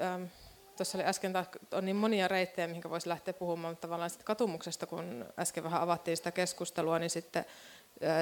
tuossa 0.78 0.97
oli 0.97 1.05
äsken, 1.05 1.34
on 1.72 1.86
niin 1.86 1.95
monia 1.95 2.28
reittejä, 2.28 2.68
mihin 2.68 2.89
voisi 2.89 3.10
lähteä 3.10 3.34
puhumaan, 3.34 3.72
mutta 3.72 3.88
tavallaan 3.88 4.10
sitten 4.10 4.26
katumuksesta, 4.26 4.86
kun 4.86 5.26
äsken 5.39 5.64
vähän 5.64 5.82
avattiin 5.82 6.18
sitä 6.18 6.32
keskustelua, 6.32 6.99
niin 6.99 7.10
sitten 7.10 7.45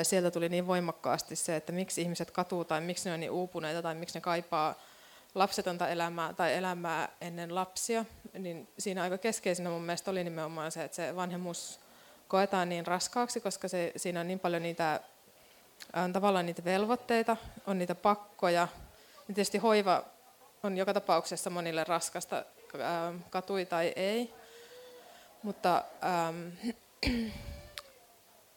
sieltä 0.04 0.32
tuli 0.32 0.50
niin 0.50 0.68
voimakkaasti 0.68 1.36
se, 1.36 1.56
että 1.56 1.72
miksi 1.72 2.02
ihmiset 2.02 2.32
katuu 2.32 2.66
tai 2.66 2.82
miksi 2.82 3.10
ne 3.10 3.14
on 3.14 3.20
niin 3.20 3.32
uupuneita 3.32 3.82
tai 3.82 3.96
miksi 3.96 4.18
ne 4.18 4.22
kaipaa 4.22 4.76
lapsetonta 5.36 5.88
elämää 5.90 6.34
tai 6.34 6.54
elämää 6.54 7.10
ennen 7.22 7.56
lapsia, 7.56 8.06
niin 8.34 8.68
siinä 8.80 9.02
aika 9.02 9.18
keskeisenä 9.18 9.70
mun 9.70 9.82
mielestä 9.82 10.12
oli 10.12 10.24
nimenomaan 10.24 10.72
se, 10.72 10.84
että 10.84 10.96
se 10.96 11.16
vanhemmuus 11.16 11.80
koetaan 12.28 12.70
niin 12.70 12.88
raskaaksi, 12.88 13.42
koska 13.42 13.68
se, 13.68 13.92
siinä 13.96 14.20
on 14.20 14.28
niin 14.28 14.40
paljon 14.40 14.64
niitä 14.64 15.00
on 15.94 16.14
tavallaan 16.14 16.46
niitä 16.46 16.66
velvoitteita, 16.66 17.38
on 17.68 17.80
niitä 17.80 17.96
pakkoja. 17.96 18.68
Ja 19.28 19.36
tietysti 19.36 19.58
hoiva 19.58 20.04
on 20.64 20.78
joka 20.78 20.94
tapauksessa 20.94 21.50
monille 21.50 21.84
raskasta, 21.84 22.46
katui 23.30 23.66
tai 23.66 23.94
ei. 23.96 24.34
Mutta 25.44 25.84
ähm, 26.04 26.72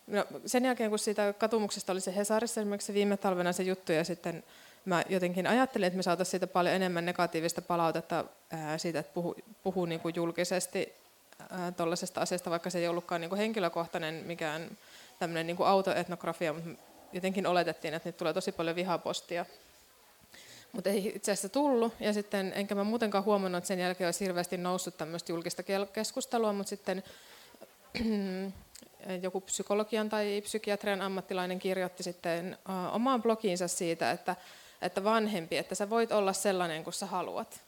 no, 0.06 0.24
sen 0.46 0.64
jälkeen, 0.64 0.90
kun 0.90 0.98
siitä 0.98 1.32
katumuksesta 1.32 1.92
oli 1.92 2.00
se 2.00 2.16
Hesarissa 2.16 2.60
esimerkiksi 2.60 2.94
viime 2.94 3.16
talvena 3.16 3.52
se 3.52 3.62
juttu, 3.62 3.92
ja 3.92 4.04
sitten 4.04 4.44
mä 4.84 5.02
jotenkin 5.08 5.46
ajattelin, 5.46 5.86
että 5.86 5.96
me 5.96 6.02
saataisiin 6.02 6.30
siitä 6.30 6.46
paljon 6.46 6.74
enemmän 6.74 7.04
negatiivista 7.04 7.62
palautetta 7.62 8.24
ää, 8.50 8.78
siitä, 8.78 8.98
että 8.98 9.12
puhuu, 9.14 9.36
puhuu 9.62 9.86
niin 9.86 10.00
kuin 10.00 10.14
julkisesti 10.14 10.92
tuollaisesta 11.76 12.20
asiasta, 12.20 12.50
vaikka 12.50 12.70
se 12.70 12.78
ei 12.78 12.88
ollutkaan 12.88 13.20
niin 13.20 13.28
kuin 13.28 13.38
henkilökohtainen 13.38 14.14
mikään 14.14 14.78
tämmöinen 15.18 15.46
niin 15.46 15.56
autoetnografia, 15.66 16.52
mutta 16.52 16.82
jotenkin 17.12 17.46
oletettiin, 17.46 17.94
että 17.94 18.08
nyt 18.08 18.16
tulee 18.16 18.32
tosi 18.32 18.52
paljon 18.52 18.76
vihapostia. 18.76 19.46
Mutta 20.72 20.90
ei 20.90 21.12
itse 21.14 21.32
asiassa 21.32 21.48
tullut, 21.48 21.92
ja 22.00 22.12
sitten 22.12 22.52
enkä 22.54 22.74
mä 22.74 22.84
muutenkaan 22.84 23.24
huomannut, 23.24 23.58
että 23.58 23.68
sen 23.68 23.78
jälkeen 23.78 24.08
olisi 24.08 24.24
hirveästi 24.24 24.56
noussut 24.56 24.96
tämmöistä 24.96 25.32
julkista 25.32 25.62
keskustelua, 25.92 26.52
mutta 26.52 26.70
sitten 26.70 27.02
joku 29.22 29.40
psykologian 29.40 30.08
tai 30.08 30.40
psykiatrian 30.40 31.02
ammattilainen 31.02 31.58
kirjoitti 31.58 32.02
sitten 32.02 32.58
omaan 32.92 33.22
blogiinsa 33.22 33.68
siitä, 33.68 34.10
että, 34.10 34.36
että 34.82 35.04
vanhempi, 35.04 35.56
että 35.56 35.74
sä 35.74 35.90
voit 35.90 36.12
olla 36.12 36.32
sellainen 36.32 36.84
kuin 36.84 36.94
sä 36.94 37.06
haluat. 37.06 37.60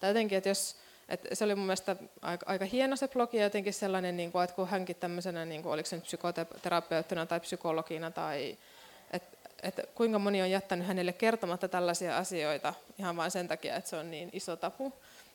Tai 0.00 0.10
jotenkin, 0.10 0.38
että 0.38 0.48
jos, 0.48 0.76
että 1.08 1.34
se 1.34 1.44
oli 1.44 1.54
mun 1.54 1.66
mielestä 1.66 1.96
aika, 2.22 2.46
aika 2.48 2.64
hieno 2.64 2.96
se 2.96 3.08
blogi, 3.08 3.40
jotenkin 3.40 3.72
sellainen, 3.72 4.16
niin 4.16 4.32
kuin, 4.32 4.44
että 4.44 4.56
kun 4.56 4.68
hänkin 4.68 4.96
tämmöisenä, 4.96 5.44
niin 5.44 5.62
kuin, 5.62 5.72
oliko 5.72 5.86
se 5.86 5.96
nyt 5.96 6.04
psykoterapeuttina 6.04 7.26
tai 7.26 7.40
psykologina 7.40 8.10
tai 8.10 8.58
että 9.62 9.82
kuinka 9.94 10.18
moni 10.18 10.42
on 10.42 10.50
jättänyt 10.50 10.86
hänelle 10.86 11.12
kertomatta 11.12 11.68
tällaisia 11.68 12.16
asioita 12.16 12.74
ihan 12.98 13.16
vain 13.16 13.30
sen 13.30 13.48
takia, 13.48 13.76
että 13.76 13.90
se 13.90 13.96
on 13.96 14.10
niin 14.10 14.30
iso 14.32 14.56
tapu. 14.56 14.92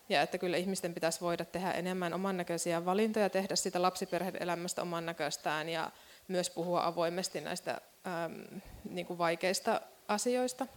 Ja 0.10 0.22
että 0.22 0.38
kyllä 0.38 0.58
ihmisten 0.58 0.94
pitäisi 0.94 1.22
voida 1.22 1.46
tehdä 1.46 1.72
enemmän 1.72 2.14
oman 2.14 2.38
näköisiä 2.38 2.86
valintoja, 2.86 3.30
tehdä 3.30 3.56
sitä 3.56 3.82
lapsiperheen 3.82 4.38
elämästä 4.40 4.82
oman 4.82 5.06
näköistään 5.06 5.70
ja 5.70 5.92
myös 6.28 6.50
puhua 6.50 6.86
avoimesti 6.86 7.42
näistä 7.42 7.82
äm, 8.08 8.62
niin 8.90 9.06
kuin 9.06 9.18
vaikeista 9.18 9.82
asioista. 10.08 10.68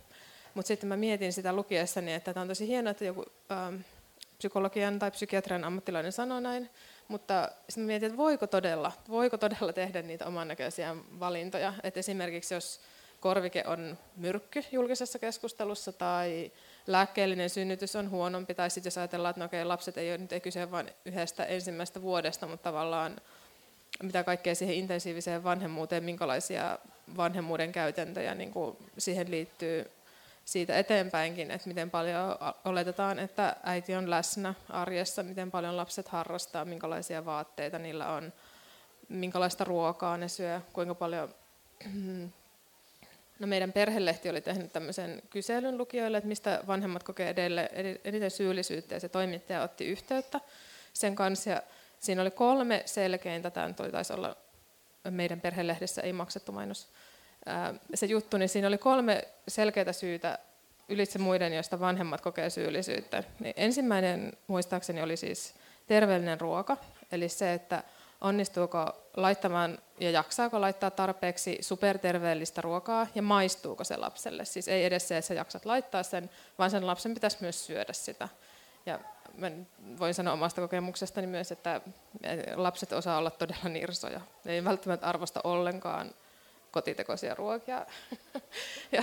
Mutta 0.54 0.68
sitten 0.68 0.88
mä 0.88 0.96
mietin 0.96 1.32
sitä 1.32 1.52
lukiessani, 1.52 2.12
että 2.12 2.34
tämä 2.34 2.42
on 2.42 2.48
tosi 2.48 2.66
hienoa, 2.66 2.90
että 2.90 3.04
joku 3.04 3.24
äm, 3.52 3.84
psykologian 4.38 4.98
tai 4.98 5.10
psykiatrian 5.10 5.64
ammattilainen 5.64 6.12
sanoo 6.12 6.40
näin, 6.40 6.70
mutta 7.08 7.48
sitten 7.68 7.84
mietin, 7.84 8.06
että 8.06 8.18
voiko 8.18 8.46
todella, 8.46 8.92
voiko 9.08 9.38
todella 9.38 9.72
tehdä 9.72 10.02
niitä 10.02 10.26
oman 10.26 10.48
näköisiä 10.48 10.96
valintoja. 11.20 11.74
Et 11.82 11.96
esimerkiksi 11.96 12.54
jos 12.54 12.80
korvike 13.24 13.64
on 13.66 13.98
myrkky 14.16 14.64
julkisessa 14.72 15.18
keskustelussa 15.18 15.92
tai 15.92 16.52
lääkkeellinen 16.86 17.50
synnytys 17.50 17.96
on 17.96 18.10
huonompi, 18.10 18.54
tai 18.54 18.70
sitten 18.70 18.86
jos 18.86 18.98
ajatellaan, 18.98 19.30
että 19.30 19.40
no 19.40 19.46
okei, 19.46 19.64
lapset 19.64 19.98
ei 19.98 20.10
ole 20.10 20.18
nyt 20.18 20.32
ei 20.32 20.40
kyse 20.40 20.70
vain 20.70 20.90
yhdestä 21.04 21.44
ensimmäisestä 21.44 22.02
vuodesta, 22.02 22.46
mutta 22.46 22.70
tavallaan 22.70 23.16
mitä 24.02 24.24
kaikkea 24.24 24.54
siihen 24.54 24.76
intensiiviseen 24.76 25.44
vanhemmuuteen, 25.44 26.04
minkälaisia 26.04 26.78
vanhemmuuden 27.16 27.72
käytäntöjä 27.72 28.34
niin 28.34 28.50
kuin 28.50 28.76
siihen 28.98 29.30
liittyy 29.30 29.90
siitä 30.44 30.78
eteenpäinkin, 30.78 31.50
että 31.50 31.68
miten 31.68 31.90
paljon 31.90 32.36
oletetaan, 32.64 33.18
että 33.18 33.56
äiti 33.62 33.94
on 33.94 34.10
läsnä 34.10 34.54
arjessa, 34.68 35.22
miten 35.22 35.50
paljon 35.50 35.76
lapset 35.76 36.08
harrastaa, 36.08 36.64
minkälaisia 36.64 37.24
vaatteita 37.24 37.78
niillä 37.78 38.12
on, 38.12 38.32
minkälaista 39.08 39.64
ruokaa 39.64 40.16
ne 40.16 40.28
syö, 40.28 40.60
kuinka 40.72 40.94
paljon... 40.94 41.34
No 43.38 43.46
meidän 43.46 43.72
perhelehti 43.72 44.30
oli 44.30 44.40
tehnyt 44.40 44.72
tämmöisen 44.72 45.22
kyselyn 45.30 45.78
lukijoille, 45.78 46.18
että 46.18 46.28
mistä 46.28 46.60
vanhemmat 46.66 47.02
kokee 47.02 47.28
edelleen 47.28 47.68
eniten 48.04 48.30
syyllisyyttä, 48.30 48.94
ja 48.94 49.00
se 49.00 49.08
toimittaja 49.08 49.62
otti 49.62 49.86
yhteyttä 49.86 50.40
sen 50.92 51.14
kanssa, 51.14 51.50
ja 51.50 51.62
siinä 52.00 52.22
oli 52.22 52.30
kolme 52.30 52.82
selkeintä, 52.86 53.50
tämä 53.50 53.72
taisi 53.92 54.12
olla 54.12 54.36
meidän 55.10 55.40
perhelehdessä 55.40 56.02
ei 56.02 56.12
maksettu 56.12 56.52
mainos, 56.52 56.88
se 57.94 58.06
juttu, 58.06 58.36
niin 58.36 58.48
siinä 58.48 58.68
oli 58.68 58.78
kolme 58.78 59.28
selkeää 59.48 59.92
syytä 59.92 60.38
ylitse 60.88 61.18
muiden, 61.18 61.52
joista 61.52 61.80
vanhemmat 61.80 62.20
kokee 62.20 62.50
syyllisyyttä. 62.50 63.24
Niin 63.40 63.54
ensimmäinen 63.56 64.32
muistaakseni 64.46 65.02
oli 65.02 65.16
siis 65.16 65.54
terveellinen 65.86 66.40
ruoka, 66.40 66.76
eli 67.12 67.28
se, 67.28 67.52
että 67.52 67.82
onnistuuko 68.24 69.08
laittamaan 69.16 69.78
ja 70.00 70.10
jaksaako 70.10 70.60
laittaa 70.60 70.90
tarpeeksi 70.90 71.58
superterveellistä 71.60 72.60
ruokaa 72.60 73.06
ja 73.14 73.22
maistuuko 73.22 73.84
se 73.84 73.96
lapselle. 73.96 74.44
Siis 74.44 74.68
ei 74.68 74.84
edes 74.84 75.08
se, 75.08 75.16
että 75.16 75.28
sä 75.28 75.34
jaksat 75.34 75.64
laittaa 75.64 76.02
sen, 76.02 76.30
vaan 76.58 76.70
sen 76.70 76.86
lapsen 76.86 77.14
pitäisi 77.14 77.36
myös 77.40 77.66
syödä 77.66 77.92
sitä. 77.92 78.28
Ja 78.86 78.98
mä 79.34 79.50
voin 79.98 80.14
sanoa 80.14 80.32
omasta 80.32 80.60
kokemuksestani 80.60 81.26
myös, 81.26 81.52
että 81.52 81.80
lapset 82.54 82.92
osaa 82.92 83.18
olla 83.18 83.30
todella 83.30 83.68
nirsoja. 83.68 84.20
Ne 84.44 84.52
ei 84.52 84.64
välttämättä 84.64 85.06
arvosta 85.06 85.40
ollenkaan 85.44 86.10
kotitekoisia 86.70 87.34
ruokia. 87.34 87.86
ja 88.92 89.02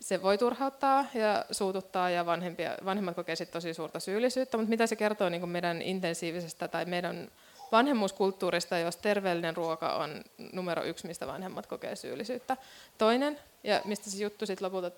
se 0.00 0.22
voi 0.22 0.38
turhauttaa 0.38 1.06
ja 1.14 1.44
suututtaa 1.50 2.10
ja 2.10 2.26
vanhempia, 2.26 2.76
vanhemmat 2.84 3.16
kokee 3.16 3.36
tosi 3.52 3.74
suurta 3.74 4.00
syyllisyyttä, 4.00 4.56
mutta 4.56 4.70
mitä 4.70 4.86
se 4.86 4.96
kertoo 4.96 5.28
niin 5.28 5.48
meidän 5.48 5.82
intensiivisestä 5.82 6.68
tai 6.68 6.84
meidän 6.84 7.30
vanhemmuuskulttuurista, 7.72 8.78
jos 8.78 8.96
terveellinen 8.96 9.56
ruoka 9.56 9.94
on 9.94 10.24
numero 10.52 10.84
yksi, 10.84 11.06
mistä 11.06 11.26
vanhemmat 11.26 11.66
kokee 11.66 11.96
syyllisyyttä. 11.96 12.56
Toinen, 12.98 13.38
ja 13.64 13.80
mistä 13.84 14.10
se 14.10 14.22
juttu 14.22 14.46
sitten 14.46 14.66
lopulta 14.66 14.90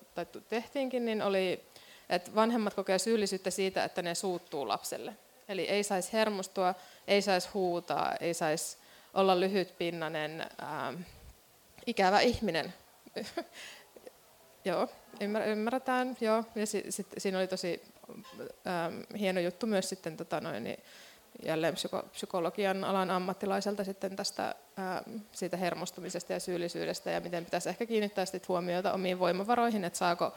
tehtiinkin, 0.48 1.04
niin 1.04 1.22
oli, 1.22 1.64
että 2.08 2.34
vanhemmat 2.34 2.74
kokee 2.74 2.98
syyllisyyttä 2.98 3.50
siitä, 3.50 3.84
että 3.84 4.02
ne 4.02 4.14
suuttuu 4.14 4.68
lapselle. 4.68 5.16
Eli 5.48 5.68
ei 5.68 5.82
saisi 5.82 6.12
hermostua, 6.12 6.74
ei 7.08 7.22
saisi 7.22 7.48
huutaa, 7.54 8.14
ei 8.20 8.34
saisi 8.34 8.76
olla 9.14 9.40
lyhytpinnainen, 9.40 10.46
ää, 10.58 10.94
ikävä 11.86 12.20
ihminen. 12.20 12.74
joo, 14.64 14.88
ymmärretään. 15.46 16.16
Joo. 16.20 16.44
Ja 16.54 16.66
si, 16.66 16.84
sit, 16.88 17.06
siinä 17.18 17.38
oli 17.38 17.48
tosi 17.48 17.82
ähm, 18.66 19.18
hieno 19.18 19.40
juttu 19.40 19.66
myös 19.66 19.88
sitten 19.88 20.16
tota 20.16 20.40
noin, 20.40 20.64
niin 20.64 20.82
jälleen 21.44 21.74
psyko, 21.74 22.02
psykologian 22.12 22.84
alan 22.84 23.10
ammattilaiselta 23.10 23.84
sitten 23.84 24.16
tästä 24.16 24.54
ähm, 24.78 25.16
siitä 25.32 25.56
hermostumisesta 25.56 26.32
ja 26.32 26.40
syyllisyydestä 26.40 27.10
ja 27.10 27.20
miten 27.20 27.44
pitäisi 27.44 27.68
ehkä 27.68 27.86
kiinnittää 27.86 28.24
sitten 28.24 28.48
huomiota 28.48 28.92
omiin 28.92 29.18
voimavaroihin, 29.18 29.84
että 29.84 29.98
saako 29.98 30.34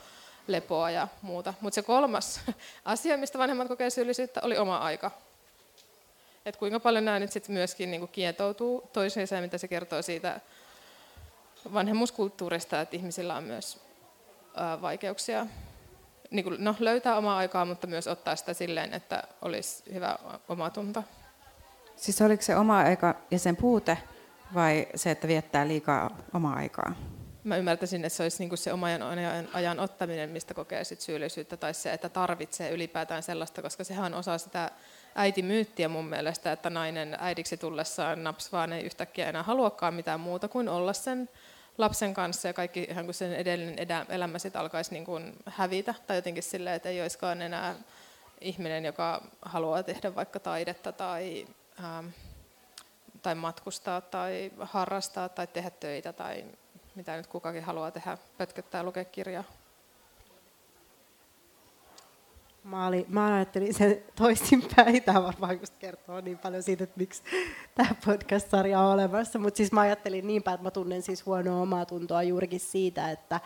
lepoa 0.47 0.91
ja 0.91 1.07
muuta. 1.21 1.53
Mutta 1.61 1.75
se 1.75 1.81
kolmas 1.81 2.41
asia, 2.85 3.17
mistä 3.17 3.37
vanhemmat 3.37 3.67
kokee 3.67 3.89
syyllisyyttä, 3.89 4.41
oli 4.43 4.57
oma 4.57 4.77
aika. 4.77 5.11
Et 6.45 6.55
kuinka 6.55 6.79
paljon 6.79 7.05
nämä 7.05 7.19
nyt 7.19 7.31
sitten 7.31 7.53
myöskin 7.53 7.91
niinku 7.91 8.07
kietoutuu 8.07 8.89
toisiinsa 8.93 9.35
ja 9.35 9.41
mitä 9.41 9.57
se 9.57 9.67
kertoo 9.67 10.01
siitä 10.01 10.39
vanhemmuuskulttuurista, 11.73 12.81
että 12.81 12.95
ihmisillä 12.95 13.35
on 13.35 13.43
myös 13.43 13.79
vaikeuksia 14.81 15.47
niin 16.32 16.43
kuin, 16.43 16.63
no, 16.63 16.76
löytää 16.80 17.17
omaa 17.17 17.38
aikaa, 17.38 17.65
mutta 17.65 17.88
myös 17.88 18.07
ottaa 18.07 18.36
sitä 18.36 18.53
silleen, 18.53 18.93
että 18.93 19.23
olisi 19.41 19.84
hyvä 19.93 20.15
omatunto. 20.47 21.03
Siis 21.95 22.21
oliko 22.21 22.43
se 22.43 22.55
oma 22.55 22.78
aika 22.78 23.15
ja 23.32 23.39
sen 23.39 23.55
puute 23.55 23.97
vai 24.53 24.88
se, 24.95 25.11
että 25.11 25.28
viettää 25.28 25.67
liikaa 25.67 26.17
omaa 26.34 26.55
aikaa? 26.55 26.95
Mä 27.43 27.57
ymmärtäisin, 27.57 28.05
että 28.05 28.17
se 28.17 28.23
olisi 28.23 28.45
niin 28.45 28.57
se 28.57 28.73
oman 28.73 29.01
ajan, 29.01 29.49
ajan 29.53 29.80
ottaminen, 29.80 30.30
mistä 30.30 30.53
kokee 30.53 30.84
sit 30.84 31.01
syyllisyyttä, 31.01 31.57
tai 31.57 31.73
se, 31.73 31.93
että 31.93 32.09
tarvitsee 32.09 32.71
ylipäätään 32.71 33.23
sellaista, 33.23 33.61
koska 33.61 33.84
sehän 33.84 34.13
on 34.13 34.19
osa 34.19 34.38
sitä 34.38 34.71
äitimyyttiä 35.15 35.89
mun 35.89 36.05
mielestä, 36.05 36.51
että 36.51 36.69
nainen 36.69 37.17
äidiksi 37.19 37.57
tullessaan 37.57 38.23
naps 38.23 38.51
vaan 38.51 38.73
ei 38.73 38.86
yhtäkkiä 38.86 39.30
enää 39.30 39.43
haluakaan 39.43 39.93
mitään 39.93 40.19
muuta 40.19 40.47
kuin 40.47 40.69
olla 40.69 40.93
sen 40.93 41.30
lapsen 41.78 42.13
kanssa 42.13 42.47
ja 42.47 42.53
kaikki 42.53 42.88
ihan 42.89 43.05
kuin 43.05 43.15
sen 43.15 43.34
edellinen 43.34 43.76
elämä 44.09 44.39
sitten 44.39 44.61
alkaisi 44.61 44.93
niin 44.93 45.05
kuin 45.05 45.34
hävitä 45.45 45.93
tai 46.07 46.17
jotenkin 46.17 46.43
silleen, 46.43 46.76
että 46.76 46.89
ei 46.89 47.01
olisikaan 47.01 47.41
enää 47.41 47.76
ihminen, 48.41 48.86
joka 48.86 49.21
haluaa 49.41 49.84
tehdä 49.84 50.15
vaikka 50.15 50.39
taidetta 50.39 50.91
tai, 50.91 51.47
ähm, 51.84 52.07
tai 53.21 53.36
matkustaa 53.36 54.01
tai 54.01 54.51
harrastaa 54.59 55.30
tai 55.30 55.47
tehdä 55.47 55.69
töitä 55.69 56.13
tai 56.13 56.45
mitä 56.95 57.17
nyt 57.17 57.28
kukakin 57.28 57.63
haluaa 57.63 57.91
tehdä, 57.91 58.17
pötköttää 58.38 58.84
lukea 58.84 59.05
kirjaa. 59.05 59.43
Mä, 62.66 62.88
olin, 62.88 63.05
mä 63.09 63.36
ajattelin 63.36 63.74
sen 63.74 63.97
toisinpäin. 64.16 65.03
Tämä 65.03 65.24
varmaan 65.24 65.59
just 65.59 65.74
kertoo 65.80 66.22
niin 66.22 66.38
paljon 66.38 66.63
siitä, 66.63 66.84
että 66.84 66.97
miksi 66.99 67.24
tämä 67.76 67.89
podcast-sarja 68.05 68.80
on 68.80 68.93
olemassa. 68.93 69.39
Mutta 69.39 69.57
siis 69.57 69.72
mä 69.72 69.82
ajattelin 69.82 70.28
niin 70.28 70.43
päin, 70.43 70.55
että 70.55 70.63
mä 70.63 70.72
tunnen 70.72 71.01
siis 71.01 71.26
huonoa 71.26 71.61
omaa 71.61 71.86
tuntoa 71.86 72.24
juurikin 72.24 72.59
siitä, 72.59 73.11
että, 73.11 73.39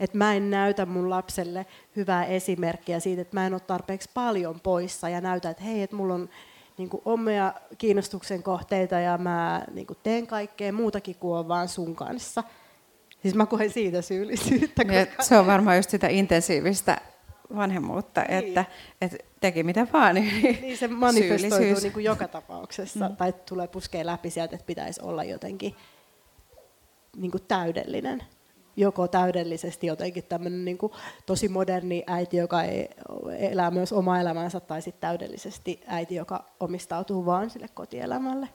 että 0.00 0.18
mä 0.18 0.34
en 0.34 0.50
näytä 0.50 0.86
mun 0.86 1.10
lapselle 1.10 1.66
hyvää 1.96 2.24
esimerkkiä 2.24 3.00
siitä, 3.00 3.22
että 3.22 3.36
mä 3.36 3.46
en 3.46 3.54
ole 3.54 3.60
tarpeeksi 3.60 4.10
paljon 4.14 4.60
poissa 4.60 5.08
ja 5.08 5.20
näytä, 5.20 5.50
että 5.50 5.64
hei, 5.64 5.82
että 5.82 5.96
mulla 5.96 6.14
on 6.14 6.28
niin 6.78 6.88
kuin 6.88 7.02
omia 7.04 7.52
kiinnostuksen 7.78 8.42
kohteita 8.42 8.94
ja 8.94 9.18
mä 9.18 9.64
niin 9.74 9.86
kuin 9.86 9.98
teen 10.02 10.26
kaikkea 10.26 10.72
muutakin 10.72 11.16
kuin 11.16 11.38
on 11.38 11.48
vaan 11.48 11.68
sun 11.68 11.96
kanssa. 11.96 12.44
Siis 13.22 13.34
mä 13.34 13.46
koen 13.46 13.70
siitä 13.70 14.02
syyllisyyttä. 14.02 14.84
Koska... 14.84 15.22
Se 15.22 15.38
on 15.38 15.46
varmaan 15.46 15.76
just 15.76 15.90
sitä 15.90 16.08
intensiivistä 16.08 17.00
vanhemmuutta, 17.56 18.20
niin. 18.20 18.32
että, 18.32 18.64
että 19.00 19.16
teki 19.40 19.62
mitä 19.62 19.86
vaan. 19.92 20.14
Niin, 20.14 20.42
niin 20.62 20.76
se 20.78 20.88
manifestoituu 20.88 21.80
niin 21.82 21.92
kuin 21.92 22.04
joka 22.04 22.28
tapauksessa, 22.28 23.08
mm. 23.08 23.16
tai 23.16 23.34
tulee 23.48 23.68
puskee 23.68 24.06
läpi 24.06 24.30
sieltä, 24.30 24.54
että 24.54 24.66
pitäisi 24.66 25.00
olla 25.02 25.24
jotenkin 25.24 25.74
niin 27.16 27.30
kuin 27.30 27.44
täydellinen. 27.48 28.22
Joko 28.76 29.08
täydellisesti 29.08 29.86
jotenkin 29.86 30.24
tämmöinen 30.24 30.64
niin 30.64 30.78
kuin 30.78 30.92
tosi 31.26 31.48
moderni 31.48 32.02
äiti, 32.06 32.36
joka 32.36 32.62
ei, 32.62 32.88
elää 33.38 33.70
myös 33.70 33.92
oma 33.92 34.20
elämänsä, 34.20 34.60
tai 34.60 34.82
sitten 34.82 35.00
täydellisesti 35.00 35.80
äiti, 35.86 36.14
joka 36.14 36.44
omistautuu 36.60 37.26
vaan 37.26 37.50
sille 37.50 37.68
kotielämälle. 37.74 38.48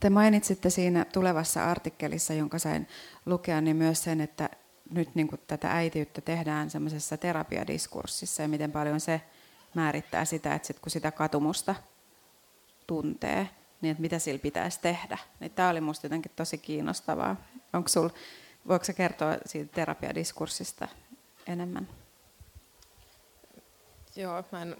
Te 0.00 0.10
mainitsitte 0.10 0.70
siinä 0.70 1.04
tulevassa 1.04 1.70
artikkelissa, 1.70 2.34
jonka 2.34 2.58
sain 2.58 2.88
lukea, 3.26 3.60
niin 3.60 3.76
myös 3.76 4.04
sen, 4.04 4.20
että 4.20 4.50
nyt 4.90 5.14
niin 5.14 5.28
kuin 5.28 5.40
tätä 5.46 5.72
äitiyttä 5.72 6.20
tehdään 6.20 6.70
semmoisessa 6.70 7.16
terapiadiskurssissa 7.16 8.42
ja 8.42 8.48
miten 8.48 8.72
paljon 8.72 9.00
se 9.00 9.20
määrittää 9.74 10.24
sitä, 10.24 10.54
että 10.54 10.66
sit 10.66 10.80
kun 10.80 10.90
sitä 10.90 11.10
katumusta 11.10 11.74
tuntee, 12.86 13.50
niin 13.80 13.90
että 13.90 14.00
mitä 14.00 14.18
sillä 14.18 14.38
pitäisi 14.38 14.80
tehdä. 14.80 15.18
Niin 15.40 15.50
tämä 15.50 15.68
oli 15.68 15.80
minusta 15.80 16.06
jotenkin 16.06 16.32
tosi 16.36 16.58
kiinnostavaa. 16.58 17.36
Onko 17.72 17.88
sul, 17.88 18.08
voiko 18.68 18.84
sä 18.84 18.92
kertoa 18.92 19.36
siitä 19.46 19.72
terapiadiskurssista 19.74 20.88
enemmän? 21.46 21.88
Joo, 24.16 24.44
mä 24.52 24.62
en 24.62 24.76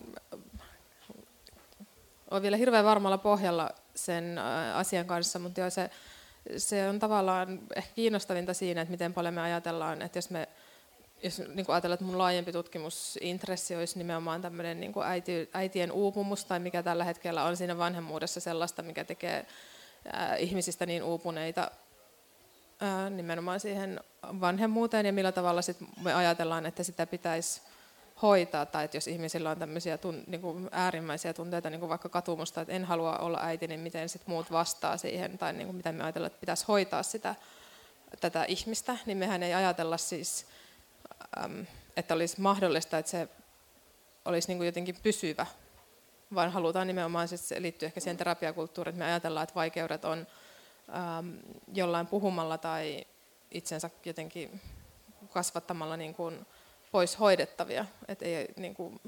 ole 2.30 2.42
vielä 2.42 2.56
hirveän 2.56 2.84
varmalla 2.84 3.18
pohjalla 3.18 3.70
sen 3.94 4.38
asian 4.74 5.06
kanssa, 5.06 5.38
mutta 5.38 5.60
joo, 5.60 5.70
se 5.70 5.90
se 6.56 6.88
on 6.88 6.98
tavallaan 6.98 7.60
ehkä 7.76 7.94
kiinnostavinta 7.94 8.54
siinä, 8.54 8.80
että 8.80 8.90
miten 8.92 9.14
paljon 9.14 9.34
me 9.34 9.40
ajatellaan, 9.40 10.02
että 10.02 10.18
jos 10.18 10.30
me 10.30 10.48
jos 11.22 11.38
niin 11.38 11.66
kuin 11.66 11.74
ajatellaan, 11.74 11.94
että 11.94 12.04
mun 12.04 12.18
laajempi 12.18 12.52
tutkimusintressi 12.52 13.76
olisi 13.76 13.98
nimenomaan 13.98 14.42
tämmöinen 14.42 14.80
niin 14.80 14.92
kuin 14.92 15.06
äiti, 15.06 15.50
äitien 15.52 15.92
uupumus 15.92 16.44
tai 16.44 16.58
mikä 16.58 16.82
tällä 16.82 17.04
hetkellä 17.04 17.44
on 17.44 17.56
siinä 17.56 17.78
vanhemmuudessa 17.78 18.40
sellaista, 18.40 18.82
mikä 18.82 19.04
tekee 19.04 19.46
ää, 20.12 20.36
ihmisistä 20.36 20.86
niin 20.86 21.02
uupuneita 21.02 21.70
ää, 22.80 23.10
nimenomaan 23.10 23.60
siihen 23.60 24.00
vanhemmuuteen 24.22 25.06
ja 25.06 25.12
millä 25.12 25.32
tavalla 25.32 25.62
sit 25.62 25.76
me 26.02 26.14
ajatellaan, 26.14 26.66
että 26.66 26.82
sitä 26.82 27.06
pitäisi 27.06 27.60
hoitaa, 28.22 28.66
tai 28.66 28.84
että 28.84 28.96
jos 28.96 29.08
ihmisillä 29.08 29.50
on 29.50 29.58
tämmöisiä 29.58 29.98
tun, 29.98 30.24
niin 30.26 30.40
kuin 30.40 30.68
äärimmäisiä 30.72 31.32
tunteita, 31.32 31.70
niin 31.70 31.80
kuin 31.80 31.90
vaikka 31.90 32.08
katumusta, 32.08 32.60
että 32.60 32.74
en 32.74 32.84
halua 32.84 33.16
olla 33.16 33.38
äiti, 33.42 33.66
niin 33.66 33.80
miten 33.80 34.08
sit 34.08 34.26
muut 34.26 34.52
vastaa 34.52 34.96
siihen, 34.96 35.38
tai 35.38 35.52
niin 35.52 35.66
kuin 35.66 35.76
miten 35.76 35.94
me 35.94 36.02
ajatellaan, 36.02 36.26
että 36.26 36.40
pitäisi 36.40 36.64
hoitaa 36.68 37.02
sitä, 37.02 37.34
tätä 38.20 38.44
ihmistä, 38.44 38.96
niin 39.06 39.18
mehän 39.18 39.42
ei 39.42 39.54
ajatella 39.54 39.96
siis, 39.96 40.46
että 41.96 42.14
olisi 42.14 42.40
mahdollista, 42.40 42.98
että 42.98 43.10
se 43.10 43.28
olisi 44.24 44.48
niin 44.48 44.58
kuin 44.58 44.66
jotenkin 44.66 44.96
pysyvä, 45.02 45.46
vaan 46.34 46.52
halutaan 46.52 46.86
nimenomaan, 46.86 47.28
siis 47.28 47.48
se 47.48 47.62
liittyy 47.62 47.86
ehkä 47.86 48.00
siihen 48.00 48.16
terapiakulttuuriin, 48.16 48.92
että 48.92 49.04
me 49.04 49.10
ajatellaan, 49.10 49.44
että 49.44 49.54
vaikeudet 49.54 50.04
on 50.04 50.26
jollain 51.72 52.06
puhumalla 52.06 52.58
tai 52.58 53.04
itsensä 53.50 53.90
jotenkin 54.04 54.60
kasvattamalla 55.32 55.96
niin 55.96 56.14
kuin 56.14 56.46
pois 56.90 57.18
hoidettavia. 57.18 57.84
Että 58.08 58.24
ei, 58.24 58.48
niin 58.56 58.74
kuin, 58.74 59.00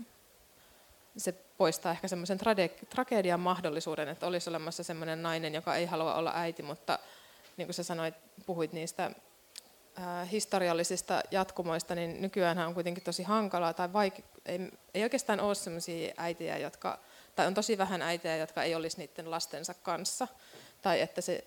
se 1.16 1.32
poistaa 1.32 1.92
ehkä 1.92 2.08
semmoisen 2.08 2.38
trage- 2.40 2.86
tragedian 2.90 3.40
mahdollisuuden, 3.40 4.08
että 4.08 4.26
olisi 4.26 4.50
olemassa 4.50 4.82
semmoinen 4.82 5.22
nainen, 5.22 5.54
joka 5.54 5.76
ei 5.76 5.86
halua 5.86 6.14
olla 6.14 6.32
äiti, 6.34 6.62
mutta 6.62 6.98
niin 7.56 7.66
kuin 7.66 7.74
sä 7.74 7.82
sanoit, 7.82 8.14
puhuit 8.46 8.72
niistä 8.72 9.10
ää, 9.96 10.24
historiallisista 10.24 11.22
jatkumoista, 11.30 11.94
niin 11.94 12.22
nykyään 12.22 12.58
on 12.58 12.74
kuitenkin 12.74 13.04
tosi 13.04 13.22
hankalaa 13.22 13.74
tai 13.74 13.88
vaike- 13.88 14.24
ei, 14.46 14.58
ei 14.94 15.02
oikeastaan 15.02 15.40
ole 15.40 15.54
sellaisia 15.54 16.14
äitejä, 16.16 16.58
jotka, 16.58 16.98
tai 17.36 17.46
on 17.46 17.54
tosi 17.54 17.78
vähän 17.78 18.02
äitejä, 18.02 18.36
jotka 18.36 18.62
ei 18.62 18.74
olisi 18.74 18.98
niiden 18.98 19.30
lastensa 19.30 19.74
kanssa. 19.74 20.28
Tai 20.82 21.00
että 21.00 21.20
se 21.20 21.44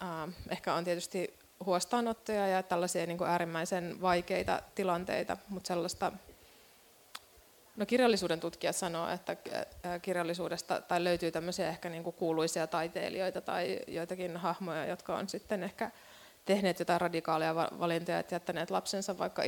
ää, 0.00 0.28
ehkä 0.48 0.74
on 0.74 0.84
tietysti 0.84 1.34
huostaanottoja 1.64 2.48
ja 2.48 2.62
tällaisia 2.62 3.06
niin 3.06 3.18
kuin 3.18 3.30
äärimmäisen 3.30 4.00
vaikeita 4.00 4.62
tilanteita, 4.74 5.36
mutta 5.48 5.68
sellaista 5.68 6.12
No 7.76 7.86
kirjallisuuden 7.86 8.40
tutkija 8.40 8.72
sanoo, 8.72 9.08
että 9.08 9.36
kirjallisuudesta 10.02 10.80
tai 10.80 11.04
löytyy 11.04 11.30
tämmöisiä 11.30 11.68
ehkä 11.68 11.88
niin 11.88 12.04
kuin 12.04 12.16
kuuluisia 12.16 12.66
taiteilijoita 12.66 13.40
tai 13.40 13.80
joitakin 13.86 14.36
hahmoja, 14.36 14.86
jotka 14.86 15.16
on 15.16 15.28
sitten 15.28 15.62
ehkä 15.62 15.90
tehneet 16.44 16.78
jotain 16.78 17.00
radikaaleja 17.00 17.54
valintoja, 17.54 18.18
että 18.18 18.34
jättäneet 18.34 18.70
lapsensa 18.70 19.18
vaikka 19.18 19.42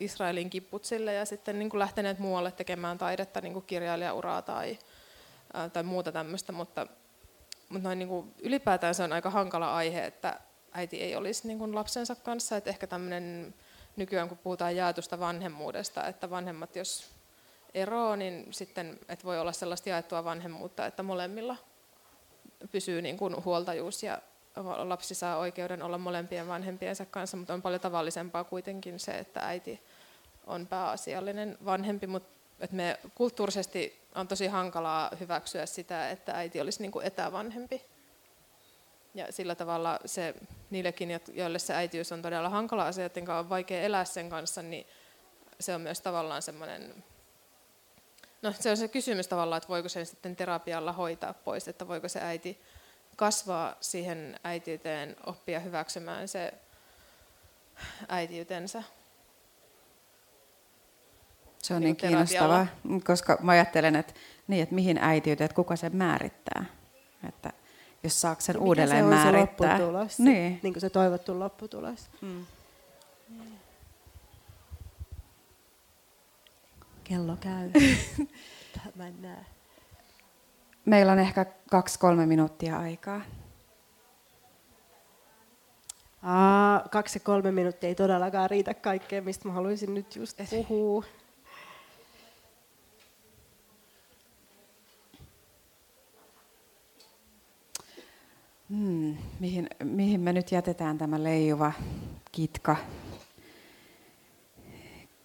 Israelin 0.00 0.50
kipputsille 0.50 1.14
ja 1.14 1.24
sitten 1.24 1.58
niin 1.58 1.70
kuin 1.70 1.78
lähteneet 1.78 2.18
muualle 2.18 2.52
tekemään 2.52 2.98
taidetta, 2.98 3.40
niin 3.40 3.52
kuin 3.52 3.64
kirjailijauraa 3.66 4.42
tai, 4.42 4.78
tai 5.72 5.82
muuta 5.82 6.12
tämmöistä, 6.12 6.52
mutta, 6.52 6.86
mutta 7.68 7.88
noin 7.88 7.98
niin 7.98 8.08
kuin 8.08 8.34
ylipäätään 8.42 8.94
se 8.94 9.02
on 9.02 9.12
aika 9.12 9.30
hankala 9.30 9.76
aihe, 9.76 10.04
että 10.04 10.40
äiti 10.72 11.00
ei 11.00 11.16
olisi 11.16 11.46
niin 11.46 11.58
kuin 11.58 11.74
lapsensa 11.74 12.14
kanssa, 12.14 12.56
että 12.56 12.70
ehkä 12.70 12.86
tämmöinen 12.86 13.54
nykyään 13.96 14.28
kun 14.28 14.38
puhutaan 14.38 14.76
jaetusta 14.76 15.20
vanhemmuudesta, 15.20 16.06
että 16.06 16.30
vanhemmat 16.30 16.76
jos 16.76 17.10
eroa, 17.74 18.16
niin 18.16 18.46
sitten 18.50 18.98
että 19.08 19.24
voi 19.24 19.40
olla 19.40 19.52
sellaista 19.52 19.88
jaettua 19.88 20.24
vanhemmuutta, 20.24 20.86
että 20.86 21.02
molemmilla 21.02 21.56
pysyy 22.70 23.02
niin 23.02 23.16
kuin 23.16 23.44
huoltajuus 23.44 24.02
ja 24.02 24.18
lapsi 24.76 25.14
saa 25.14 25.36
oikeuden 25.36 25.82
olla 25.82 25.98
molempien 25.98 26.48
vanhempiensa 26.48 27.06
kanssa, 27.06 27.36
mutta 27.36 27.54
on 27.54 27.62
paljon 27.62 27.80
tavallisempaa 27.80 28.44
kuitenkin 28.44 29.00
se, 29.00 29.18
että 29.18 29.40
äiti 29.40 29.80
on 30.46 30.66
pääasiallinen 30.66 31.58
vanhempi, 31.64 32.06
mutta 32.06 32.28
että 32.60 32.76
me 32.76 32.98
kulttuurisesti 33.14 34.00
on 34.14 34.28
tosi 34.28 34.46
hankalaa 34.46 35.10
hyväksyä 35.20 35.66
sitä, 35.66 36.10
että 36.10 36.32
äiti 36.32 36.60
olisi 36.60 36.82
niin 36.82 36.92
kuin 36.92 37.06
etävanhempi. 37.06 37.82
Ja 39.14 39.32
sillä 39.32 39.54
tavalla 39.54 39.98
se, 40.04 40.34
niillekin, 40.70 41.20
joille 41.32 41.58
se 41.58 41.74
äitiys 41.74 42.12
on 42.12 42.22
todella 42.22 42.48
hankala 42.48 42.86
asia, 42.86 43.04
joten 43.04 43.30
on 43.30 43.48
vaikea 43.48 43.82
elää 43.82 44.04
sen 44.04 44.30
kanssa, 44.30 44.62
niin 44.62 44.86
se 45.60 45.74
on 45.74 45.80
myös 45.80 46.00
tavallaan 46.00 46.42
semmoinen 46.42 47.04
No 48.42 48.52
se 48.60 48.70
on 48.70 48.76
se 48.76 48.88
kysymys 48.88 49.28
tavallaan, 49.28 49.56
että 49.56 49.68
voiko 49.68 49.88
sen 49.88 50.06
sitten 50.06 50.36
terapialla 50.36 50.92
hoitaa 50.92 51.34
pois, 51.34 51.68
että 51.68 51.88
voiko 51.88 52.08
se 52.08 52.20
äiti 52.20 52.60
kasvaa 53.16 53.76
siihen 53.80 54.40
äitiyteen, 54.44 55.16
oppia 55.26 55.60
hyväksymään 55.60 56.28
se 56.28 56.54
äitiytensä. 58.08 58.82
Se 61.58 61.74
on 61.74 61.80
niin, 61.80 61.86
niin 61.86 61.96
kiinnostavaa, 61.96 62.66
koska 63.04 63.38
mä 63.40 63.52
ajattelen, 63.52 63.96
että, 63.96 64.14
niin, 64.48 64.62
että 64.62 64.74
mihin 64.74 64.98
äitiyteen, 64.98 65.44
että 65.44 65.54
kuka 65.54 65.76
sen 65.76 65.96
määrittää. 65.96 66.64
Että 67.28 67.52
jos 68.04 68.20
saako 68.20 68.40
sen 68.40 68.54
niin 68.54 68.62
uudelleen 68.62 69.04
se 69.04 69.10
määrittää. 69.10 69.76
Se 69.78 69.82
lopputulos, 69.82 70.18
niin. 70.18 70.60
niin 70.62 70.72
kuin 70.72 70.80
se 70.80 70.90
toivottu 70.90 71.38
lopputulos. 71.38 72.08
Mm. 72.20 72.46
kello 77.04 77.36
käy. 77.40 77.70
Mä 78.96 79.06
en 79.06 79.22
näe. 79.22 79.44
Meillä 80.84 81.12
on 81.12 81.18
ehkä 81.18 81.46
kaksi-kolme 81.70 82.26
minuuttia 82.26 82.78
aikaa. 82.78 83.20
Aa, 86.22 86.88
kaksi 86.90 87.20
kolme 87.20 87.52
minuuttia 87.52 87.88
ei 87.88 87.94
todellakaan 87.94 88.50
riitä 88.50 88.74
kaikkeen, 88.74 89.24
mistä 89.24 89.48
mä 89.48 89.54
haluaisin 89.54 89.94
nyt 89.94 90.16
just 90.16 90.38
puhua. 90.50 91.04
Mihin, 99.42 99.68
mihin 99.84 100.20
me 100.20 100.32
nyt 100.32 100.52
jätetään 100.52 100.98
tämä 100.98 101.22
leijuva 101.22 101.72
kitka? 102.32 102.76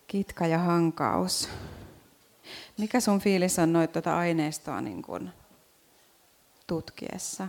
Kitka 0.07 0.47
ja 0.47 0.57
hankaus. 0.57 1.49
Mikä 2.77 2.99
sun 2.99 3.19
fiilis 3.19 3.59
on 3.59 3.73
noita 3.73 3.93
tuota 3.93 4.17
aineistoa 4.17 4.81
niin 4.81 5.01
kun 5.01 5.29
tutkiessa? 6.67 7.47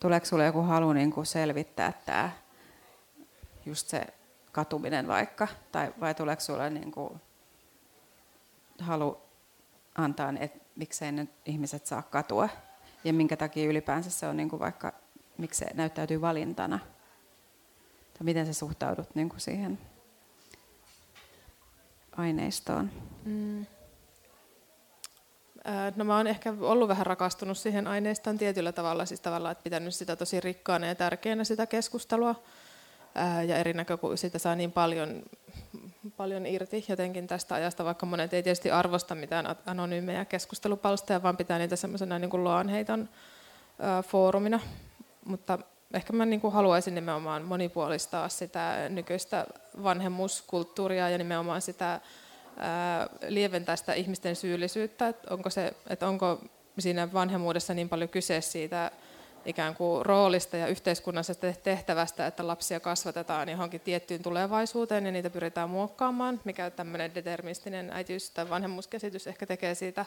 Tuleeko 0.00 0.26
sulle 0.26 0.44
joku 0.44 0.62
halu 0.62 0.92
niin 0.92 1.12
kun 1.12 1.26
selvittää 1.26 1.92
tämä, 2.06 2.30
just 3.66 3.88
se 3.88 4.06
katuminen 4.52 5.08
vaikka, 5.08 5.48
tai 5.72 5.94
vai 6.00 6.14
tuleeko 6.14 6.40
sulle 6.40 6.70
niin 6.70 6.92
kun 6.92 7.20
halu 8.80 9.18
antaa, 9.94 10.34
että 10.40 10.58
miksei 10.76 11.12
nyt 11.12 11.30
ihmiset 11.46 11.86
saa 11.86 12.02
katua, 12.02 12.48
ja 13.04 13.12
minkä 13.12 13.36
takia 13.36 13.70
ylipäänsä 13.70 14.10
se 14.10 14.26
on 14.26 14.36
niin 14.36 14.48
kuin 14.48 14.60
vaikka, 14.60 14.99
miksi 15.40 15.58
se 15.58 15.66
näyttäytyy 15.74 16.20
valintana, 16.20 16.78
tai 18.12 18.24
miten 18.24 18.46
sä 18.46 18.52
suhtaudut 18.52 19.14
niin 19.14 19.28
kuin 19.28 19.40
siihen 19.40 19.78
aineistoon? 22.16 22.90
Mm. 23.24 23.66
No 25.96 26.04
mä 26.04 26.16
oon 26.16 26.26
ehkä 26.26 26.54
ollut 26.60 26.88
vähän 26.88 27.06
rakastunut 27.06 27.58
siihen 27.58 27.86
aineistoon 27.86 28.38
tietyllä 28.38 28.72
tavalla, 28.72 29.06
siis 29.06 29.20
tavallaan, 29.20 29.52
että 29.52 29.64
pitänyt 29.64 29.94
sitä 29.94 30.16
tosi 30.16 30.40
rikkaana 30.40 30.86
ja 30.86 30.94
tärkeänä 30.94 31.44
sitä 31.44 31.66
keskustelua. 31.66 32.34
Ja 33.46 33.56
eri 33.56 33.72
näkökulmista 33.72 34.38
saa 34.38 34.54
niin 34.54 34.72
paljon, 34.72 35.22
paljon 36.16 36.46
irti 36.46 36.84
jotenkin 36.88 37.26
tästä 37.26 37.54
ajasta, 37.54 37.84
vaikka 37.84 38.06
monet 38.06 38.34
ei 38.34 38.42
tietysti 38.42 38.70
arvosta 38.70 39.14
mitään 39.14 39.56
anonyymejä 39.66 40.24
keskustelupalsteja, 40.24 41.22
vaan 41.22 41.36
pitää 41.36 41.58
niitä 41.58 41.76
semmoisena 41.76 42.18
niin 42.18 42.30
kuin 42.30 42.44
loanheiton 42.44 43.08
foorumina. 44.06 44.60
Mutta 45.30 45.58
ehkä 45.94 46.12
mä 46.12 46.26
niin 46.26 46.40
kuin 46.40 46.52
haluaisin 46.52 46.94
nimenomaan 46.94 47.42
monipuolistaa 47.42 48.28
sitä 48.28 48.88
nykyistä 48.88 49.46
vanhemmuuskulttuuria 49.82 51.10
ja 51.10 51.18
nimenomaan 51.18 51.62
sitä 51.62 52.00
lieventää 53.28 53.76
sitä 53.76 53.94
ihmisten 53.94 54.36
syyllisyyttä, 54.36 55.08
että 55.08 55.34
onko, 55.34 55.50
se, 55.50 55.74
että 55.88 56.08
onko 56.08 56.40
siinä 56.78 57.12
vanhemmuudessa 57.12 57.74
niin 57.74 57.88
paljon 57.88 58.08
kyse 58.08 58.40
siitä 58.40 58.90
ikään 59.44 59.74
kuin 59.74 60.06
roolista 60.06 60.56
ja 60.56 60.66
yhteiskunnallisesta 60.66 61.46
tehtävästä, 61.62 62.26
että 62.26 62.46
lapsia 62.46 62.80
kasvatetaan 62.80 63.48
johonkin 63.48 63.80
tiettyyn 63.80 64.22
tulevaisuuteen 64.22 65.06
ja 65.06 65.12
niitä 65.12 65.30
pyritään 65.30 65.70
muokkaamaan, 65.70 66.40
mikä 66.44 66.70
tämmöinen 66.70 67.14
deterministinen 67.14 67.90
äitiys- 67.90 68.30
tai 68.30 68.50
vanhemmuuskäsitys 68.50 69.26
ehkä 69.26 69.46
tekee 69.46 69.74
siitä 69.74 70.06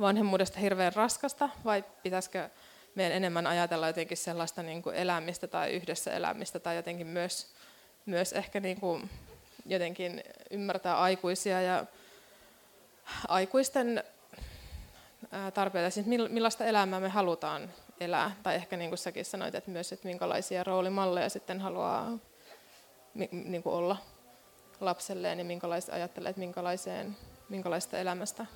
vanhemmuudesta 0.00 0.60
hirveän 0.60 0.92
raskasta, 0.92 1.48
vai 1.64 1.84
pitäisikö 2.02 2.50
meidän 2.98 3.16
enemmän 3.16 3.46
ajatella 3.46 3.86
jotenkin 3.86 4.16
sellaista 4.16 4.62
niin 4.62 4.82
kuin 4.82 4.96
elämistä 4.96 5.46
tai 5.46 5.70
yhdessä 5.70 6.12
elämistä 6.12 6.58
tai 6.58 6.76
jotenkin 6.76 7.06
myös, 7.06 7.46
myös 8.06 8.32
ehkä 8.32 8.60
niin 8.60 8.80
kuin 8.80 9.10
jotenkin 9.66 10.22
ymmärtää 10.50 10.98
aikuisia 10.98 11.62
ja 11.62 11.84
aikuisten 13.28 14.04
tarpeita, 15.54 15.90
siis 15.90 16.06
millaista 16.06 16.64
elämää 16.64 17.00
me 17.00 17.08
halutaan 17.08 17.70
elää. 18.00 18.36
Tai 18.42 18.54
ehkä 18.54 18.76
niin 18.76 18.90
kuin 18.90 18.98
säkin 18.98 19.24
sanoit, 19.24 19.54
että 19.54 19.70
myös, 19.70 19.92
että 19.92 20.08
minkälaisia 20.08 20.64
roolimalleja 20.64 21.28
sitten 21.28 21.60
haluaa 21.60 22.18
niin 23.32 23.62
kuin 23.62 23.74
olla 23.74 23.96
lapselleen 24.80 25.38
ja 25.38 25.44
minkälaista 25.44 25.92
ajattelee, 25.92 26.30
että 26.30 26.40
minkälaiseen, 26.40 27.16
minkälaista 27.48 27.98
elämästä 27.98 28.46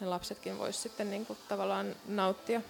ne 0.00 0.06
lapsetkin 0.06 0.58
voisivat 0.58 0.82
sitten 0.82 1.10
niin 1.10 1.26
kuin 1.26 1.38
tavallaan 1.48 1.96
nauttia. 2.06 2.60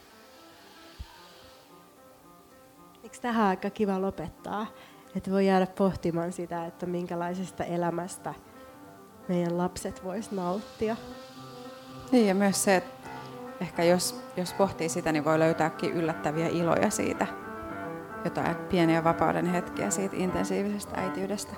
Eikö 3.04 3.16
tähän 3.20 3.46
aika 3.46 3.70
kiva 3.70 4.00
lopettaa? 4.00 4.66
Että 5.16 5.30
voi 5.30 5.46
jäädä 5.46 5.66
pohtimaan 5.66 6.32
sitä, 6.32 6.66
että 6.66 6.86
minkälaisesta 6.86 7.64
elämästä 7.64 8.34
meidän 9.28 9.58
lapset 9.58 10.04
vois 10.04 10.30
nauttia. 10.30 10.96
Niin 12.12 12.26
ja 12.26 12.34
myös 12.34 12.64
se, 12.64 12.76
että 12.76 13.08
ehkä 13.60 13.84
jos, 13.84 14.20
jos 14.36 14.52
pohtii 14.52 14.88
sitä, 14.88 15.12
niin 15.12 15.24
voi 15.24 15.38
löytääkin 15.38 15.92
yllättäviä 15.92 16.48
iloja 16.48 16.90
siitä, 16.90 17.26
jotain 18.24 18.56
pieniä 18.56 19.04
vapauden 19.04 19.46
hetkiä 19.46 19.90
siitä 19.90 20.16
intensiivisestä 20.18 21.00
äitiydestä. 21.00 21.52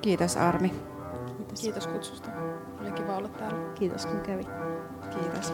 Kiitos 0.00 0.36
Armi. 0.36 0.68
Kiitos. 1.36 1.60
Kiitos 1.60 1.86
kutsusta. 1.86 2.30
Oli 2.80 2.92
kiva 2.92 3.16
olla 3.16 3.28
täällä. 3.28 3.72
Kiitos 3.74 4.06
kun 4.06 4.20
kävit. 4.20 4.48
Kiitos. 5.10 5.52